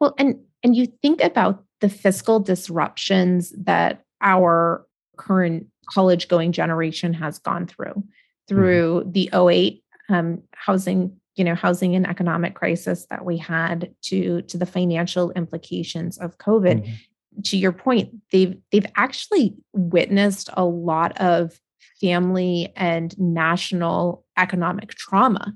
Well, 0.00 0.14
and 0.18 0.36
and 0.62 0.76
you 0.76 0.86
think 1.02 1.22
about 1.22 1.64
the 1.80 1.88
fiscal 1.88 2.40
disruptions 2.40 3.52
that 3.56 4.04
our 4.20 4.86
current 5.16 5.66
college 5.86 6.28
going 6.28 6.52
generation 6.52 7.12
has 7.12 7.38
gone 7.38 7.66
through 7.66 7.92
mm-hmm. 7.92 8.48
through 8.48 9.02
mm-hmm. 9.06 9.12
the 9.12 9.30
08 9.52 9.84
um, 10.08 10.42
housing 10.54 11.16
you 11.36 11.44
know 11.44 11.54
housing 11.54 11.94
and 11.94 12.06
economic 12.06 12.54
crisis 12.54 13.06
that 13.10 13.24
we 13.24 13.36
had 13.36 13.94
to 14.02 14.42
to 14.42 14.56
the 14.56 14.66
financial 14.66 15.30
implications 15.32 16.18
of 16.18 16.38
covid 16.38 16.82
mm-hmm. 16.82 17.40
to 17.42 17.56
your 17.56 17.72
point 17.72 18.10
they've 18.32 18.56
they've 18.72 18.86
actually 18.96 19.54
witnessed 19.72 20.48
a 20.54 20.64
lot 20.64 21.16
of 21.20 21.60
family 22.00 22.72
and 22.76 23.18
national 23.18 24.24
economic 24.38 24.90
trauma 24.90 25.54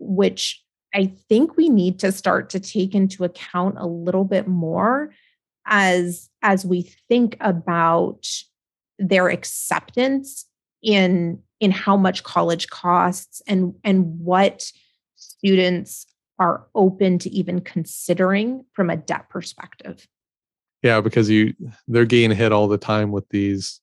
which 0.00 0.62
i 0.94 1.06
think 1.28 1.56
we 1.56 1.68
need 1.68 1.98
to 1.98 2.10
start 2.10 2.50
to 2.50 2.58
take 2.58 2.94
into 2.94 3.22
account 3.22 3.76
a 3.78 3.86
little 3.86 4.24
bit 4.24 4.48
more 4.48 5.12
as 5.66 6.28
as 6.42 6.64
we 6.64 6.82
think 7.08 7.36
about 7.40 8.26
their 8.98 9.28
acceptance 9.28 10.46
in 10.82 11.40
in 11.60 11.70
how 11.70 11.96
much 11.96 12.22
college 12.22 12.68
costs 12.68 13.42
and 13.46 13.74
and 13.84 14.18
what 14.20 14.70
students 15.16 16.06
are 16.38 16.66
open 16.74 17.18
to 17.18 17.30
even 17.30 17.60
considering 17.60 18.64
from 18.72 18.88
a 18.88 18.96
debt 18.96 19.28
perspective. 19.28 20.06
Yeah 20.82 21.00
because 21.00 21.28
you 21.28 21.54
they're 21.86 22.04
getting 22.04 22.36
hit 22.36 22.52
all 22.52 22.68
the 22.68 22.78
time 22.78 23.12
with 23.12 23.28
these 23.28 23.80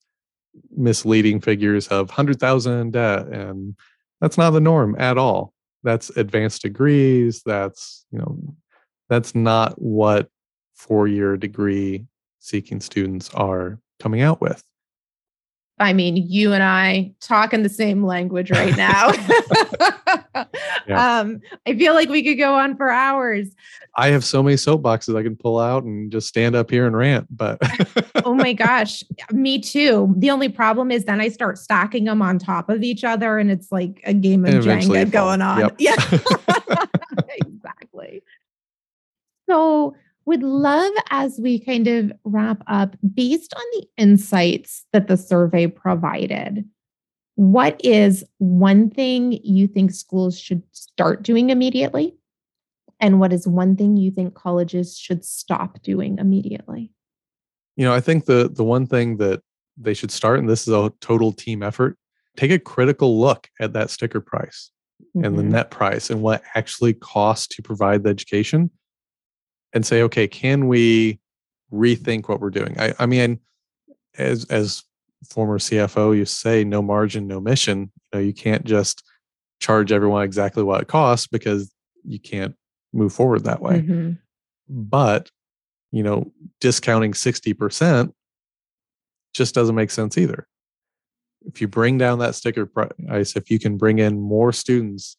misleading 0.75 1.39
figures 1.39 1.87
of 1.89 2.09
100,000 2.09 2.91
debt 2.91 3.27
and 3.27 3.75
that's 4.19 4.39
not 4.39 4.49
the 4.49 4.59
norm 4.59 4.95
at 4.97 5.17
all 5.17 5.53
that's 5.87 6.09
advanced 6.17 6.63
degrees 6.63 7.41
that's 7.45 8.05
you 8.11 8.19
know 8.19 8.37
that's 9.07 9.33
not 9.33 9.81
what 9.81 10.27
four 10.75 11.07
year 11.07 11.37
degree 11.37 12.05
seeking 12.39 12.81
students 12.81 13.29
are 13.33 13.79
coming 13.99 14.21
out 14.21 14.41
with 14.41 14.61
I 15.79 15.93
mean, 15.93 16.17
you 16.17 16.53
and 16.53 16.63
I 16.63 17.13
talk 17.21 17.53
in 17.53 17.61
the 17.61 17.69
same 17.69 18.03
language 18.03 18.49
right 18.49 18.75
now. 18.75 19.11
yeah. 20.87 21.19
um, 21.19 21.39
I 21.67 21.75
feel 21.77 21.93
like 21.93 22.09
we 22.09 22.23
could 22.23 22.39
go 22.39 22.55
on 22.55 22.75
for 22.75 22.89
hours. 22.89 23.49
I 23.95 24.07
have 24.07 24.25
so 24.25 24.41
many 24.41 24.55
soapboxes 24.55 25.15
I 25.15 25.21
can 25.21 25.35
pull 25.35 25.59
out 25.59 25.83
and 25.83 26.11
just 26.11 26.27
stand 26.27 26.55
up 26.55 26.71
here 26.71 26.87
and 26.87 26.97
rant, 26.97 27.27
but 27.29 27.59
oh 28.27 28.33
my 28.33 28.51
gosh, 28.51 29.05
me 29.31 29.57
too. 29.57 30.13
The 30.17 30.29
only 30.31 30.49
problem 30.49 30.91
is 30.91 31.05
then 31.05 31.21
I 31.21 31.29
start 31.29 31.57
stacking 31.57 32.03
them 32.03 32.21
on 32.21 32.37
top 32.39 32.69
of 32.69 32.83
each 32.83 33.05
other 33.05 33.39
and 33.39 33.49
it's 33.49 33.71
like 33.71 34.01
a 34.03 34.13
game 34.13 34.43
of 34.43 34.65
Jenga 34.65 35.09
going 35.09 35.41
on. 35.41 35.59
Yep. 35.59 35.75
Yeah. 35.79 35.95
exactly. 37.29 38.21
So 39.49 39.95
would 40.25 40.43
love 40.43 40.91
as 41.09 41.39
we 41.41 41.57
kind 41.57 41.87
of 41.87 42.11
wrap 42.25 42.61
up 42.67 42.97
based 43.15 43.53
on 43.55 43.63
the 43.75 43.87
insights 43.95 44.85
that 44.91 45.07
the 45.07 45.15
survey 45.15 45.67
provided 45.67 46.65
what 47.35 47.79
is 47.81 48.25
one 48.39 48.89
thing 48.89 49.39
you 49.41 49.67
think 49.67 49.91
schools 49.91 50.37
should 50.37 50.63
start 50.73 51.23
doing 51.23 51.49
immediately 51.49 52.13
and 52.99 53.21
what 53.21 53.31
is 53.31 53.47
one 53.47 53.77
thing 53.77 53.95
you 53.95 54.11
think 54.11 54.33
colleges 54.33 54.97
should 54.97 55.23
stop 55.23 55.81
doing 55.81 56.17
immediately 56.17 56.91
you 57.77 57.85
know 57.85 57.93
i 57.93 58.01
think 58.01 58.25
the 58.25 58.49
the 58.53 58.63
one 58.63 58.85
thing 58.85 59.17
that 59.17 59.41
they 59.77 59.93
should 59.93 60.11
start 60.11 60.39
and 60.39 60.49
this 60.49 60.67
is 60.67 60.73
a 60.73 60.91
total 60.99 61.31
team 61.31 61.63
effort 61.63 61.97
take 62.35 62.51
a 62.51 62.59
critical 62.59 63.19
look 63.19 63.49
at 63.59 63.73
that 63.73 63.89
sticker 63.89 64.19
price 64.19 64.71
mm-hmm. 65.01 65.25
and 65.25 65.37
the 65.37 65.41
mm-hmm. 65.41 65.51
net 65.51 65.71
price 65.71 66.09
and 66.09 66.21
what 66.21 66.43
actually 66.55 66.93
costs 66.93 67.47
to 67.47 67.61
provide 67.61 68.03
the 68.03 68.09
education 68.09 68.69
and 69.73 69.85
say, 69.85 70.01
okay, 70.03 70.27
can 70.27 70.67
we 70.67 71.19
rethink 71.71 72.29
what 72.29 72.39
we're 72.39 72.49
doing? 72.49 72.79
I, 72.79 72.93
I 72.99 73.05
mean, 73.05 73.39
as 74.17 74.45
as 74.45 74.83
former 75.29 75.59
CFO, 75.59 76.15
you 76.15 76.25
say 76.25 76.63
no 76.63 76.81
margin, 76.81 77.27
no 77.27 77.39
mission. 77.39 77.91
You 78.13 78.19
know, 78.19 78.19
you 78.19 78.33
can't 78.33 78.65
just 78.65 79.03
charge 79.59 79.91
everyone 79.91 80.23
exactly 80.23 80.63
what 80.63 80.81
it 80.81 80.87
costs 80.87 81.27
because 81.27 81.71
you 82.03 82.19
can't 82.19 82.55
move 82.93 83.13
forward 83.13 83.43
that 83.43 83.61
way. 83.61 83.81
Mm-hmm. 83.81 84.11
But 84.69 85.31
you 85.91 86.03
know, 86.03 86.31
discounting 86.59 87.13
60% 87.13 88.11
just 89.33 89.55
doesn't 89.55 89.75
make 89.75 89.91
sense 89.91 90.17
either. 90.17 90.47
If 91.45 91.61
you 91.61 91.67
bring 91.67 91.97
down 91.97 92.19
that 92.19 92.35
sticker 92.35 92.65
price, 92.65 93.35
if 93.35 93.49
you 93.49 93.59
can 93.59 93.77
bring 93.77 93.99
in 93.99 94.19
more 94.19 94.51
students 94.51 95.15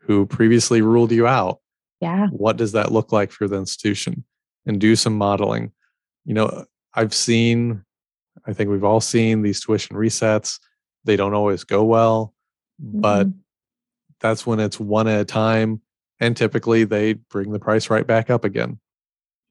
who 0.00 0.26
previously 0.26 0.82
ruled 0.82 1.12
you 1.12 1.26
out, 1.26 1.60
yeah. 2.00 2.28
what 2.28 2.56
does 2.56 2.72
that 2.72 2.90
look 2.90 3.12
like 3.12 3.30
for 3.30 3.46
the 3.46 3.56
institution? 3.56 4.24
And 4.66 4.80
do 4.80 4.96
some 4.96 5.16
modeling. 5.16 5.72
You 6.24 6.34
know 6.34 6.64
i've 6.94 7.14
seen 7.14 7.84
i 8.46 8.52
think 8.52 8.70
we've 8.70 8.84
all 8.84 9.00
seen 9.00 9.42
these 9.42 9.60
tuition 9.60 9.96
resets. 9.96 10.58
They 11.04 11.16
don't 11.16 11.34
always 11.34 11.64
go 11.64 11.84
well 11.84 12.34
but 12.78 13.26
mm-hmm. 13.26 13.38
that's 14.20 14.46
when 14.46 14.60
it's 14.60 14.80
one 14.80 15.08
at 15.08 15.20
a 15.20 15.24
time 15.24 15.80
and 16.18 16.36
typically 16.36 16.84
they 16.84 17.14
bring 17.14 17.52
the 17.52 17.58
price 17.58 17.90
right 17.90 18.06
back 18.06 18.30
up 18.30 18.44
again 18.44 18.78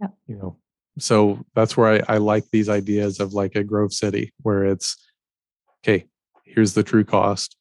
yep. 0.01 0.13
you 0.27 0.35
know 0.35 0.57
so 0.97 1.45
that's 1.55 1.77
where 1.77 2.03
I, 2.09 2.15
I 2.15 2.17
like 2.17 2.43
these 2.51 2.67
ideas 2.67 3.19
of 3.19 3.33
like 3.33 3.55
a 3.55 3.63
grove 3.63 3.93
city 3.93 4.33
where 4.41 4.65
it's 4.65 4.97
okay 5.81 6.05
here's 6.43 6.73
the 6.73 6.83
true 6.83 7.03
cost 7.03 7.55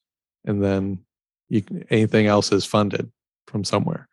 and 0.44 0.62
then 0.62 1.00
you, 1.48 1.62
anything 1.90 2.26
else 2.26 2.52
is 2.52 2.64
funded 2.64 3.10
from 3.46 3.64
somewhere 3.64 4.08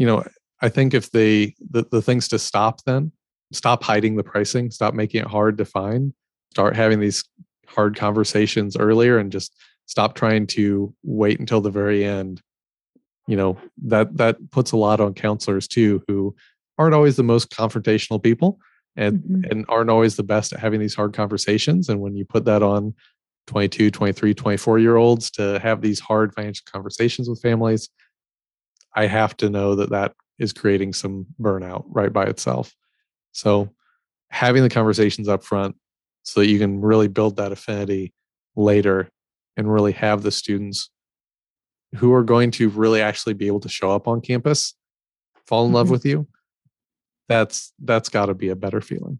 you 0.00 0.06
know, 0.06 0.24
I 0.62 0.70
think 0.70 0.94
if 0.94 1.10
they 1.10 1.54
the, 1.70 1.86
the 1.90 2.00
things 2.00 2.26
to 2.28 2.38
stop 2.38 2.82
then, 2.84 3.12
stop 3.52 3.84
hiding 3.84 4.16
the 4.16 4.24
pricing, 4.24 4.70
stop 4.70 4.94
making 4.94 5.20
it 5.20 5.26
hard 5.26 5.58
to 5.58 5.66
find, 5.66 6.14
start 6.52 6.74
having 6.74 7.00
these 7.00 7.22
hard 7.66 7.96
conversations 7.96 8.78
earlier 8.78 9.18
and 9.18 9.30
just 9.30 9.54
stop 9.84 10.14
trying 10.14 10.46
to 10.46 10.94
wait 11.02 11.38
until 11.38 11.60
the 11.60 11.70
very 11.70 12.02
end. 12.02 12.40
You 13.26 13.36
know, 13.36 13.58
that 13.84 14.16
that 14.16 14.50
puts 14.50 14.72
a 14.72 14.78
lot 14.78 15.00
on 15.00 15.12
counselors 15.12 15.68
too 15.68 16.02
who 16.08 16.34
aren't 16.80 16.94
always 16.94 17.16
the 17.16 17.22
most 17.22 17.50
confrontational 17.50 18.22
people 18.22 18.58
and 18.96 19.18
mm-hmm. 19.20 19.44
and 19.50 19.64
aren't 19.68 19.90
always 19.90 20.16
the 20.16 20.22
best 20.22 20.52
at 20.52 20.60
having 20.60 20.80
these 20.80 20.94
hard 20.94 21.12
conversations 21.12 21.88
and 21.88 22.00
when 22.00 22.16
you 22.16 22.24
put 22.24 22.44
that 22.44 22.62
on 22.62 22.94
22 23.46 23.90
23 23.90 24.34
24 24.34 24.78
year 24.78 24.96
olds 24.96 25.30
to 25.30 25.58
have 25.60 25.80
these 25.80 26.00
hard 26.00 26.34
financial 26.34 26.64
conversations 26.72 27.28
with 27.28 27.40
families 27.40 27.88
I 28.94 29.06
have 29.06 29.36
to 29.38 29.50
know 29.50 29.74
that 29.76 29.90
that 29.90 30.14
is 30.38 30.52
creating 30.52 30.92
some 30.94 31.26
burnout 31.40 31.84
right 31.88 32.12
by 32.12 32.24
itself. 32.24 32.74
So 33.32 33.70
having 34.30 34.62
the 34.62 34.70
conversations 34.70 35.28
up 35.28 35.44
front 35.44 35.76
so 36.22 36.40
that 36.40 36.48
you 36.48 36.58
can 36.58 36.80
really 36.80 37.08
build 37.08 37.36
that 37.36 37.52
affinity 37.52 38.12
later 38.56 39.08
and 39.56 39.72
really 39.72 39.92
have 39.92 40.22
the 40.22 40.30
students 40.30 40.90
who 41.96 42.12
are 42.12 42.22
going 42.22 42.50
to 42.52 42.68
really 42.70 43.00
actually 43.00 43.34
be 43.34 43.46
able 43.46 43.60
to 43.60 43.68
show 43.68 43.90
up 43.90 44.06
on 44.06 44.20
campus 44.20 44.74
fall 45.46 45.66
in 45.66 45.72
love 45.72 45.86
mm-hmm. 45.86 45.92
with 45.92 46.06
you 46.06 46.26
that's 47.30 47.72
that's 47.84 48.10
got 48.10 48.26
to 48.26 48.34
be 48.34 48.50
a 48.50 48.56
better 48.56 48.80
feeling 48.80 49.18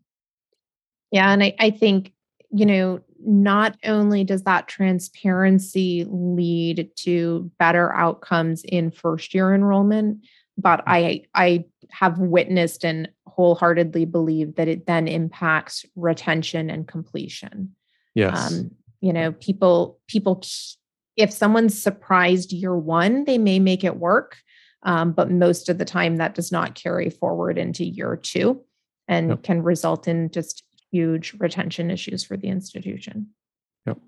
yeah 1.11 1.32
and 1.32 1.42
I, 1.42 1.54
I 1.58 1.70
think 1.70 2.12
you 2.50 2.66
know 2.66 3.00
not 3.24 3.76
only 3.84 4.24
does 4.24 4.44
that 4.44 4.68
transparency 4.68 6.06
lead 6.08 6.90
to 6.96 7.50
better 7.58 7.92
outcomes 7.92 8.62
in 8.64 8.90
first 8.90 9.34
year 9.34 9.54
enrollment, 9.54 10.24
but 10.56 10.82
I 10.86 11.24
I 11.34 11.64
have 11.90 12.18
witnessed 12.18 12.84
and 12.84 13.08
wholeheartedly 13.26 14.04
believe 14.06 14.56
that 14.56 14.68
it 14.68 14.86
then 14.86 15.08
impacts 15.08 15.84
retention 15.96 16.70
and 16.70 16.86
completion. 16.86 17.74
Yes. 18.14 18.52
Um, 18.52 18.70
you 19.00 19.12
know, 19.12 19.32
people 19.32 19.98
people 20.06 20.42
if 21.16 21.32
someone's 21.32 21.80
surprised 21.80 22.52
year 22.52 22.76
one, 22.76 23.24
they 23.24 23.38
may 23.38 23.58
make 23.58 23.84
it 23.84 23.96
work. 23.96 24.38
Um, 24.82 25.12
but 25.12 25.30
most 25.30 25.68
of 25.68 25.78
the 25.78 25.84
time 25.84 26.16
that 26.16 26.34
does 26.34 26.50
not 26.50 26.74
carry 26.74 27.10
forward 27.10 27.58
into 27.58 27.84
year 27.84 28.16
two 28.16 28.62
and 29.08 29.30
yep. 29.30 29.42
can 29.42 29.62
result 29.62 30.08
in 30.08 30.30
just 30.30 30.64
huge 30.90 31.34
retention 31.38 31.90
issues 31.90 32.24
for 32.24 32.36
the 32.36 32.48
institution. 32.48 33.28
Yep. 33.86 33.98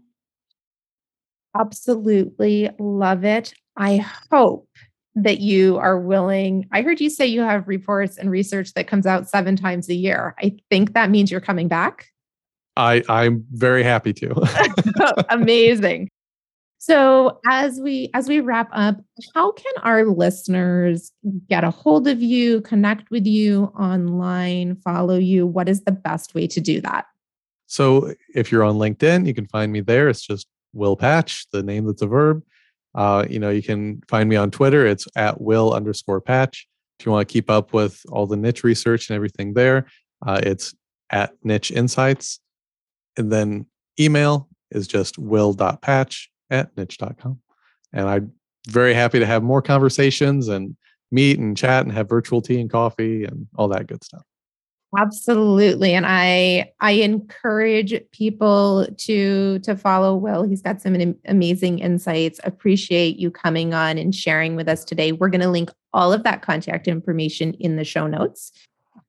Absolutely 1.59 2.71
love 2.79 3.25
it. 3.25 3.53
I 3.77 4.05
hope 4.31 4.69
that 5.15 5.41
you 5.41 5.77
are 5.77 5.99
willing. 5.99 6.67
I 6.73 6.83
heard 6.83 7.01
you 7.01 7.11
say 7.11 7.27
you 7.27 7.43
have 7.43 7.69
reports 7.69 8.17
and 8.17 8.31
research 8.31 8.73
that 8.75 8.87
comes 8.87 9.07
out 9.07 9.29
seven 9.29 9.57
times 9.57 9.89
a 9.89 9.95
year. 9.95 10.35
I 10.39 10.57
think 10.71 10.95
that 10.95 11.11
means 11.11 11.31
you're 11.31 11.41
coming 11.41 11.69
back. 11.69 12.07
I, 12.77 13.03
I'm 13.09 13.45
very 13.51 13.83
happy 13.83 14.15
to. 14.15 15.25
Amazing. 15.29 16.09
So 16.83 17.39
as 17.47 17.79
we 17.81 18.11
as 18.13 18.29
we 18.29 18.41
wrap 18.41 18.69
up, 18.73 18.97
how 19.37 19.53
can 19.53 19.73
our 19.85 20.05
listeners 20.05 21.13
get 21.49 21.63
a 21.63 21.71
hold 21.71 22.09
of 22.09 22.21
you, 22.21 22.61
connect 22.63 23.09
with 23.09 23.25
you 23.25 23.67
online, 23.79 24.75
follow 24.75 25.17
you? 25.17 25.47
What 25.47 25.69
is 25.69 25.83
the 25.83 25.93
best 25.93 26.35
way 26.35 26.49
to 26.49 26.61
do 26.61 26.81
that? 26.81 27.07
So 27.69 28.13
if 28.35 28.51
you're 28.51 28.65
on 28.65 28.79
LinkedIn, 28.79 29.29
you 29.29 29.33
can 29.33 29.47
find 29.47 29.71
me 29.71 29.79
there. 29.79 30.09
It's 30.09 30.27
just 30.27 30.49
Will 30.73 30.97
Patch, 30.97 31.47
the 31.53 31.63
name 31.63 31.87
that's 31.87 32.03
a 32.03 32.09
verb. 32.09 32.43
Uh, 32.97 33.27
you 33.31 33.39
know, 33.39 33.51
you 33.51 33.63
can 33.63 34.03
find 34.09 34.29
me 34.29 34.35
on 34.35 34.51
Twitter. 34.51 34.85
It's 34.85 35.07
at 35.15 35.41
Will 35.41 35.73
underscore 35.73 36.21
Patch. 36.21 36.67
If 36.99 37.07
you 37.07 37.13
want 37.13 37.29
to 37.29 37.33
keep 37.33 37.49
up 37.49 37.73
with 37.73 38.03
all 38.09 38.27
the 38.27 38.37
niche 38.37 38.65
research 38.65 39.09
and 39.09 39.15
everything 39.15 39.55
there, 39.55 39.87
uh, 40.27 40.41
it's 40.43 40.75
at 41.11 41.33
Niche 41.45 41.71
Insights. 41.71 42.41
And 43.17 43.31
then 43.31 43.67
email 44.01 44.49
is 44.73 44.89
just 44.89 45.17
will.patch 45.17 46.32
at 46.53 46.77
niche.com. 46.77 47.41
And 47.93 48.09
I'm 48.09 48.33
very 48.69 48.95
happy 48.95 49.19
to 49.19 49.27
have 49.27 49.43
more 49.43 49.63
conversations 49.63 50.49
and 50.49 50.77
meet 51.11 51.39
and 51.39 51.57
chat 51.57 51.85
and 51.85 51.93
have 51.93 52.09
virtual 52.09 52.41
tea 52.41 52.61
and 52.61 52.71
coffee 52.71 53.25
and 53.25 53.47
all 53.57 53.69
that 53.69 53.87
good 53.87 54.03
stuff. 54.05 54.23
Absolutely. 54.97 55.95
And 55.95 56.05
I 56.07 56.71
I 56.81 56.93
encourage 56.93 57.95
people 58.13 58.87
to 58.99 59.59
to 59.61 59.75
follow 59.75 60.15
Will. 60.15 60.43
He's 60.43 60.61
got 60.61 60.83
some 60.83 61.17
amazing 61.25 61.79
insights. 61.79 62.39
Appreciate 62.45 63.17
you 63.17 63.31
coming 63.31 63.73
on 63.73 63.97
and 63.97 64.15
sharing 64.15 64.55
with 64.55 64.69
us 64.69 64.85
today. 64.85 65.13
We're 65.13 65.31
going 65.31 65.41
to 65.41 65.49
link 65.49 65.71
all 65.95 66.13
of 66.13 66.25
that 66.25 66.43
contact 66.43 66.89
information 66.89 67.55
in 67.55 67.77
the 67.77 67.85
show 67.85 68.07
notes. 68.07 68.53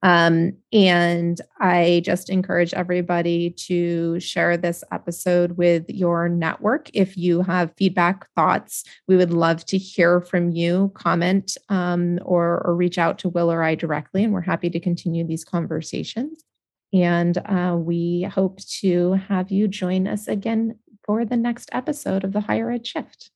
Um, 0.04 0.58
and 0.74 1.40
I 1.62 2.02
just 2.04 2.30
encourage 2.30 2.74
everybody 2.74 3.52
to 3.52 4.20
share 4.20 4.58
this 4.58 4.84
episode 4.92 5.54
with 5.54 5.90
your 5.90 6.28
network. 6.28 6.90
If 6.94 7.16
you 7.16 7.42
have 7.42 7.74
feedback, 7.78 8.28
thoughts, 8.36 8.84
we 9.08 9.16
would 9.16 9.32
love 9.32 9.66
to 9.68 9.78
hear 9.78 10.20
from 10.20 10.52
you, 10.52 10.92
comment, 10.94 11.58
um, 11.70 12.20
or, 12.22 12.62
or 12.66 12.76
reach 12.76 12.98
out 12.98 13.18
to 13.20 13.30
Will 13.30 13.50
or 13.50 13.64
I 13.64 13.76
directly. 13.76 14.26
And 14.26 14.34
we're 14.34 14.42
happy 14.42 14.70
to 14.72 14.80
continue 14.80 15.26
these 15.26 15.46
conversations. 15.46 16.44
And 16.92 17.38
uh, 17.38 17.78
we 17.80 18.24
hope 18.24 18.60
to 18.82 19.14
have 19.14 19.52
you 19.52 19.70
join 19.70 20.06
us 20.06 20.28
again 20.28 20.80
for 21.06 21.24
the 21.24 21.38
next 21.38 21.70
episode 21.72 22.26
of 22.26 22.34
the 22.34 22.42
Higher 22.42 22.70
Ed 22.70 22.86
Shift. 22.86 23.32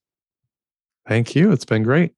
Thank 1.07 1.33
you. 1.33 1.53
It's 1.53 1.65
been 1.65 1.83
great. 1.83 2.13